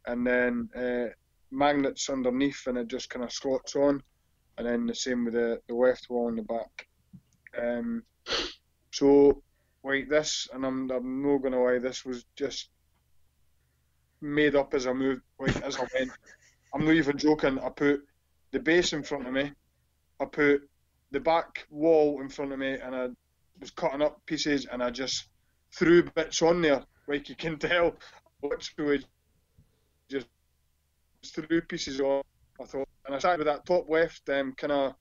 [0.07, 1.09] and then uh,
[1.51, 4.01] magnets underneath, and it just kind of slots on,
[4.57, 6.87] and then the same with the, the left wall and the back.
[7.61, 8.03] Um,
[8.91, 9.41] so
[9.83, 12.69] like this, and I'm I'm not gonna lie, this was just
[14.21, 16.11] made up as I moved, like as I went.
[16.73, 17.59] I'm not even joking.
[17.59, 18.01] I put
[18.51, 19.51] the base in front of me,
[20.21, 20.69] I put
[21.11, 23.07] the back wall in front of me, and I
[23.59, 25.25] was cutting up pieces, and I just
[25.73, 27.95] threw bits on there, like you can tell.
[28.43, 29.05] Literally,
[30.09, 30.27] just
[31.25, 32.23] threw pieces on.
[32.59, 34.93] I thought, and I started with that top left, um, kind of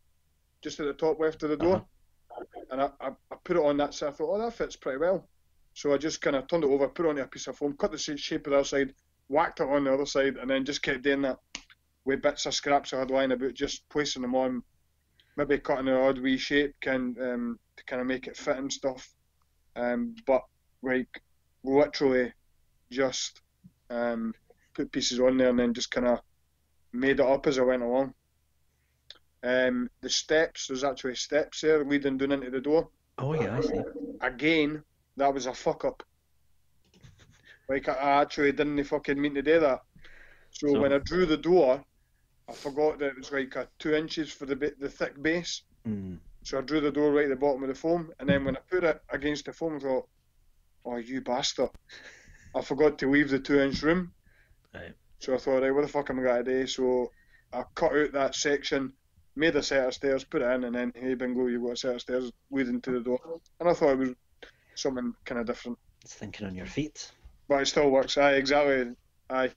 [0.62, 1.84] just at the top left of the door,
[2.70, 4.10] and I, I, I put it on that side.
[4.10, 5.28] I thought, oh, that fits pretty well.
[5.74, 7.76] So I just kind of turned it over, put it on a piece of foam,
[7.76, 8.94] cut the shape of the other side,
[9.28, 11.38] whacked it on the other side, and then just kept doing that
[12.04, 14.62] with bits of scraps I had lying about, just placing them on,
[15.40, 18.72] maybe cutting an odd wee shape, can um, to kind of make it fit and
[18.72, 19.08] stuff.
[19.74, 20.42] Um, but
[20.82, 21.22] like
[21.64, 22.32] literally
[22.90, 23.40] just
[23.88, 24.34] um,
[24.74, 26.20] put pieces on there and then just kind of
[26.92, 28.12] made it up as I went along.
[29.42, 32.90] Um, the steps, there's actually steps there leading down into the door.
[33.18, 33.80] Oh yeah, I see.
[34.20, 34.82] Again,
[35.16, 36.02] that was a fuck up.
[37.68, 39.80] Like I actually didn't fucking mean to do that.
[40.50, 41.82] So, So- when I drew the door,
[42.50, 45.62] I forgot that it was like a two inches for the the thick base.
[45.86, 48.44] Mm, So I drew the door right at the bottom of the foam, and then
[48.44, 50.08] when I put it against the foam, I thought,
[50.84, 51.70] "Oh, you bastard!
[52.54, 54.12] I forgot to leave the two-inch room."
[54.74, 54.94] Right.
[55.20, 57.12] So I thought, "Right, what the fuck am I gonna do?" So
[57.52, 58.92] I cut out that section,
[59.36, 61.76] made a set of stairs, put it in, and then hey, bingo, you've got a
[61.76, 63.40] set of stairs leading to the door.
[63.60, 64.14] And I thought it was
[64.74, 67.12] something kind of different, it's thinking on your feet.
[67.48, 68.16] but it still works.
[68.18, 68.94] Aye, exactly.
[69.28, 69.52] Aye.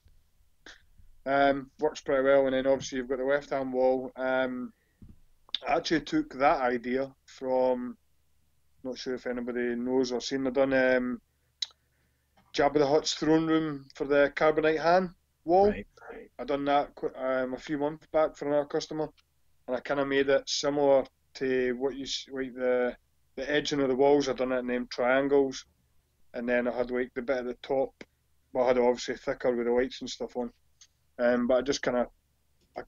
[1.26, 4.12] Um, works pretty well, and then obviously you've got the left-hand wall.
[4.16, 4.72] Um,
[5.66, 7.96] I actually took that idea from,
[8.82, 11.20] not sure if anybody knows or seen, I've done um,
[12.54, 15.10] Jabba the Hutt's throne room for the carbonite hand
[15.44, 15.70] wall.
[15.70, 15.86] Right.
[16.38, 19.08] I done that um, a few months back for another customer,
[19.66, 22.96] and I kind of made it similar to what you like the
[23.36, 24.28] the edging of the walls.
[24.28, 25.64] I done it in them triangles,
[26.34, 27.92] and then I had like the bit at the top.
[28.52, 30.52] Well, I had obviously thicker with the lights and stuff on,
[31.18, 32.08] um, but I just kind of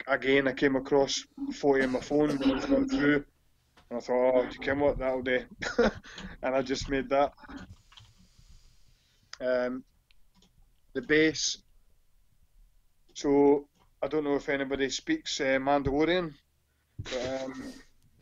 [0.08, 3.24] again I came across a photo on my phone when I was going through,
[3.90, 5.44] and I thought, oh, you can what that'll do,
[5.78, 7.32] and I just made that.
[9.40, 9.84] Um,
[10.94, 11.62] the base.
[13.14, 13.68] So
[14.02, 16.34] I don't know if anybody speaks uh, Mandalorian,
[17.10, 17.74] but um,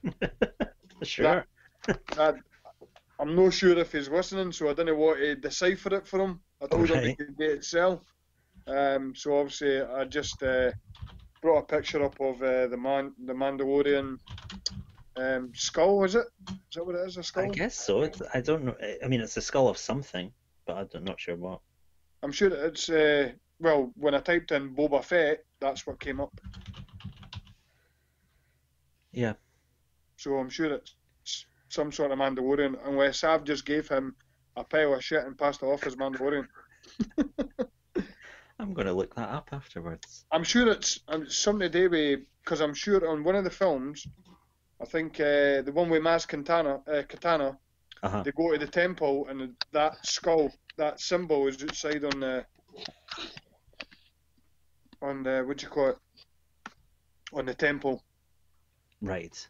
[1.02, 1.46] sure.
[2.16, 2.34] I,
[3.18, 6.40] I'm not sure if he's listening, so I didn't want to decipher it for him.
[6.62, 7.16] I told him he Right.
[7.16, 8.04] could get it sell.
[8.66, 10.70] Um, so obviously I just uh,
[11.42, 14.18] brought a picture up of uh, the man, the Mandalorian
[15.16, 16.04] um, skull.
[16.04, 16.26] Is it?
[16.48, 17.16] Is that what it is?
[17.18, 17.44] A skull?
[17.44, 18.02] I guess so.
[18.02, 18.76] It's, I don't know.
[19.02, 20.32] I mean, it's the skull of something,
[20.66, 21.60] but I'm not sure what.
[22.22, 22.88] I'm sure it's.
[22.88, 26.32] Uh, well, when I typed in Boba Fett, that's what came up.
[29.12, 29.34] Yeah.
[30.16, 30.96] So I'm sure it's
[31.68, 34.14] some sort of Mandalorian, unless I've just gave him
[34.56, 36.46] a pile of shit and passed it off as Mandalorian.
[38.58, 40.24] I'm going to look that up afterwards.
[40.30, 43.50] I'm sure it's um, something to do with because I'm sure on one of the
[43.50, 44.06] films,
[44.80, 47.58] I think uh, the one with Maz Katana, uh, Katana,
[48.02, 48.22] Uh huh.
[48.24, 52.44] they go to the temple and that skull, that symbol is outside on the
[55.02, 55.98] on the what do you call it?
[57.32, 58.02] On the temple.
[59.00, 59.48] Right.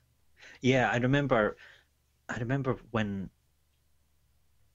[0.60, 1.56] Yeah, I remember.
[2.28, 3.28] I remember when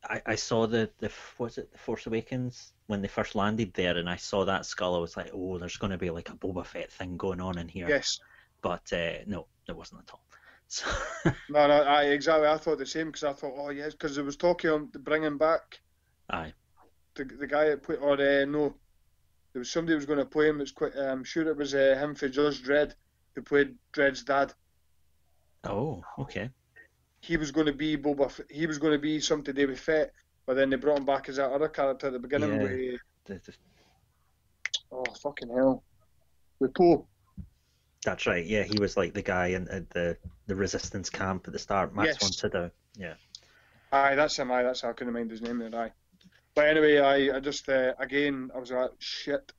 [0.04, 3.98] I, I saw the the was it the Force Awakens when they first landed there,
[3.98, 4.96] and I saw that skull.
[4.96, 7.58] I was like, oh, there's going to be like a Boba Fett thing going on
[7.58, 7.88] in here.
[7.88, 8.20] Yes.
[8.62, 10.24] But uh, no, there wasn't at all.
[10.72, 10.88] So
[11.50, 12.48] No, no, I exactly.
[12.48, 15.38] I thought the same because I thought, oh yes, because there was talking on bringing
[15.38, 15.80] back
[16.30, 16.54] aye,
[17.16, 18.76] the the guy that put or uh, no,
[19.52, 20.62] there was somebody who was going to play him.
[20.62, 20.96] It's quite.
[20.96, 22.94] I'm sure it was uh, him for Judge Dredd
[23.36, 24.54] who played Dredd's dad.
[25.64, 26.52] oh, okay,
[27.22, 28.26] he was going to be Boba.
[28.26, 30.12] F- he was going to be something to do with Fett,
[30.46, 32.54] but then they brought him back as that other character at the beginning.
[32.54, 32.98] Yeah.
[33.28, 33.54] With, the,
[34.92, 35.84] oh fucking hell,
[36.60, 37.08] with Poe.
[38.04, 38.46] that's right.
[38.46, 40.18] Yeah, he was like the guy in at the
[40.48, 41.96] the resistance camp at the start.
[41.96, 42.18] Max Yes.
[42.22, 42.72] von Sydow.
[42.98, 43.14] Yeah.
[43.92, 44.52] Aye, that's him.
[44.52, 45.62] Aye, that's how I couldn't mind his name.
[45.74, 45.92] Aye,
[46.56, 49.52] but anyway, I I just uh, again I was like shit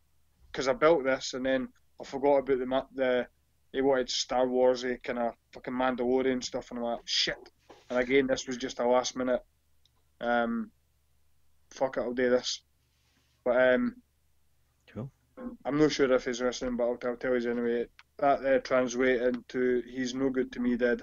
[0.51, 1.69] because I built this and then
[2.01, 3.27] I forgot about the the
[3.73, 7.51] he wanted Star Wars, he kind of fucking Mandalorian stuff, and I'm like shit.
[7.89, 9.43] And again, this was just a last minute.
[10.21, 10.71] Um,
[11.71, 12.63] fuck it, I'll do this.
[13.45, 13.97] But um,
[14.93, 15.11] Cool.
[15.65, 17.87] I'm not sure if he's listening, but I'll, I'll tell you anyway.
[18.19, 21.03] that uh, translate into "He's no good to me, dead."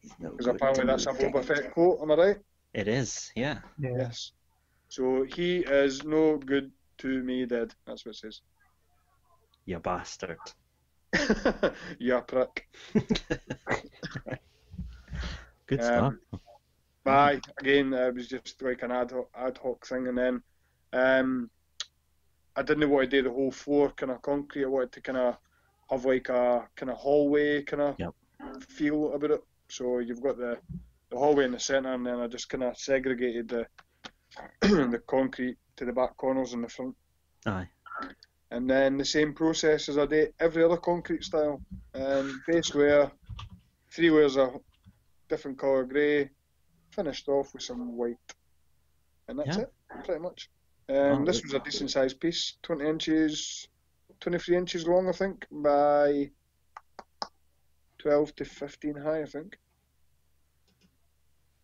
[0.00, 1.44] He's no Because apparently that's a me, Boba.
[1.44, 2.00] Fett quote.
[2.00, 2.36] Am I right?
[2.72, 3.58] It is, yeah.
[3.78, 3.90] Yeah.
[3.98, 4.32] Yes.
[4.88, 7.74] So he is no good to me, dead.
[7.86, 8.40] That's what it says.
[9.66, 10.38] You bastard.
[11.98, 12.66] yeah, prick.
[15.66, 16.14] Good Um, stuff.
[17.06, 20.42] Aye, again, it was just like an ad hoc, ad hoc thing, and then
[20.92, 21.50] um,
[22.56, 24.64] I didn't want to do the whole floor kind of concrete.
[24.64, 25.36] I wanted to kind of
[25.90, 28.14] have like a kind of hallway kind of Yep.
[28.68, 29.40] feel about it.
[29.70, 30.58] So you've got the
[31.10, 33.66] the hallway in the centre, and then I just kind of segregated the
[34.62, 36.96] the concrete to the back corners and the front.
[37.46, 37.68] Aye.
[38.50, 41.60] And then the same process as I did every other concrete style.
[41.94, 43.10] Um, base layer,
[43.90, 44.60] three layers of
[45.28, 46.30] different colour grey,
[46.90, 48.16] finished off with some white.
[49.28, 49.62] And that's Yeah.
[49.64, 49.72] it,
[50.04, 50.50] pretty much.
[50.88, 53.66] Um, Oh, this was a decent sized piece, 20 inches,
[54.20, 56.30] 23 inches long, I think, by
[57.98, 59.58] 12 to 15 high, I think.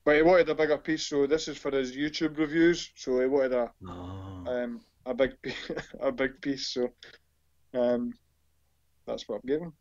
[0.05, 2.91] But he wanted a bigger piece, so this is for his YouTube reviews.
[2.97, 5.71] So he wanted a Oh, um, a big piece,
[6.01, 6.69] a big piece.
[6.69, 6.89] So
[7.75, 8.13] um,
[9.07, 9.73] that's what I'm giving.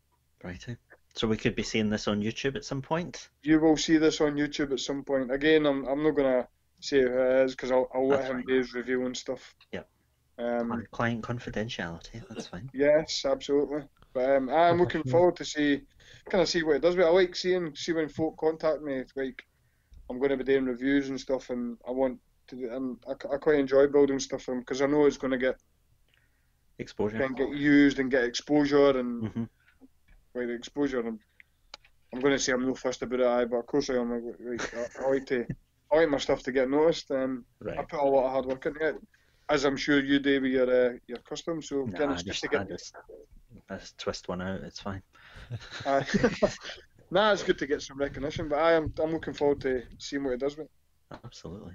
[0.42, 0.76] righty.
[1.14, 3.30] So we could be seeing this on YouTube at some point.
[3.42, 5.32] You will see this on YouTube at some point.
[5.32, 6.46] Again, I'm I'm not gonna
[6.80, 8.46] say who it is because I'll, I'll let That's him fine.
[8.46, 9.54] do his review and stuff.
[9.72, 9.82] Yeah.
[10.38, 12.70] Um, Client confidentiality, that's fine.
[12.72, 13.82] yes, absolutely.
[14.14, 15.82] But um, I'm looking forward to see,
[16.30, 16.96] kind of see what it does.
[16.96, 18.94] But I like seeing see when folk contact me.
[18.94, 19.42] It's like
[20.08, 22.18] I'm going to be doing reviews and stuff, and I want.
[22.56, 25.32] Do- And I, I quite enjoy building stuff for him because I know it's going
[25.32, 25.56] to get
[26.78, 27.18] Exposure.
[27.18, 29.44] can get used and get exposure and hmm
[30.34, 31.00] like the exposure.
[31.00, 31.18] I'm,
[32.14, 34.10] I'm going to say I'm no fussed about it, but of course I am.
[34.12, 35.44] Like, I, I like to,
[35.92, 38.64] I like my stuff to get noticed, and I put a lot of hard work
[38.66, 38.96] into it,
[39.48, 41.60] as I'm sure you do with your uh, your custom.
[41.60, 42.68] So Nah, again, it's just just, to get.
[42.68, 42.94] just,
[43.70, 44.60] just twist one out.
[44.62, 45.02] It's fine.
[45.86, 46.06] aye.
[47.10, 50.24] nah, it's good to get some recognition, but I am I'm looking forward to seeing
[50.24, 50.66] what it does with.
[50.66, 51.20] it.
[51.24, 51.74] Absolutely.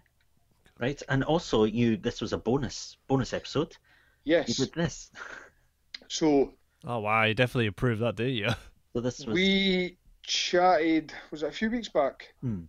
[0.80, 1.95] Right, and also you.
[1.97, 3.76] This was a bonus bonus episode.
[4.26, 4.57] You Yes.
[4.57, 5.11] did this.
[6.07, 6.53] So
[6.84, 8.49] Oh wow, you definitely approved that, do you?
[8.93, 9.35] So this was.
[9.35, 11.11] we chatted.
[11.30, 12.34] Was it a few weeks back?
[12.41, 12.61] Hmm.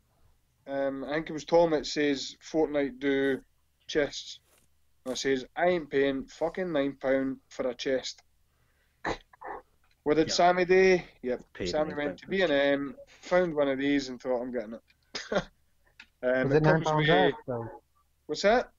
[0.66, 3.40] Um, I think it was Tom that says Fortnite do
[3.86, 4.40] chests.
[5.04, 8.22] And I says I ain't paying fucking nine pound for a chest.
[10.02, 10.34] What did Yeah.
[10.34, 11.00] Sammy do?
[11.22, 11.44] Yep.
[11.54, 12.30] Paid Sammy went to pound.
[12.30, 14.82] B and M, found one of these, and thought I'm getting it.
[15.32, 17.32] um, Was it it nine comes pound with there?
[17.42, 17.82] still?
[18.26, 18.70] What's that?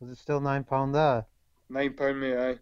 [0.00, 1.26] Was it still nine pound there?
[1.68, 2.36] Nine pound, mate.
[2.36, 2.58] Aye.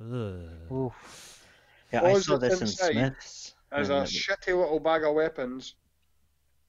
[0.00, 0.72] Ugh.
[0.72, 1.46] Oof.
[1.92, 2.92] yeah, I was saw it this in inside?
[2.92, 3.54] Smiths.
[3.72, 5.74] As and a it shitty little bag of weapons,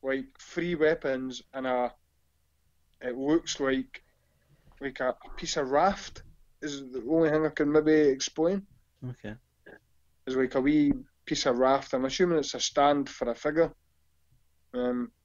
[0.01, 1.93] like three weapons and a.
[3.01, 4.03] It looks like
[4.81, 6.23] like a, a piece of raft.
[6.61, 8.65] Is the only thing I can maybe explain.
[9.09, 9.35] Okay.
[10.27, 10.93] Is like a wee
[11.25, 11.93] piece of raft.
[11.93, 13.71] I'm assuming it's a stand for a figure.
[14.73, 15.18] Um, but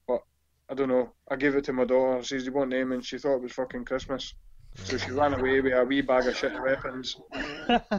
[0.69, 1.13] I don't know.
[1.31, 2.23] I gave it to my daughter.
[2.23, 4.35] She says, "You want name?" And she thought it was fucking Christmas.
[4.75, 7.17] So she ran away with a wee bag of shit weapons.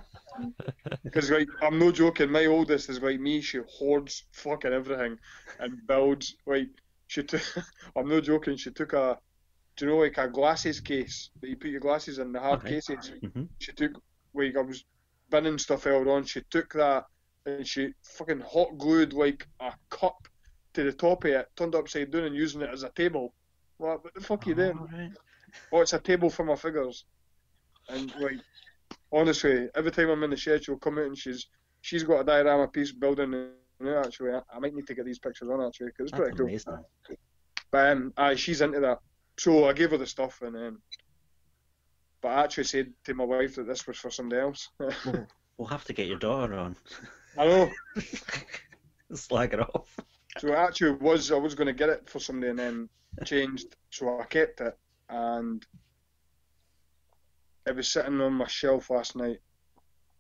[1.03, 3.39] Because like I'm no joking, my oldest is like me.
[3.41, 5.17] She hoards fucking everything
[5.59, 6.67] and builds like
[7.07, 7.41] she took.
[7.95, 8.57] I'm no joking.
[8.57, 9.17] She took a,
[9.77, 12.59] do you know like a glasses case that you put your glasses in the hard
[12.59, 12.75] Okay.
[12.75, 13.11] cases.
[13.23, 13.47] Mhm.
[13.59, 13.91] She took
[14.33, 14.83] like I was
[15.29, 16.25] binning stuff earlier on.
[16.25, 17.05] She took that
[17.45, 20.27] and she fucking hot glued like a cup
[20.76, 23.34] to the top of it, turned upside down and using it as a table.
[23.77, 24.77] What, what the fuck are you doing?
[24.77, 25.11] Alright.
[25.72, 27.06] Oh, it's a table for my figures.
[27.89, 28.39] And like,
[29.11, 31.47] honestly, every time I'm in the shed, she'll come out and she's
[31.81, 33.34] she's got a diorama piece building.
[33.34, 36.19] it out, Actually, I, I might need to get these pictures on actually because it's
[36.19, 36.85] pretty cool.
[37.72, 38.99] But um, aye, she's into that.
[39.38, 40.81] So I gave her the stuff and um,
[42.22, 44.69] but I actually said to my wife that this was for somebody else.
[45.06, 45.27] We'll,
[45.57, 46.76] we'll have to get your daughter on.
[47.38, 47.72] I know.
[49.14, 49.99] Slag it off.
[50.38, 52.90] So it actually was I was going to get it for somebody and then
[53.26, 54.78] changed, so I kept it
[55.10, 55.66] and
[57.66, 59.40] it was sitting on my shelf last night,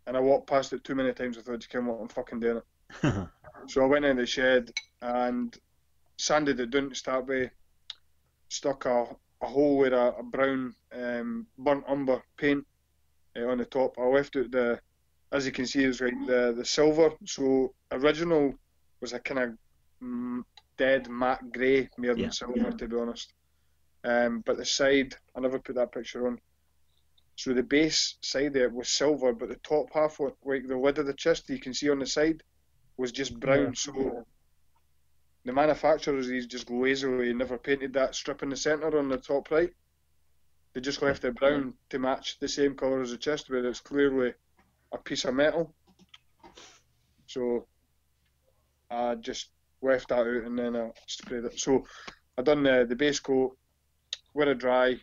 [0.07, 1.37] and I walked past it too many times.
[1.37, 2.61] I thought, "You came what I'm fucking doing
[3.01, 3.27] it."
[3.67, 4.71] So I went in the shed
[5.01, 5.57] and
[6.17, 7.49] sanded it down to start with,
[8.49, 9.07] stuck a,
[9.41, 12.63] a hole with a, a brown um, burnt umber paint
[13.35, 13.97] uh, on the top.
[13.97, 14.79] I left out the,
[15.31, 17.09] as you can see, it's like the the silver.
[17.25, 18.53] So original
[19.01, 19.57] was a kind of
[20.03, 20.43] mm,
[20.77, 22.29] dead matte grey more than Yeah.
[22.31, 23.33] silver, to be honest.
[24.03, 26.39] Um, but the side, I never put that picture on.
[27.37, 31.05] So the base side there was silver, but the top half, like the lid of
[31.05, 32.41] the chest, you can see on the side,
[32.97, 33.65] was just brown.
[33.65, 33.71] Yeah.
[33.75, 34.25] So
[35.43, 39.51] the manufacturers, these just lazily never painted that strip in the centre on the top
[39.51, 39.71] right.
[40.73, 43.81] They just left it brown to match the same colour as the chest, where it's
[43.81, 44.33] clearly
[44.93, 45.73] a piece of metal.
[47.27, 47.67] So
[48.89, 49.49] I just
[49.85, 51.59] left that out and then I sprayed it.
[51.59, 51.85] So
[52.37, 53.57] I done the, the base coat,
[54.33, 54.99] wear a dry,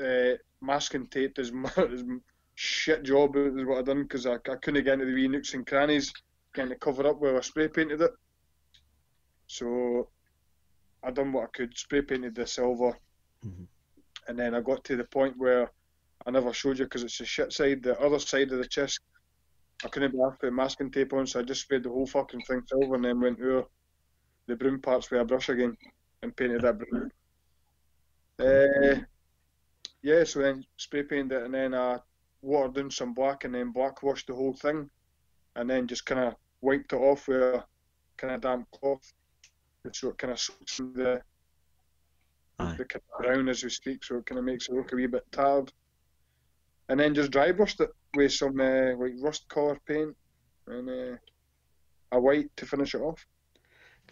[0.00, 2.04] uh, masking tape is, is
[2.54, 5.54] shit job is what I done because I, I couldn't get into the wee nooks
[5.54, 6.12] and crannies,
[6.54, 8.12] getting it cover up where I spray painted it.
[9.46, 10.08] So
[11.02, 12.96] I done what I could, spray painted the silver,
[13.44, 13.66] Mhm.
[14.28, 15.70] and then I got to the point where
[16.24, 19.00] I never showed you because it's the shit side, the other side of the chest.
[19.84, 22.42] I couldn't be asked to masking tape on, so I just sprayed the whole fucking
[22.42, 23.66] thing silver and then went over
[24.46, 25.76] the broom parts with a brush again
[26.22, 27.10] and painted that broom.
[28.38, 29.00] Uh,
[30.02, 31.98] yeah, so then spray painted it and then I
[32.40, 34.90] watered in some black and then black washed the whole thing
[35.56, 37.64] and then just kind of wiped it off with a
[38.16, 39.12] kind of damp cloth
[39.92, 41.20] so it kind of soaks in the,
[42.58, 42.74] Aye.
[42.78, 44.96] the kind of brown as we speak so it kind of makes it look a
[44.96, 45.72] wee bit tarred.
[46.88, 50.14] And then just dry brushed it with some uh, like rust colour paint
[50.66, 51.16] and uh,
[52.12, 53.24] a white to finish it off.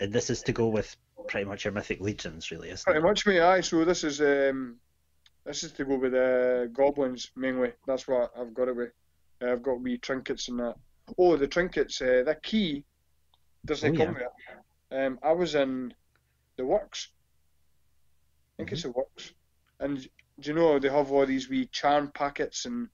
[0.00, 0.96] And this is to go with
[1.28, 3.02] pretty much your Mythic Legions, really, isn't Pretty it?
[3.02, 3.60] much, me, Aye.
[3.60, 4.76] So this is um,
[5.44, 7.72] this is to go with uh, goblins mainly.
[7.86, 8.90] That's what I've got it with.
[9.42, 10.74] Uh, I've got wee trinkets and that.
[11.18, 12.00] Oh, the trinkets.
[12.00, 12.84] Uh, that key
[13.66, 14.20] doesn't Oh, come yeah.
[14.22, 14.22] with
[14.92, 15.06] it.
[15.06, 15.92] Um, I was in
[16.56, 17.08] the works.
[18.58, 18.74] I think Mm-hmm.
[18.74, 19.34] it's the works.
[19.80, 22.88] And do you know they have all these wee charm packets and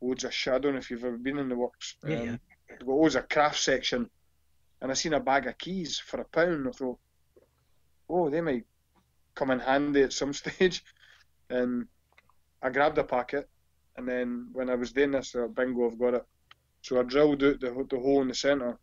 [0.00, 0.52] loads of shit.
[0.54, 1.96] I don't know if you've ever been in the works.
[2.06, 2.36] Yeah, um, yeah.
[2.68, 4.10] They've got always a craft section,
[4.84, 6.68] and I seen a bag of keys for a pound.
[6.68, 6.98] I thought,
[8.06, 8.66] oh, they might
[9.34, 10.84] come in handy at some stage.
[11.48, 11.86] And
[12.62, 13.48] I grabbed a packet,
[13.96, 16.24] and then when I was doing this, uh, bingo, I've got it.
[16.82, 18.78] So I drilled out the, the hole in the centre.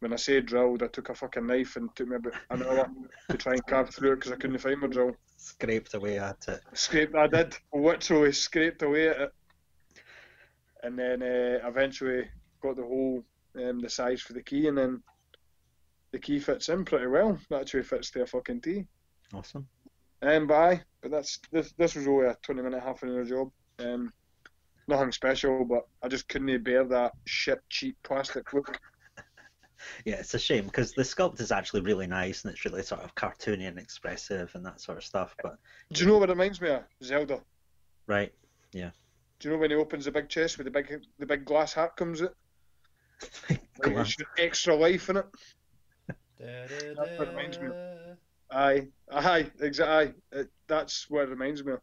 [0.00, 2.86] When I say drilled, I took a fucking knife and took me about an hour
[3.30, 5.16] to try and carve through it because I couldn't find my drill.
[5.38, 6.60] Scraped away at it.
[6.74, 9.34] Scraped, I did, literally scraped away at it.
[10.82, 12.28] And then uh, eventually
[12.60, 13.24] got the hole,
[13.56, 15.02] um, the size for the key, and then
[16.12, 17.38] the key fits in pretty well.
[17.50, 18.86] It actually fits to a fucking T.
[19.34, 19.66] Awesome.
[20.22, 21.72] Um, but aye, but that's this.
[21.72, 23.50] This was only a twenty minute, half an hour job.
[23.78, 24.12] Um,
[24.88, 28.78] nothing special, but I just couldn't bear that shit cheap plastic look.
[30.04, 33.02] Yeah, it's a shame because the sculpt is actually really nice and it's really sort
[33.02, 35.36] of cartoony and expressive and that sort of stuff.
[35.42, 35.58] But
[35.92, 36.84] Do you know what it reminds me of?
[37.04, 37.40] Zelda.
[38.06, 38.32] right,
[38.72, 38.90] Yeah.
[39.38, 41.74] Do you know when he opens the big chest with the big the big glass
[41.74, 42.34] hat comes out?
[43.50, 43.60] Like,
[43.92, 44.06] Glass.
[44.08, 45.26] it's got extra life in it.
[46.38, 47.68] That's what reminds me
[48.50, 50.14] Aye, aye, exactly.
[50.32, 51.80] It, that's what it reminds me of.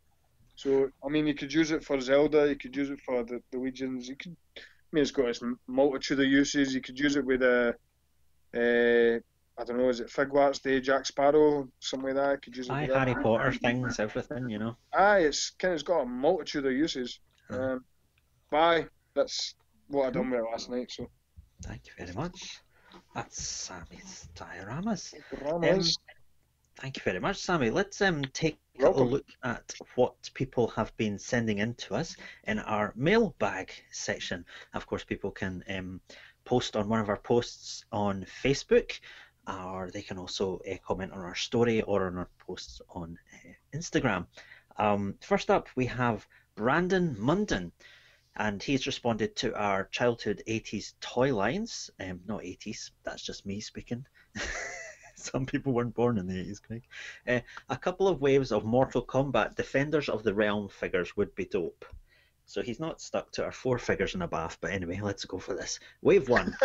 [0.55, 3.41] So, I mean, you could use it for Zelda, you could use it for the,
[3.51, 4.61] the Legions, you could, I
[4.91, 6.73] mean, it's got its multitude of uses.
[6.73, 7.75] You could use it with a,
[8.55, 9.19] uh,
[9.59, 12.31] I don't know, is it Figuarts Day, Jack Sparrow, something like that?
[12.31, 13.07] You could use it aye, with that.
[13.07, 14.77] Harry Potter things, everything, you know.
[14.93, 17.19] Aye, it's kind of it's got a multitude of uses.
[17.49, 17.55] Aye.
[17.55, 17.85] Um,
[18.51, 19.55] but aye, that's
[19.87, 20.91] what I done with it last night.
[20.91, 21.09] So,
[21.65, 22.59] Thank you very much.
[23.15, 25.13] That's Sammy's dioramas.
[25.41, 25.97] Ramas.
[26.79, 27.69] Thank you very much, Sammy.
[27.69, 32.59] Let's um take a look at what people have been sending in to us in
[32.59, 34.45] our mailbag section.
[34.73, 36.01] Of course, people can um,
[36.45, 38.99] post on one of our posts on Facebook,
[39.47, 43.77] or they can also uh, comment on our story or on our posts on uh,
[43.77, 44.25] Instagram.
[44.77, 47.71] Um, first up, we have Brandon Munden,
[48.35, 51.89] and he's responded to our childhood 80s toy lines.
[51.99, 54.05] Um, not 80s, that's just me speaking.
[55.15, 56.83] Some people weren't born in the 80s, Craig.
[57.27, 57.39] Uh,
[57.69, 61.85] a couple of waves of Mortal Kombat Defenders of the Realm figures would be dope.
[62.45, 65.37] So he's not stuck to our four figures in a bath, but anyway, let's go
[65.37, 65.79] for this.
[66.01, 66.55] Wave one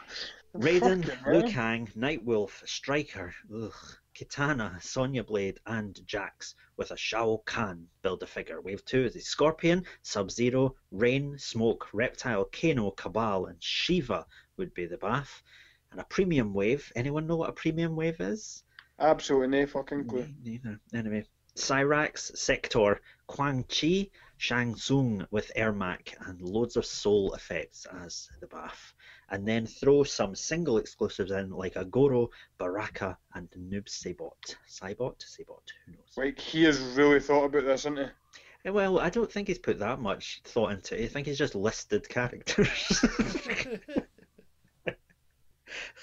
[0.56, 1.50] Raiden, Liu hell.
[1.50, 8.26] Kang, Nightwolf, Stryker, ugh, Kitana, Sonya Blade, and Jax with a Shao Kahn build a
[8.26, 8.60] figure.
[8.60, 14.24] Wave two is the Scorpion, Sub Zero, Rain, Smoke, Reptile, Kano, Cabal, and Sheeva
[14.56, 15.42] would be the bath.
[15.90, 16.92] And a premium wave.
[16.94, 18.62] Anyone know what a premium wave is?
[19.00, 20.28] Absolutely no fucking clue.
[20.44, 20.78] Neither.
[20.94, 21.24] Anyway,
[21.56, 28.46] Cyrax, Sector, Quan Chi, Shang Tsung with Ermac, and loads of soul effects as the
[28.46, 28.94] buff.
[29.32, 32.28] And then throw some single exclusives in like Agoro,
[32.58, 34.56] Baraka, and Noob Saibot.
[34.68, 35.18] Cybot?
[35.24, 36.16] Sabot, who knows?
[36.18, 38.04] Like, he has really thought about this, hasn't he?
[38.66, 41.06] Eh, Well, I don't think he's put that much thought into it.
[41.06, 43.02] I think he's just listed characters.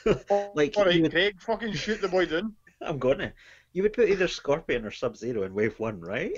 [0.06, 2.56] like, All you right, would- Craig, fucking shoot the boy down.
[2.82, 3.34] I'm gonna.
[3.74, 6.34] You would put either Scorpion or Sub Zero in Wave 1, right?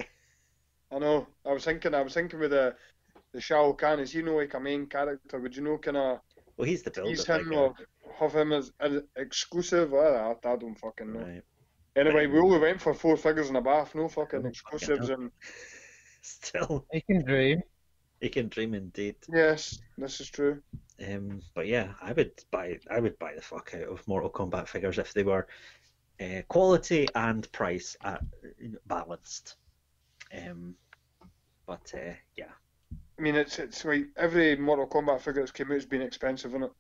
[0.92, 1.28] I know.
[1.46, 1.94] I was thinking.
[1.94, 2.76] I was thinking with the
[3.34, 4.00] the Shao Kahn.
[4.00, 5.40] Is he no like a main character?
[5.40, 6.20] Would you know kind of
[6.62, 7.10] Well, he's the builder.
[7.10, 7.58] He's him figure.
[7.58, 7.76] or
[8.20, 9.94] have him as, as exclusive?
[9.94, 11.20] Well, I, I don't fucking know.
[11.22, 11.42] Right.
[11.96, 13.96] Anyway, we only went for four figures in a bath.
[13.96, 15.10] No fucking exclusives.
[15.10, 15.32] fucking And
[16.22, 17.64] Still, You can dream.
[18.22, 19.16] you can dream indeed.
[19.28, 20.62] yes, this is true.
[21.04, 24.68] Um, but yeah, I would buy I would buy the fuck out of Mortal Kombat
[24.68, 25.48] figures if they were
[26.22, 28.22] uh, quality and price at,
[28.86, 29.56] balanced.
[30.32, 30.76] Um,
[31.66, 32.52] but uh, yeah,
[33.22, 36.50] I mean, it's it's like every Mortal Kombat figure that's came out has been expensive,
[36.52, 36.72] isn't it?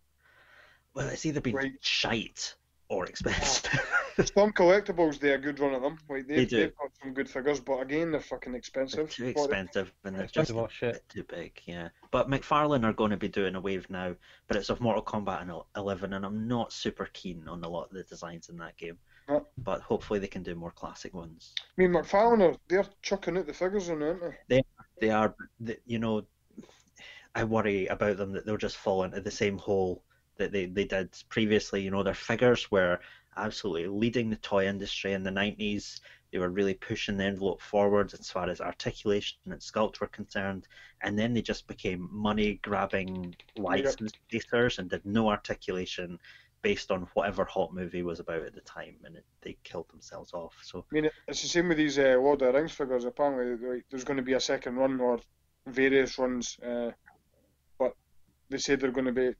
[0.95, 1.73] well, it's either been Right.
[1.81, 2.55] shite
[2.89, 3.69] or expensive.
[4.26, 5.99] Storm Collectibles, they are good run at them.
[6.09, 6.57] Like they've, They do.
[6.57, 9.11] they've got some good figures, but again, they're fucking They're expensive.
[9.11, 9.43] too for it.
[9.45, 10.93] expensive and they're just Expensive a or shit.
[10.93, 11.89] bit too big, yeah.
[12.09, 14.15] But McFarlane are going to be doing a wave now,
[14.47, 17.84] but it's of Mortal Kombat and 11, and I'm not super keen on a lot
[17.85, 18.97] of the designs in that game.
[19.30, 19.45] No.
[19.59, 21.53] But hopefully they can do more classic ones.
[21.61, 24.63] I mean, McFarlane are they're chucking out the figures on, aren't they?
[24.99, 25.34] They are,
[25.65, 26.23] th- you know,
[27.34, 30.03] I worry about them that they'll just fall into the same hole
[30.38, 31.82] that they, they did previously.
[31.82, 32.99] You know, their figures were
[33.38, 36.02] absolutely leading the toy industry in the 90s.
[36.32, 40.68] They were really pushing the envelope forward as far as articulation and sculpt were concerned.
[41.02, 46.20] And then they just became money grabbing license chasers and did no articulation
[46.62, 48.95] based on whatever hot movie was about at the time.
[49.03, 50.56] And it, they killed themselves off.
[50.64, 53.06] So, I mean, it's the same with these uh, Lord of the Rings figures.
[53.06, 55.20] Apparently, like, there's going to be a second run or
[55.68, 56.91] various runs, uh,
[58.52, 59.32] they say they're going to be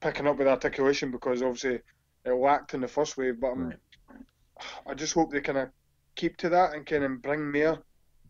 [0.00, 1.80] picking up with articulation because obviously
[2.24, 3.40] it lacked in the first wave.
[3.40, 3.78] But I'm, Right.
[4.86, 5.70] I just hope they kind of
[6.14, 7.82] keep to that and kind of bring more,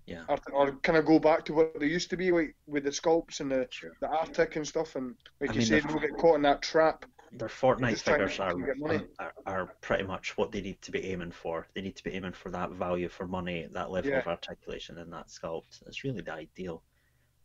[0.07, 0.25] Yeah.
[0.29, 2.91] art- or kind of go back to what they used to be, like with the
[2.91, 3.93] sculpts and the sure.
[4.01, 4.97] the Arctic and stuff.
[4.97, 7.05] And like I you mean, said, don't get caught in that trap.
[7.35, 10.91] Their Fortnite just trying to figures are, are are pretty much what they need to
[10.91, 11.67] be aiming for.
[11.75, 14.19] They need to be aiming for that value for money, that level Yeah.
[14.19, 15.83] of articulation, and that sculpt.
[15.87, 16.83] It's really the ideal.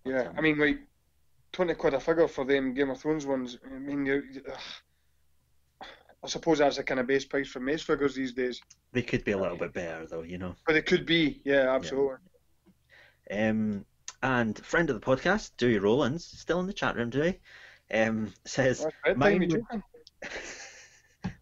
[0.04, 0.80] But, Yeah, um, I mean, like
[1.52, 3.58] twenty quid a figure for them Game of Thrones ones.
[3.66, 4.60] I mean, you, ugh.
[6.24, 8.60] I suppose that's the kind of base price for Mace figures these days.
[8.92, 10.56] they could be a little bit better though, you know.
[10.66, 12.16] But it could be, yeah, absolutely.
[13.30, 13.86] Um,
[14.24, 17.40] and friend of the podcast, Dewey Rollins, still in the chat room, Dewey,
[17.94, 19.64] um, says mine would-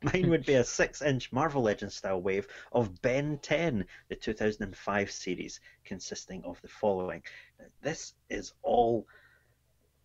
[0.01, 5.59] Mine would be a six-inch Marvel Legends style wave of Ben 10, the 2005 series,
[5.83, 7.23] consisting of the following.
[7.59, 9.07] Now, This is all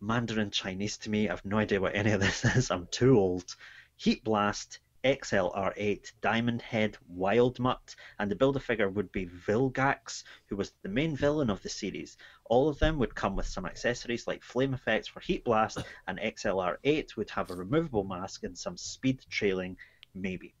[0.01, 1.29] Mandarin Chinese to me.
[1.29, 2.71] I've no idea what any of this is.
[2.71, 3.55] I'm too old.
[3.97, 10.73] Heat Blast, XLR8, Diamond Head, Wild Mutt, and the Build-A-Figure would be Vilgax, who was
[10.81, 12.17] the main villain of the series.
[12.45, 16.19] All of them would come with some accessories like flame effects for Heat Blast, and
[16.19, 19.77] XLR8 would have a removable mask and some speed trailing,
[20.15, 20.55] maybe.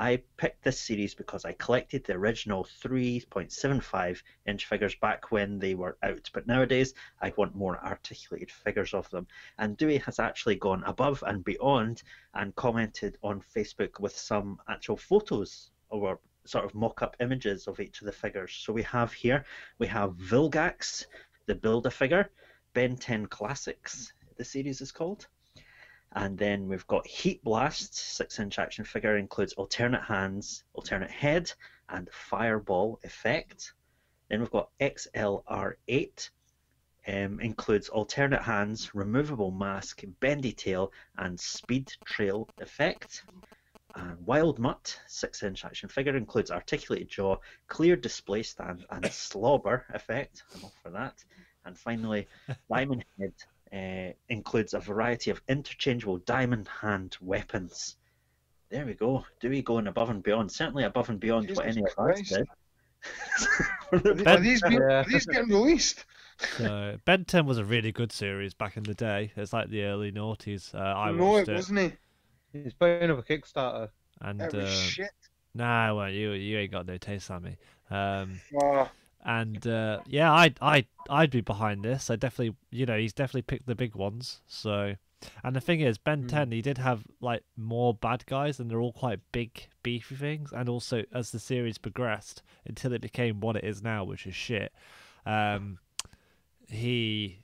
[0.00, 5.74] I picked this series because I collected the original 3.75 inch figures back when they
[5.74, 9.26] were out, but nowadays I want more articulated figures of them.
[9.58, 12.02] And Dewey has actually gone above and beyond
[12.32, 17.78] and commented on Facebook with some actual photos or sort of mock up images of
[17.78, 18.54] each of the figures.
[18.54, 19.44] So we have here,
[19.78, 21.04] we have Vilgax,
[21.44, 22.30] the Build a Figure,
[22.72, 25.26] Ben 10 Classics, the series is called.
[26.12, 31.52] And then we've got Heat Blast, six inch action figure, includes alternate hands, alternate head,
[31.88, 33.74] and fireball effect.
[34.28, 36.30] Then we've got XLR8,
[37.06, 43.24] um, includes alternate hands, removable mask, bendy tail, and speed trail effect.
[43.94, 47.36] And Wild Mutt, six inch action figure, includes articulated jaw,
[47.68, 50.42] clear display stand, and slobber effect.
[50.54, 51.24] I'm all for that.
[51.64, 52.28] And finally,
[52.68, 53.32] Diamond Head
[53.72, 57.96] uh, includes a variety of interchangeable diamond hand weapons.
[58.70, 59.24] There we go.
[59.40, 60.52] Do Dewey going above and beyond.
[60.52, 62.28] Certainly above and beyond what Jesus any of us Christ.
[62.30, 62.46] did.
[63.90, 65.00] For Are, these being, Yeah.
[65.00, 66.04] are these getting released?
[66.56, 69.32] So Ben 10 was a really good series back in the day.
[69.36, 70.74] It's like the early noughties.
[70.74, 71.78] Uh, I no, watched it it, wasn't
[72.52, 72.60] he?
[72.62, 73.90] He's putting up a Kickstarter.
[74.20, 75.10] and It was uh, shit.
[75.54, 77.56] nah, well, you you ain't got no taste, Sammy.
[77.90, 78.90] Um, Ah,
[79.24, 82.10] and uh, yeah, I'd I'd I'd be behind this.
[82.10, 84.40] I definitely, you know, he's definitely picked the big ones.
[84.46, 84.94] So,
[85.44, 86.28] and the thing is, Ben Hmm.
[86.28, 90.52] 10, he did have like more bad guys, and they're all quite big, beefy things.
[90.52, 94.34] And also, as the series progressed until it became what it is now, which is
[94.34, 94.72] shit,
[95.26, 95.78] um,
[96.68, 97.40] he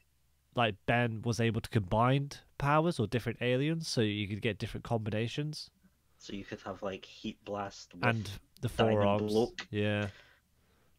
[0.55, 4.85] like Ben was able to combine powers or different aliens, so you could get different
[4.85, 5.71] combinations.
[6.19, 8.31] so you could have like Heat Blast with and
[8.63, 9.35] the Four Arms.
[9.71, 10.07] Yeah.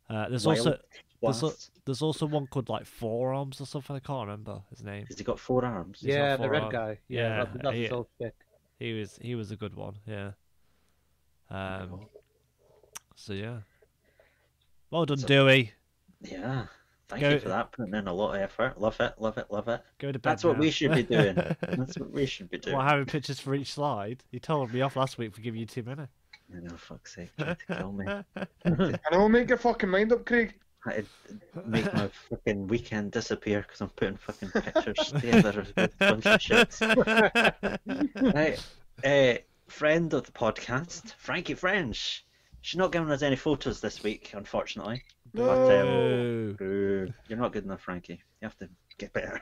[0.10, 0.78] Uh, there's Wild also
[1.22, 1.54] there's, al-
[1.86, 3.96] there's also one called like Four Arms or something.
[3.96, 5.06] I can't remember his name.
[5.08, 6.00] Has he got four arms?
[6.02, 6.72] He's got yeah, the red arms.
[6.74, 7.00] guy.
[7.08, 8.34] Yeah, Yeah, that's, that's he- his old stick.
[8.80, 9.96] He was he was a good one.
[10.06, 10.32] Yeah.
[11.50, 12.02] Um.
[13.16, 13.58] So yeah.
[14.92, 15.72] Well done, So- Dewey.
[16.22, 16.66] Yeah.
[17.10, 17.72] Thank Go- you for that.
[17.72, 18.80] Putting in a lot of effort.
[18.82, 19.14] Love it.
[19.18, 19.48] Love it.
[19.50, 19.82] Love it.
[19.98, 20.30] Go to bed.
[20.30, 21.36] That's what we should be doing.
[21.62, 22.76] That's what we should be doing.
[22.76, 24.24] Well, having pictures for each slide.
[24.32, 26.04] You told me off last week for giving you too many.
[26.56, 28.06] I know, fuck's sake, trying to kill me.
[28.64, 30.54] and I know, make your fucking mind up, Craig.
[30.90, 31.08] It'd
[31.66, 36.42] make my fucking weekend disappear because I'm putting fucking pictures together with a bunch of
[36.42, 36.80] shit.
[38.34, 38.64] Right,
[39.04, 42.26] uh, friend of the podcast, Frankie French.
[42.62, 45.04] She's not giving us any photos this week, unfortunately.
[45.34, 46.54] But, um, Boo.
[46.58, 47.14] Boo.
[47.28, 48.22] You're not good enough, Frankie.
[48.42, 49.42] You have to get better.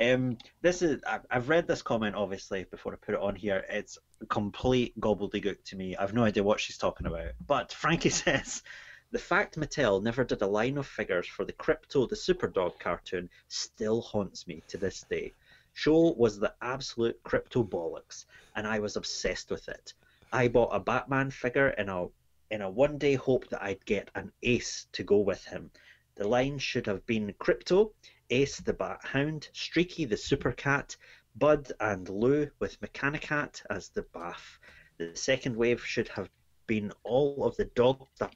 [0.00, 3.64] um, this is I, I've read this comment obviously before I put it on here.
[3.68, 5.96] It's complete gobbledygook to me.
[5.96, 7.32] I've no idea what she's talking about.
[7.46, 8.62] But Frankie says
[9.10, 13.28] the fact Mattel never did a line of figures for the Krypto the Superdog cartoon
[13.48, 15.32] still haunts me to this day.
[15.74, 18.26] Show was the absolute crypto bollocks,
[18.56, 19.94] and I was obsessed with it.
[20.32, 22.08] I bought a Batman figure in a
[22.50, 25.70] in a one day hope that I'd get an ace to go with him.
[26.14, 27.92] The line should have been Krypto,
[28.28, 30.96] Ace the Bat Hound, Streaky the Super Cat,
[31.36, 34.58] Bud and Lou with Mechanicat as the BAF.
[34.98, 36.28] The second wave should have
[36.66, 38.34] been all of the dog that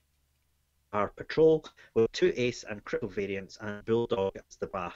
[0.92, 1.64] are patrol
[1.94, 4.94] with two ace and Krypto variants and bulldog as the BAF.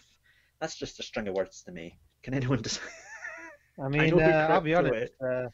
[0.61, 1.99] That's just a string of words to me.
[2.23, 2.81] Can anyone just
[3.83, 5.13] I mean, who uh, I'll be honest.
[5.21, 5.49] Uh,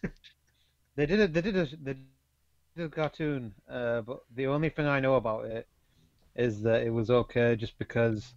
[0.97, 1.95] they did a they did a they
[2.77, 5.67] did a cartoon, uh, but the only thing I know about it
[6.35, 8.35] is that it was okay just because.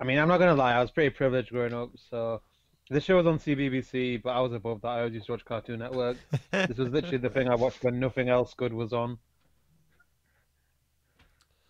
[0.00, 0.74] I mean, I'm not gonna lie.
[0.74, 2.40] I was pretty privileged growing up, so
[2.94, 4.88] the show was on CBBC, but I was above that.
[4.88, 6.16] I always used to watch Cartoon Network.
[6.52, 9.18] This was literally the thing I watched when nothing else good was on.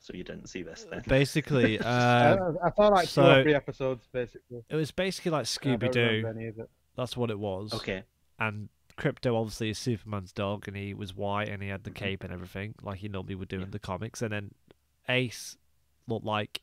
[0.00, 1.02] so you didn't see this then?
[1.06, 4.62] Basically, I, uh, I saw like two or three episodes, basically.
[4.68, 6.00] it was basically like Scooby don't Doo.
[6.00, 6.70] remember any of it.
[6.96, 7.72] That's what it was.
[7.74, 8.04] Okay.
[8.38, 12.24] And Krypto obviously is Superman's dog, and he was white, and he had the cape
[12.24, 14.22] and everything, like he normally would do in the comics.
[14.22, 14.50] And then
[15.08, 15.56] Ace
[16.06, 16.60] looked like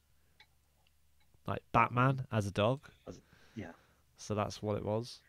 [1.48, 2.82] like Batman as a dog.
[3.08, 3.22] As- yeah.
[4.18, 5.22] So that's what it was.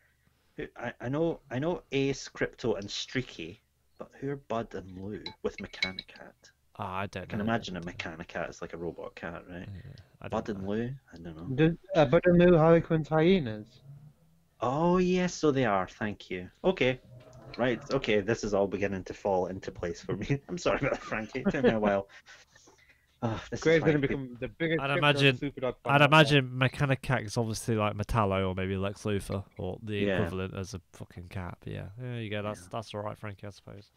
[0.76, 3.60] I, I know I know Ace, Krypto and Streaky,
[3.98, 6.34] but who are Bud and Lou with Mechanicat?
[6.78, 7.44] Ah, I don't I can know.
[7.44, 9.68] imagine a Mechanicat is like a robot cat, right?
[10.22, 10.68] I don't Bud and know.
[10.68, 10.90] Lou?
[11.12, 11.52] I don't know.
[11.56, 13.68] Did, uh, but the new Harley Quinn's hyenas.
[14.60, 15.86] Oh yes, so they are.
[15.88, 16.50] Thank you.
[16.64, 17.00] Okay.
[17.58, 17.80] Right.
[17.90, 18.20] Okay.
[18.20, 20.40] This is all beginning to fall into place for me.
[20.48, 21.40] I'm sorry about that, Frankie.
[21.40, 22.08] It took me a while.
[23.22, 24.80] Oh, this Graves is going to why become the biggest.
[24.80, 26.06] I'd imagine- Superdog I'd out there.
[26.06, 30.16] imagine Mechanicat is obviously like Metallo or maybe Lex Luthor or the Yeah.
[30.16, 31.56] equivalent as a fucking cat.
[31.64, 32.42] Yeah, there you go.
[32.42, 33.46] That's that's all right, Frankie.
[33.46, 33.90] I suppose.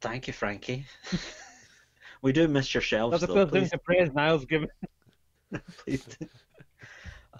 [0.00, 0.86] Thank you, Frankie.
[2.22, 3.34] we do miss your shelves, That's the though.
[3.46, 4.68] first thing Please, to praise Niles given.
[5.84, 6.06] please.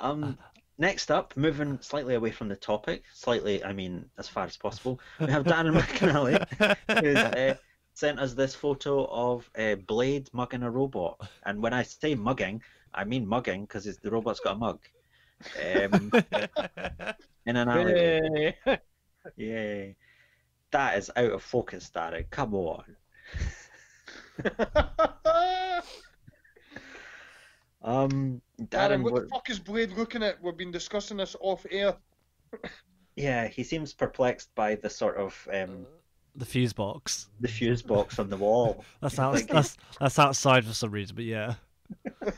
[0.00, 0.36] Um,
[0.78, 4.98] next up, moving slightly away from the topic, slightly, I mean, as far as possible,
[5.20, 7.56] we have Darren McNally, who's uh,
[7.98, 11.20] sent us this photo of uh, Blade mugging a robot.
[11.44, 12.62] And when I say mugging,
[12.94, 14.78] I mean mugging because the robot's got a mug.
[15.60, 16.12] Um,
[17.46, 18.54] in an alleyway.
[18.64, 18.78] Yay.
[19.36, 19.96] Yay.
[20.70, 22.30] That is out of focus, Darren.
[22.30, 22.84] Come on.
[27.80, 30.42] Um, Darren, Darren, what what- the fuck is Blade looking at?
[30.42, 31.96] We've been discussing this off air.
[33.14, 35.86] yeah, he seems perplexed by the sort of um,
[36.38, 37.28] the fuse box.
[37.40, 38.84] the fuse box on the wall.
[39.02, 41.54] That's out, that's that's outside for some reason, but yeah.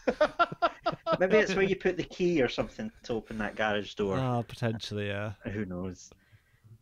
[1.18, 4.16] Maybe it's where you put the key or something to open that garage door.
[4.18, 5.32] Ah, potentially, yeah.
[5.52, 6.10] Who knows?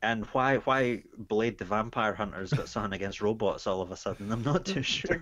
[0.03, 4.31] And why why Blade the Vampire Hunter's got something against robots all of a sudden?
[4.31, 5.21] I'm not too sure.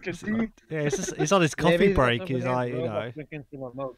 [0.69, 2.21] Yeah, he's, just, he's on his coffee Maybe break.
[2.21, 3.97] that's He's like, you know, drinking too much milk.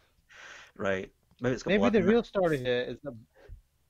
[0.76, 1.10] Right.
[1.40, 2.08] Maybe it's got Maybe the in it.
[2.08, 3.14] real story here is that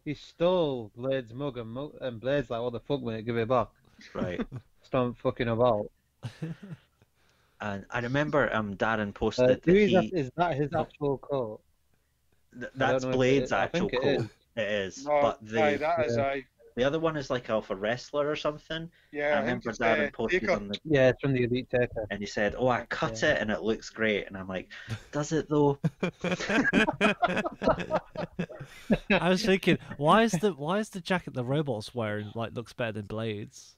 [0.06, 3.48] he stole Blade's mug and, Mo- and Blade's like, what the fuck, mate, give it
[3.48, 3.68] back.
[4.14, 4.40] Right.
[4.82, 5.90] Stop fucking about.
[7.60, 11.60] And I remember um Darren Uh, posted that he act- is that his actual coat?
[12.58, 14.04] th- that's know it Blade's actual think code.
[14.04, 14.24] it is.
[14.56, 15.04] It is.
[15.06, 16.44] No, but aye, the that is aye.
[16.76, 18.88] the other one is like of a wrestler or something.
[19.12, 20.52] Yeah, I I remember it's, Darren uh, posted Taker.
[20.52, 22.06] on the Yeah, it's from the Elite Taker.
[22.10, 23.30] and he said, "Oh, I cut Yeah.
[23.32, 24.68] it and it looks great." And I'm like,
[25.12, 25.78] "Does it though?"
[29.10, 32.72] I was thinking, why is the why is the jacket the robot's wearing like looks
[32.72, 33.74] better than Blades?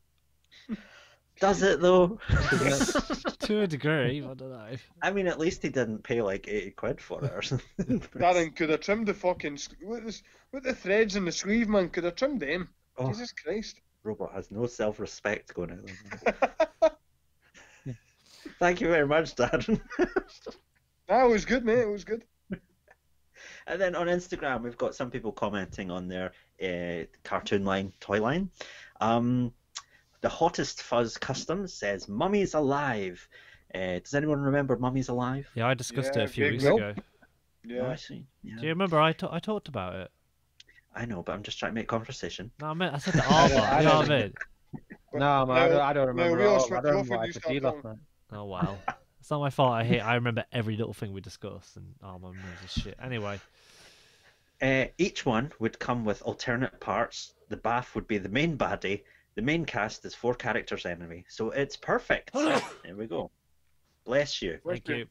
[1.40, 2.18] Does it though?
[3.40, 4.76] to a degree, I don't know.
[5.02, 8.00] I mean, at least he didn't pay like eighty quid for it or something.
[8.14, 9.54] Darren could have trimmed the fucking.
[9.54, 11.88] with What, is, what the threads in the sleeve, man?
[11.88, 12.68] Could have trimmed them.
[12.98, 13.80] Oh, Jesus Christ.
[14.04, 16.34] robot has no self-respect going out
[16.82, 16.90] there.
[18.58, 19.80] Thank you very much, Darren.
[21.08, 21.78] That was good, mate.
[21.78, 22.24] It was good.
[23.66, 28.20] And then on Instagram, we've got some people commenting on their uh, cartoon line, toy
[28.20, 28.50] line.
[29.00, 29.52] Um,
[30.20, 33.26] the hottest fuzz custom says, "Mummies Alive."
[33.74, 35.48] Uh, does anyone remember Mummies Alive?
[35.54, 36.78] Yeah, I discussed Yeah, it a few weeks nope.
[36.80, 36.94] ago.
[36.98, 37.02] Oh,
[37.64, 37.88] Yeah.
[37.88, 38.26] I see.
[38.42, 38.56] Yeah.
[38.56, 40.10] Do you remember I I talked about it?
[40.94, 42.50] I know, but I'm just trying to make conversation.
[42.60, 43.48] No, I meant I said the I armor.
[43.54, 44.34] don't- I you know what I mean?
[45.12, 46.36] No, man, I don't, I don't remember.
[46.38, 46.64] we at all all.
[46.64, 47.96] I don't remember I you could started see last night.
[48.32, 48.78] Oh wow.
[49.20, 49.72] It's not my fault.
[49.72, 50.00] I hate.
[50.00, 52.96] I remember every little thing we discussed, and oh my memories is shit.
[53.02, 53.38] Anyway,
[54.62, 57.34] Uh, each one would come with alternate parts.
[57.48, 59.02] The BAF would be the main baddie.
[59.40, 62.30] The main cast is four characters anyway, so it's perfect.
[62.34, 62.60] there
[62.94, 63.30] we go.
[64.04, 64.58] Bless you.
[64.66, 64.96] thank you.
[64.96, 65.06] you.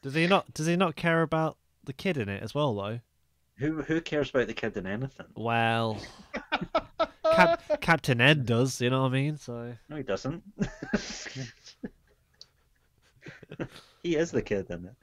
[0.00, 0.54] Does he not?
[0.54, 3.00] Does he not care about the kid in it as well, though?
[3.58, 5.26] Who who cares about the kid in anything?
[5.34, 6.00] Well,
[7.30, 8.80] Cap- Captain Ed does.
[8.80, 9.36] You know what I mean?
[9.36, 10.42] So No, he doesn't.
[14.02, 14.94] he is the kid in it.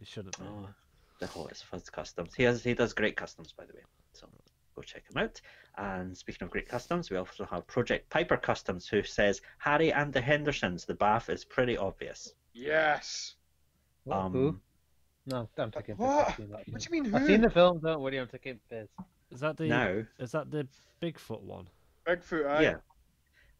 [0.00, 0.36] he shouldn't.
[0.36, 0.44] Be.
[0.44, 0.66] Oh,
[1.20, 2.34] the hottest fuzz customs.
[2.34, 3.82] He has he does great customs by the way.
[4.14, 4.26] So
[4.74, 5.40] go check him out.
[5.78, 10.12] And speaking of great customs, we also have Project Piper Customs who says Harry and
[10.12, 12.32] the Hendersons, the BAF is pretty obvious.
[12.54, 13.34] Yes.
[14.04, 14.60] What, Um who?
[15.26, 16.00] No, I'm taking piss.
[16.06, 16.28] What?
[16.28, 17.80] I've that What do you mean I've seen the film.
[17.80, 18.88] Don't worry, I'm taking piss.
[19.30, 19.66] Is that the?
[19.68, 20.66] now, Is that the
[21.02, 21.68] Bigfoot one?
[22.06, 22.62] Bigfoot, aye.
[22.62, 22.74] yeah.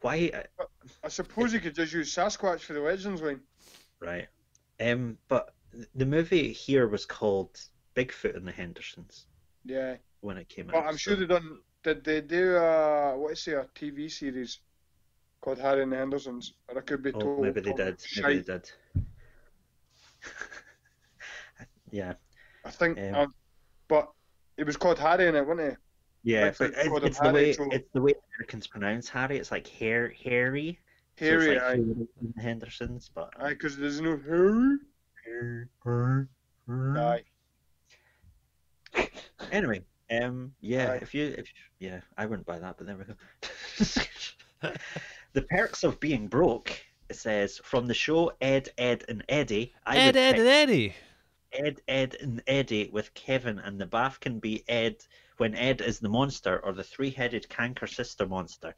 [0.01, 0.65] Why uh,
[1.05, 3.41] I suppose you could just use Sasquatch for the Legends line.
[4.01, 4.29] right.
[4.81, 5.53] Um but
[5.95, 7.61] the movie here was called
[7.95, 9.27] Bigfoot and the Hendersons
[9.65, 9.97] Yeah.
[10.21, 10.87] when it came But out.
[10.87, 11.59] I'm sure so- they done.
[11.87, 14.59] Did they do uh what is it, a TV series
[15.41, 16.55] called Harry and the Hendersons?
[16.67, 17.43] Or I could be Oh, told.
[17.43, 18.03] maybe they did.
[18.17, 18.71] Maybe they did.
[21.93, 22.15] yeah.
[22.65, 22.99] I think.
[22.99, 23.27] Um, uh,
[23.87, 24.11] but
[24.57, 25.77] it was called Harry in it, wasn't it?
[26.25, 28.15] Yeah, Like but the it, code of it's the Harry, way so- it's the way
[28.35, 29.39] Americans pronounce Harry.
[29.39, 30.81] It's like hair, hairy.
[31.17, 31.63] so it's Harry, like.
[31.63, 34.79] Harry and the Hendersons, but Aye, because there's no Harry.
[36.99, 37.23] Aye.
[39.53, 40.99] Anyway, um, yeah, Aye.
[41.03, 41.47] if you, if
[41.79, 44.73] yeah, I wouldn't buy that, but there we go.
[45.33, 46.73] the perks of being broke.
[47.09, 49.73] It says from the show Ed, Edd n Eddy.
[49.85, 50.95] I Ed, Edd n Eddy.
[51.53, 54.97] Ed, Edd n Eddy with Kevin, and the BAF can be Ed
[55.37, 58.75] when Ed is the monster or the three-headed Kanker sister monster.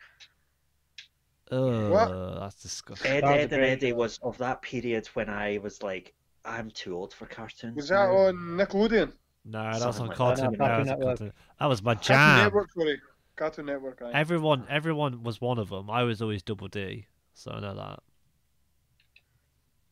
[1.51, 3.11] Oh, that's disgusting.
[3.11, 6.15] Ed, That Ed, and Eddie was of that period when I was like,
[6.45, 7.77] I'm too old for cartoons.
[7.77, 8.17] Was that now.
[8.17, 9.13] on Nickelodeon?
[9.51, 10.45] No, that was on like Cartoon.
[10.45, 10.53] that.
[10.53, 11.19] no, Cartoon that Network.
[11.19, 12.45] Cartoon- That was my Cartoon jam.
[12.45, 13.01] Network, sorry.
[13.37, 14.11] Cartoon Network, aye.
[14.13, 15.89] Everyone, everyone was one of them.
[15.91, 18.01] I was always Double D, so I know that.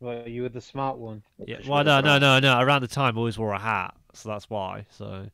[0.00, 1.22] Well, you were the smart one.
[1.46, 1.58] Yeah.
[1.66, 2.58] Well, no, no, no, no.
[2.60, 4.84] Around the time, I always wore a hat, so that's why.
[4.90, 5.26] So,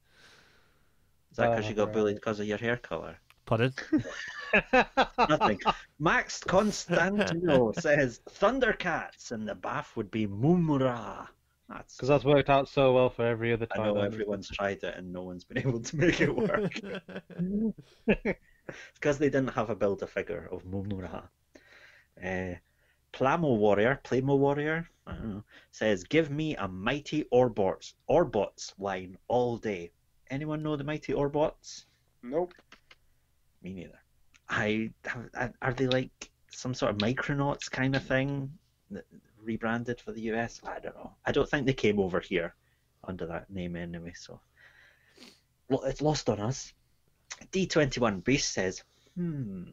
[1.33, 1.95] Is that because Oh, you got right.
[1.95, 3.17] bullied because of your hair color?
[3.45, 3.75] pardon.
[5.19, 5.61] Nothing.
[5.99, 11.27] Max Constantino says Thundercats and the BAF would be Mumm-Ra.
[11.69, 13.81] That's Because that's worked out so well for every other time.
[13.81, 13.95] I time.
[13.95, 16.81] know everyone's tried it and no one's been able to make it work.
[18.95, 21.23] because they didn't have a build a figure of Mumm-Ra.
[22.23, 22.55] Uh,
[23.13, 29.93] Plamo Warrior, Plamo Warrior, know, says, "Give me a mighty Orbots Orbots line all day."
[30.31, 31.85] Anyone know the mighty Orbots?
[32.23, 32.55] Nope.
[33.63, 33.99] Me neither.
[34.49, 34.91] I,
[35.35, 38.51] I are they like some sort of Micronauts kind of thing,
[38.91, 39.05] that-
[39.43, 40.61] rebranded for the US?
[40.65, 41.13] I don't know.
[41.25, 42.55] I don't think they came over here
[43.05, 44.13] under that name anyway.
[44.15, 44.41] So
[45.85, 46.73] it's lost on us.
[47.53, 48.83] D21 Beast says,
[49.17, 49.65] hmm,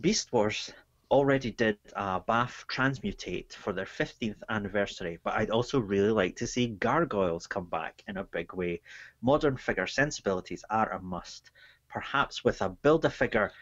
[0.00, 0.72] Beast Wars
[1.10, 6.46] already did a BAF Transmutate for their 15th anniversary, but I'd also really like to
[6.46, 8.80] see Gargoyles come back in a big way.
[9.22, 11.50] Modern figure sensibilities are a must
[11.94, 13.52] perhaps with a build a figure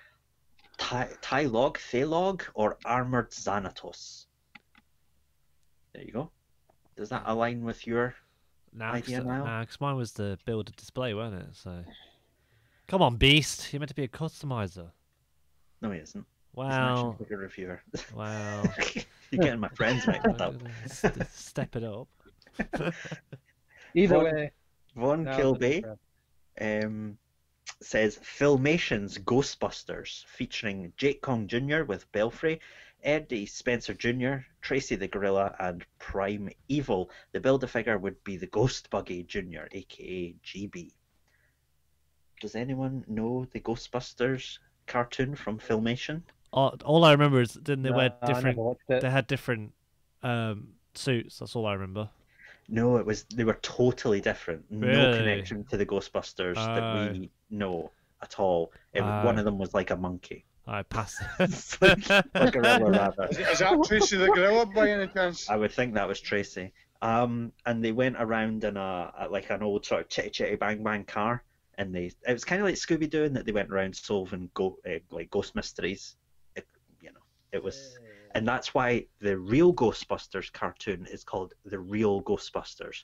[0.79, 4.27] Thailog, Thalog, or Armored Xanatos.
[5.95, 6.31] There you go.
[6.97, 8.15] Does that align with your.
[8.75, 9.45] Nah, Idea cause, now?
[9.45, 11.55] nah, 'cause mine was the build a display, wasn't it?
[11.55, 11.85] So,
[12.89, 13.71] come on, Beast.
[13.73, 14.91] You're meant to be a customizer.
[15.83, 16.25] No, he isn't.
[16.55, 17.17] He's an Wow.
[17.21, 17.83] action reviewer.
[18.17, 18.63] Wow.
[19.31, 20.55] You're getting my friends mixed up.
[21.33, 22.09] Step it up.
[23.95, 24.51] Either Von- way.
[24.95, 25.85] Von no, Kilby
[26.61, 27.17] um,
[27.81, 31.85] says Filmation's Ghostbusters featuring Jake Kong Jr.
[31.85, 32.61] with Belfry,
[33.03, 37.11] Eddie Spencer Jr., Tracy the Gorilla, and Prime Evil.
[37.33, 40.93] The build a figure would be the Ghost Buggy Jr., aka GB.
[42.41, 46.23] Does anyone know the Ghostbusters cartoon from Filmation?
[46.53, 48.57] All, all I remember is didn't they wear different?
[48.57, 49.01] never watched it.
[49.01, 49.73] They had different
[50.23, 51.39] um, suits.
[51.39, 52.11] That's all I remember.
[52.69, 54.71] No, it was they were totally different.
[54.71, 57.91] No connection to the Ghostbusters that we know
[58.23, 58.73] at all.
[58.93, 60.45] It, one of them was like a monkey.
[60.67, 61.23] I passed.
[61.41, 63.27] a gorilla rather.
[63.31, 65.51] Is, is that Tracy the Gorilla by any chance?
[65.51, 66.73] I would think that was Tracy.
[67.01, 70.55] Um, and they went around in a, a like an old sort of chitty chitty
[70.57, 71.43] bang bang car,
[71.77, 74.51] and they it was kind of like Scooby Doo in that they went around solving
[74.55, 76.15] go uh, like ghost mysteries.
[76.55, 76.65] It,
[77.01, 77.21] you know,
[77.51, 77.99] it was,
[78.37, 83.03] and that's why the real Ghostbusters cartoon is called the Real Ghostbusters,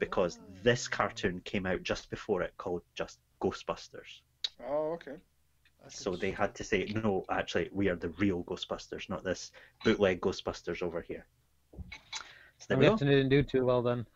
[0.00, 4.22] because this cartoon came out just before it called just Ghostbusters.
[4.66, 5.16] Oh, okay.
[5.88, 9.52] So they had to say, no, actually, we are the real Ghostbusters, not this
[9.84, 11.26] bootleg Ghostbusters over here.
[12.58, 12.92] So there I we go.
[12.92, 14.06] guess it didn't do too well then.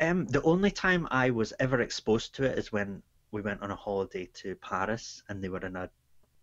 [0.00, 3.70] Um, the only time I was ever exposed to it is when we went on
[3.70, 5.88] a holiday to Paris and they were in a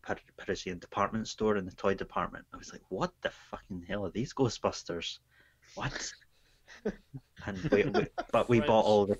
[0.03, 2.45] Par- Parisian department store in the toy department.
[2.53, 5.19] I was like, what the fucking hell are these Ghostbusters?
[5.75, 6.11] What?
[7.45, 9.17] and we, we, but we bought all the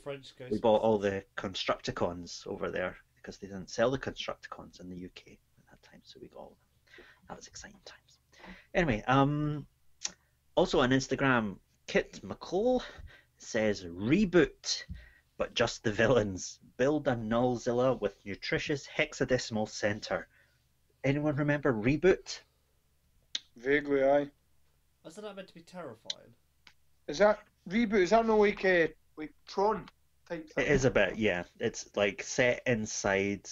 [0.49, 5.06] we bought all the Constructicons over there because they didn't sell the Constructicons in the
[5.06, 7.06] UK at that time, so we got all of them.
[7.27, 8.19] That was exciting times.
[8.73, 9.65] Anyway, um,
[10.56, 11.57] also on Instagram,
[11.88, 12.81] Kit McCall
[13.38, 14.84] says reboot,
[15.38, 16.60] but just the villains.
[16.77, 20.27] Build a Nullzilla with nutritious hexadecimal center.
[21.03, 22.39] Anyone remember reboot?
[23.56, 24.27] Vaguely, aye.
[25.06, 26.34] Isn't that meant to be terrifying?
[27.07, 27.39] Is that
[27.69, 28.02] reboot?
[28.02, 28.88] Is that no like uh,
[29.18, 29.88] like Tron
[30.32, 30.66] type thing?
[30.66, 31.44] It is a bit, yeah.
[31.60, 33.48] It's like set inside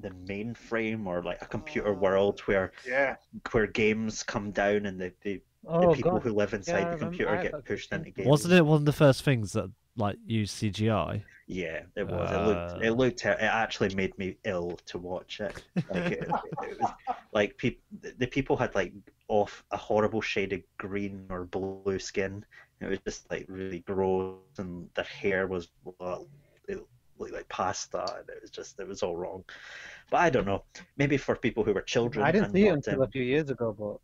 [0.00, 1.92] the mainframe or like a computer Oh.
[1.92, 3.16] world where Yeah.
[3.52, 5.34] where games come down and the, the,
[5.64, 6.22] the Oh people god.
[6.22, 8.28] who live inside I the computer I get pushed into games.
[8.28, 11.22] Wasn't it one of the first things that like used CGI?
[11.48, 12.30] Yeah, it was.
[12.30, 12.84] it looked.
[12.84, 12.94] It Uh.
[12.94, 13.24] looked.
[13.24, 15.62] It actually made me ill to watch it.
[15.88, 16.28] Like it,
[16.62, 16.90] it was
[17.32, 17.80] like people.
[18.18, 18.92] The people had like
[19.28, 22.44] off a horrible shade of green or blue skin.
[22.80, 26.28] It was just like really gross, and their hair was well,
[26.68, 26.78] it
[27.18, 29.44] looked like pasta, and it was just it was all wrong.
[30.10, 30.64] But I don't know.
[30.96, 32.24] Maybe for people who were children.
[32.24, 33.98] I didn't see it until um, a few years ago, but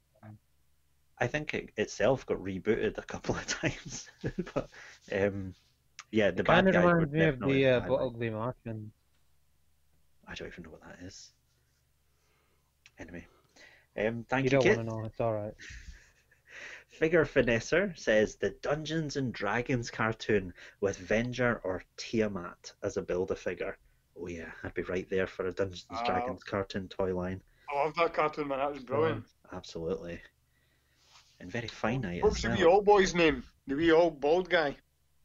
[1.19, 4.09] I think it itself got rebooted a couple of times.
[4.55, 4.69] but
[5.13, 5.55] um,
[6.11, 8.93] yeah, the it kind bad of guys reminds me of the uh, but ugly Martian.
[10.27, 11.33] I don't even know what that is.
[12.99, 13.27] Anyway,
[13.99, 14.77] um, thank You you, don't Kit.
[14.77, 15.05] want to know.
[15.05, 15.55] It's all right.
[16.93, 23.31] Figure Finesser says the Dungeons and Dragons cartoon with Venger or Tiamat as a build
[23.31, 23.79] a figure.
[24.21, 26.05] Oh yeah, I'd be right there for a Dungeons and Wow.
[26.05, 27.41] Dragons cartoon toy line.
[27.73, 28.59] I love that cartoon, man.
[28.59, 29.25] That was brilliant.
[29.53, 30.21] Absolutely.
[31.41, 33.43] And very finite What as was the wee old boy's name?
[33.67, 34.77] The wee old bald guy.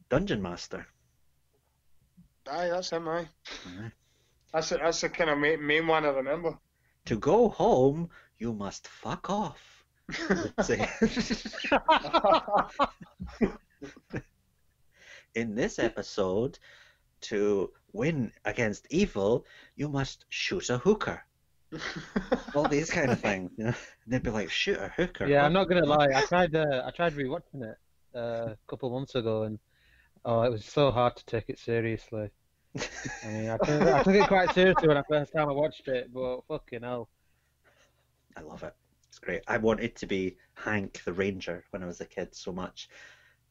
[0.09, 0.87] Dungeon Master.
[2.49, 3.09] Aye, that's him.
[3.09, 3.27] Aye.
[3.65, 3.91] Aye.
[4.53, 6.57] That's the, that's the kind of main, main one I remember.
[7.05, 9.76] To go home, you must fuck off.
[10.29, 10.87] Let's say.
[15.35, 16.57] In this episode,
[17.21, 21.23] to win against evil, you must shoot a hooker.
[22.55, 23.51] All these kind of things.
[23.57, 23.73] You know?
[24.05, 25.27] And they'd be like, shoot a hooker.
[25.27, 25.45] Yeah, What?
[25.45, 26.07] I'm not gonna lie.
[26.15, 26.55] I tried.
[26.55, 27.77] Uh, I tried rewatching it
[28.15, 29.59] uh, a couple months ago, and
[30.25, 32.29] oh, it was so hard to take it seriously.
[33.23, 35.87] I mean, I took, I took it quite seriously when I first time I watched
[35.87, 37.09] it, but fucking hell.
[38.35, 38.75] I love it.
[39.17, 39.41] It's great.
[39.47, 42.87] I wanted to be Hank the Ranger when I was a kid so much.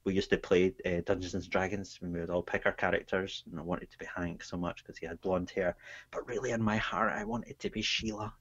[0.05, 3.43] We used to play uh, Dungeons and Dragons when we would all pick our characters,
[3.51, 5.74] and I wanted to be Hank so much because he had blonde hair.
[6.12, 8.32] But really, in my heart, I wanted to be Sheila.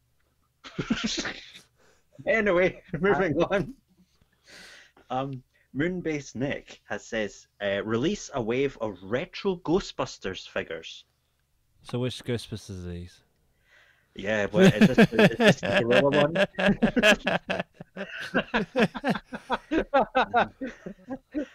[2.27, 3.73] anyway, moving on.
[5.09, 5.41] Um,
[5.75, 11.05] Moonbase Nick has says uh, release a wave of retro Ghostbusters figures.
[11.81, 13.24] So which Ghostbusters are these?
[14.15, 17.63] Yeah, but is this, is this the gorilla one?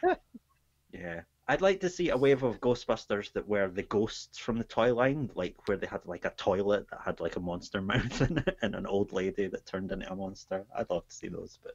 [0.93, 1.21] Yeah.
[1.49, 4.95] I'd like to see a wave of Ghostbusters that were the ghosts from the toy
[4.95, 8.39] line, like where they had like a toilet that had like a monster mouth in
[8.39, 10.65] it and an old lady that turned into a monster.
[10.77, 11.75] I'd love to see those, but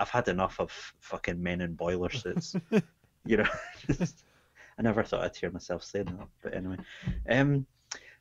[0.00, 2.56] I've had enough of fucking men in boiler suits.
[3.24, 3.48] you know,
[3.86, 4.24] just-
[4.76, 6.78] I never thought I'd hear myself saying that, but anyway.
[7.28, 7.64] Um,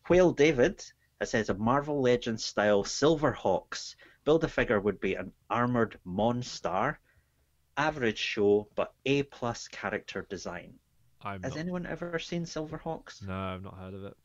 [0.08, 0.84] Whale David
[1.24, 3.96] it says a Marvel Legends style Silverhawks
[4.26, 6.98] build a figure would be an armored Monstar
[7.78, 10.74] average show, but A plus character design.
[11.22, 11.60] I'm Has not.
[11.60, 13.26] anyone ever seen Silverhawks?
[13.26, 14.16] No, I've not heard of it.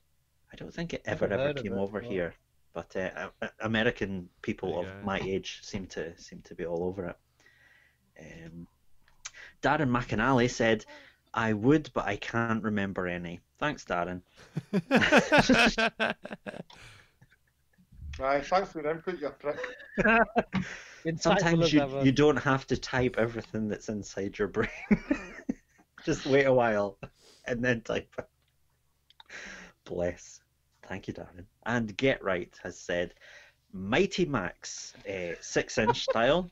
[0.53, 2.09] I don't think it ever ever came it, over no.
[2.09, 2.35] here,
[2.75, 3.11] but uh,
[3.41, 4.93] A- A- American people of go.
[5.05, 7.17] my age seem to seem to be all over it.
[8.21, 8.67] Um,
[9.63, 10.85] Darren McAnally said,
[11.35, 14.23] "I would, but I can't remember any." Thanks, Darren.
[18.21, 19.59] Aye, thanks for the input, you prick.
[21.21, 22.05] Sometimes you ever.
[22.05, 24.69] you don't have to type everything that's inside your brain.
[26.05, 26.99] Just wait a while
[27.47, 28.29] and then type it.
[29.85, 30.41] Bless.
[30.87, 31.45] Thank you, Darren.
[31.67, 33.15] And Get Right has said
[33.73, 36.51] Mighty Max, uh, six inch style.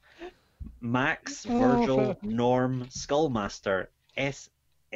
[0.81, 3.87] Max, Virgil, Norm, Skullmaster,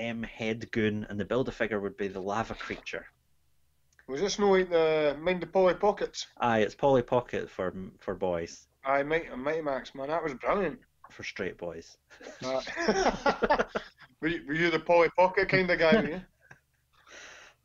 [0.01, 3.06] SM Head Goon, and the build a figure would be the lava creature.
[4.09, 6.27] Was this no like the Mind the Polly Pockets?
[6.39, 10.78] Aye, it's Polly Pocket for for boys, Aye, Mighty, Mighty Max, man, that was brilliant.
[11.10, 11.97] for straight boys.
[14.22, 16.20] Were, you, were you the Polly Pocket kind of guy, were you?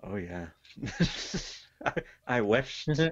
[0.04, 0.48] Oh yeah.
[1.86, 1.94] I,
[2.28, 2.88] I wished.
[2.98, 3.12] you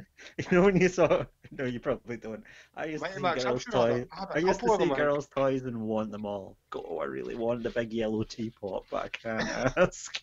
[0.52, 1.26] know when you saw.
[1.56, 2.44] No, you probably don't.
[2.76, 4.08] I used Mighty to see Max, girls' sure I had a- toys.
[4.12, 6.26] I had a I used to of them, see I girls' toys and want them
[6.26, 6.58] all.
[6.72, 10.20] Go, I really want the big yellow teapot, but I can't ask.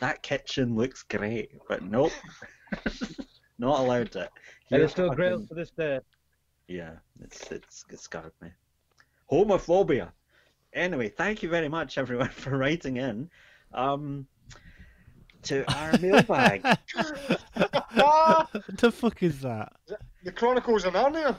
[0.00, 2.12] that kitchen looks great, but nope.
[3.58, 4.30] Not allowed it.
[4.70, 6.00] It You're still grails fucking- to this day.
[6.68, 8.48] Yeah, it's it's it scarred me.
[9.30, 10.12] Homophobia.
[10.72, 13.28] Anyway, thank you very much everyone for writing in.
[13.74, 14.26] Um,
[15.44, 16.62] to our mailbag.
[16.64, 18.48] What
[18.78, 19.72] the fuck is that?
[20.24, 21.36] The Chronicles of Narnia.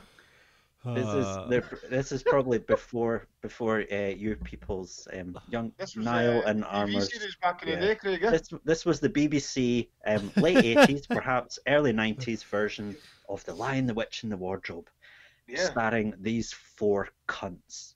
[0.86, 6.04] This is Uh, this is probably before before uh, you people's um, young This was
[6.04, 7.38] Niall uh, and TV Armour's.
[7.42, 7.76] back in yeah.
[7.76, 8.24] the day, Craig.
[8.24, 8.32] eh?
[8.32, 12.98] This this was the BBC um, late eighties, perhaps early nineties version
[13.30, 14.90] of The Lion, the Witch, and the Wardrobe,
[15.48, 17.94] Yeah, starring these four cunts.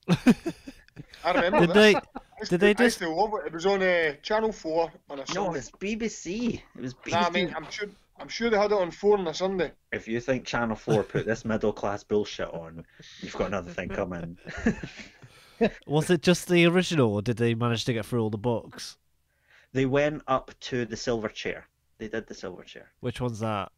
[1.23, 1.73] I remember did that.
[1.73, 1.95] they?
[1.95, 3.47] I did they I just- used to love it.
[3.47, 5.39] It was on uh, Channel Four on a Sunday.
[5.39, 5.59] No, Sunday.
[5.59, 6.61] it's BBC.
[6.75, 7.11] It was BBC.
[7.11, 7.87] Nah, I mean, I'm sure.
[8.19, 9.71] I'm sure they had it on four on a Sunday.
[9.91, 12.83] if you think Channel 4 put this middle class bullshit on,
[13.21, 14.35] you've got another thing coming.
[15.87, 18.97] Was it just the original, or did they manage to get through all the books?
[19.73, 21.67] they went up to the silver chair.
[21.99, 22.89] They did the silver chair.
[23.01, 23.71] Which one's that?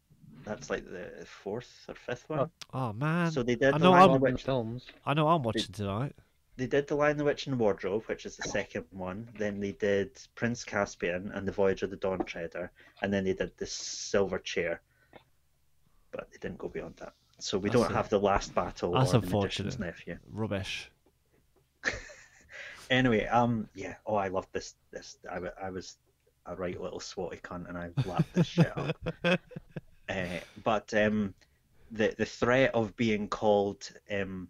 [0.46, 2.50] That's like the fourth or fifth one.
[2.72, 4.42] Oh man, so they did I know Lion, I'm- the Modern Witch.
[4.44, 4.86] films.
[5.04, 6.14] I know I'm watching tonight.
[6.60, 9.26] They did the Lion, the Witch, and the Wardrobe, which is the second one.
[9.38, 12.70] Then they did Prince Caspian and the Voyage of the Dawn Treader,
[13.00, 14.82] and then they did the Silver Chair.
[16.12, 17.14] But they didn't go beyond that.
[17.38, 20.18] So we That's don't a- have the last battle that's or the magician's nephew.
[20.30, 20.90] Rubbish.
[22.90, 23.94] Anyway, um, yeah.
[24.04, 24.74] Oh, I love this.
[24.90, 25.96] This I, I was
[26.46, 28.96] a right little swatty cunt, and I lapped this shit up.
[30.08, 31.32] Uh, but um,
[31.92, 34.48] the the threat of being called um,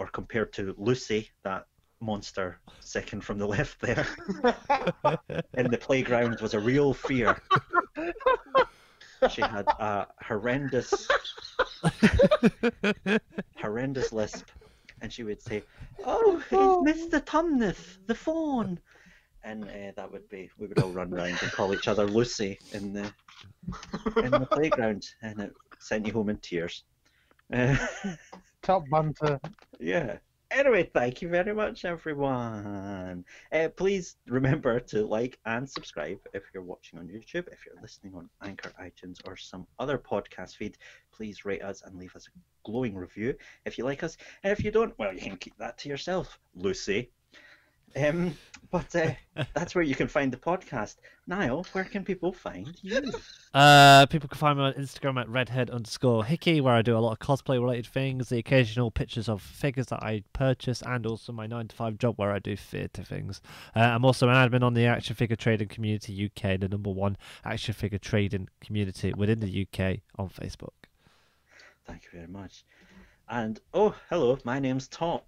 [0.00, 1.66] or compared to Lucy, that
[2.00, 4.06] monster second from the left there,
[5.54, 7.36] in the playground was a real fear.
[9.28, 11.06] She had a horrendous,
[13.58, 14.48] horrendous lisp,
[15.02, 15.62] and she would say,
[16.06, 17.22] "Oh, it's Mr.
[17.22, 18.80] Tumnith, the fawn,"
[19.44, 22.58] and uh, that would be we would all run round and call each other Lucy
[22.72, 23.12] in the
[24.16, 26.84] in the playground, and it sent you home in tears.
[28.62, 29.40] Top banter.
[29.80, 30.18] yeah.
[30.52, 33.24] Anyway, thank you very much, everyone.
[33.52, 37.46] Uh, please remember to like and subscribe if you're watching on YouTube.
[37.52, 40.76] If you're listening on Anchor, iTunes, or some other podcast feed,
[41.12, 44.16] please rate us and leave us a glowing review if you like us.
[44.42, 47.10] And if you don't, well, you can keep that to yourself, Lucy.
[47.96, 48.36] Um,
[48.70, 49.12] but uh,
[49.54, 50.96] that's where you can find the podcast.
[51.26, 53.12] Niall, where can people find you?
[53.52, 57.00] Uh, people can find me on Instagram at redhead underscore hickey, where I do a
[57.00, 61.32] lot of cosplay related things, the occasional pictures of figures that I purchase, and also
[61.32, 63.40] my nine to five job where I do theatre things.
[63.74, 67.16] Uh, I'm also an admin on the Action Figure Trading Community UK, the number one
[67.44, 70.70] action figure trading community within the UK on Facebook.
[71.86, 72.64] Thank you very much.
[73.30, 75.20] And oh, hello, my name's Tom.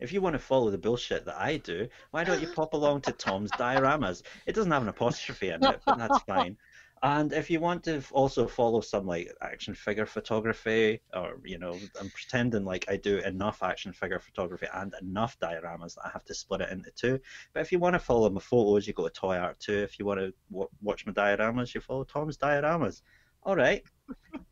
[0.00, 3.02] If you want to follow the bullshit that I do, why don't you pop along
[3.02, 4.22] to Tom's Dioramas?
[4.44, 6.56] It doesn't have an apostrophe in it, but that's fine.
[7.04, 11.78] And if you want to also follow some like action figure photography, or you know,
[12.00, 16.24] I'm pretending like I do enough action figure photography and enough dioramas that I have
[16.24, 17.20] to split it into two.
[17.52, 19.74] But if you want to follow my photos, you go to Toy Art 2.
[19.74, 23.02] If you want to w- watch my dioramas, you follow Tom's Dioramas.
[23.44, 23.84] All right.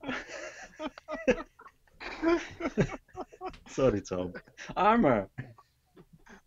[3.68, 4.32] Sorry, Tom.
[4.76, 5.28] Armour.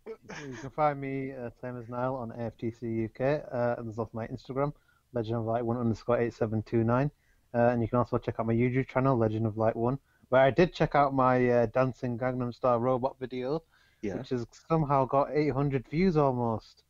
[0.06, 4.10] You can find me uh, same as Niall on AFTC UK, uh, and there's also
[4.12, 4.72] my Instagram,
[5.12, 7.10] Legend of Light One underscore eight seven two nine,
[7.54, 9.98] uh, and you can also check out my YouTube channel, Legend of Light One,
[10.28, 13.62] where I did check out my uh, dancing Gangnam Style robot video,
[14.02, 14.16] Yeah.
[14.16, 16.84] which has somehow got eight hundred views almost.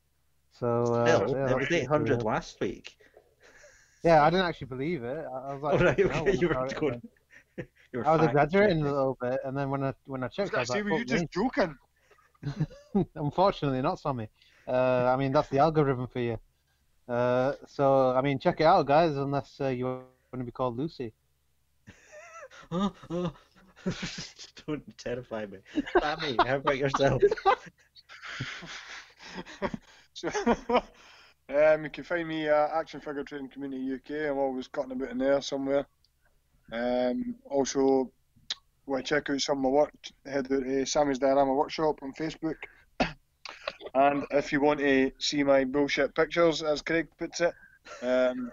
[0.52, 2.26] So uh, Still, yeah, there was 800 cool.
[2.28, 2.96] last week.
[4.02, 5.26] Yeah, I didn't actually believe it.
[5.30, 7.02] I, I was like, All right, "Fucking okay, you were what going.
[7.96, 10.28] You were I was fact exaggerating a little bit, and then when I when I
[10.38, 11.78] I was checked, I gonna was say, like, were you "Fuck just me." joking?
[13.14, 14.28] Unfortunately, not Sammy.
[14.66, 16.38] Uh, I mean, that's the algorithm for you.
[17.08, 20.36] Uh, so, I mean, check it out, guys, unless uh, you want to be called
[20.36, 20.66] Lucy.
[24.66, 25.58] Don't terrify me.
[26.00, 27.22] Sammy, how about yourself?
[30.12, 30.28] so,
[31.48, 34.30] um, you can find me uh, Action Figure Trading Community UK.
[34.30, 35.86] I'm always cutting about in there somewhere.
[36.72, 38.10] Um, also,
[38.86, 39.92] want to check out some of my work,
[40.24, 42.56] head out to Sammy's Diorama Workshop on Facebook.
[43.94, 47.54] and if you want to see my bullshit pictures, as Craig puts it,
[48.02, 48.50] um,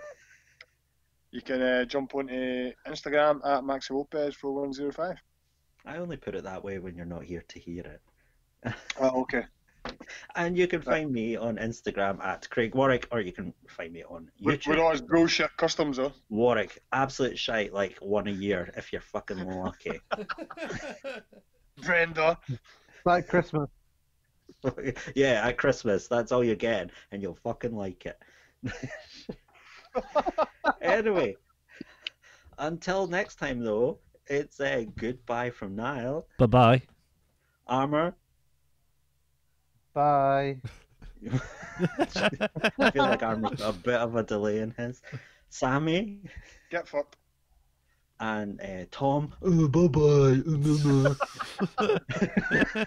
[1.31, 5.17] you can uh, jump onto Instagram at Maxi Lopez 4105.
[5.85, 8.73] I only put it that way when you're not here to hear it.
[8.99, 9.43] Oh, okay.
[10.35, 14.03] And you can find me on Instagram at Craig Warwick, or you can find me
[14.03, 14.67] on YouTube.
[14.67, 16.13] with all his bullshit customs, though.
[16.29, 19.99] Warwick, absolute shite, like one a year if you're fucking lucky.
[21.83, 22.39] Brenda.
[23.05, 23.69] Like Christmas.
[25.15, 28.17] yeah, at Christmas, that's all you get, and you'll fucking like it.
[30.81, 31.35] anyway,
[32.57, 36.27] until next time, though, it's a goodbye from Niall.
[36.37, 36.81] Bye bye.
[37.67, 38.15] Armour,
[39.93, 40.57] Bye.
[42.79, 45.01] I feel like I'm a bit of a delay in his.
[45.49, 46.19] Sammy
[46.69, 47.17] Get fucked.
[48.19, 49.33] and uh, Tom.
[49.41, 49.87] Oh, bye
[52.67, 52.85] bye.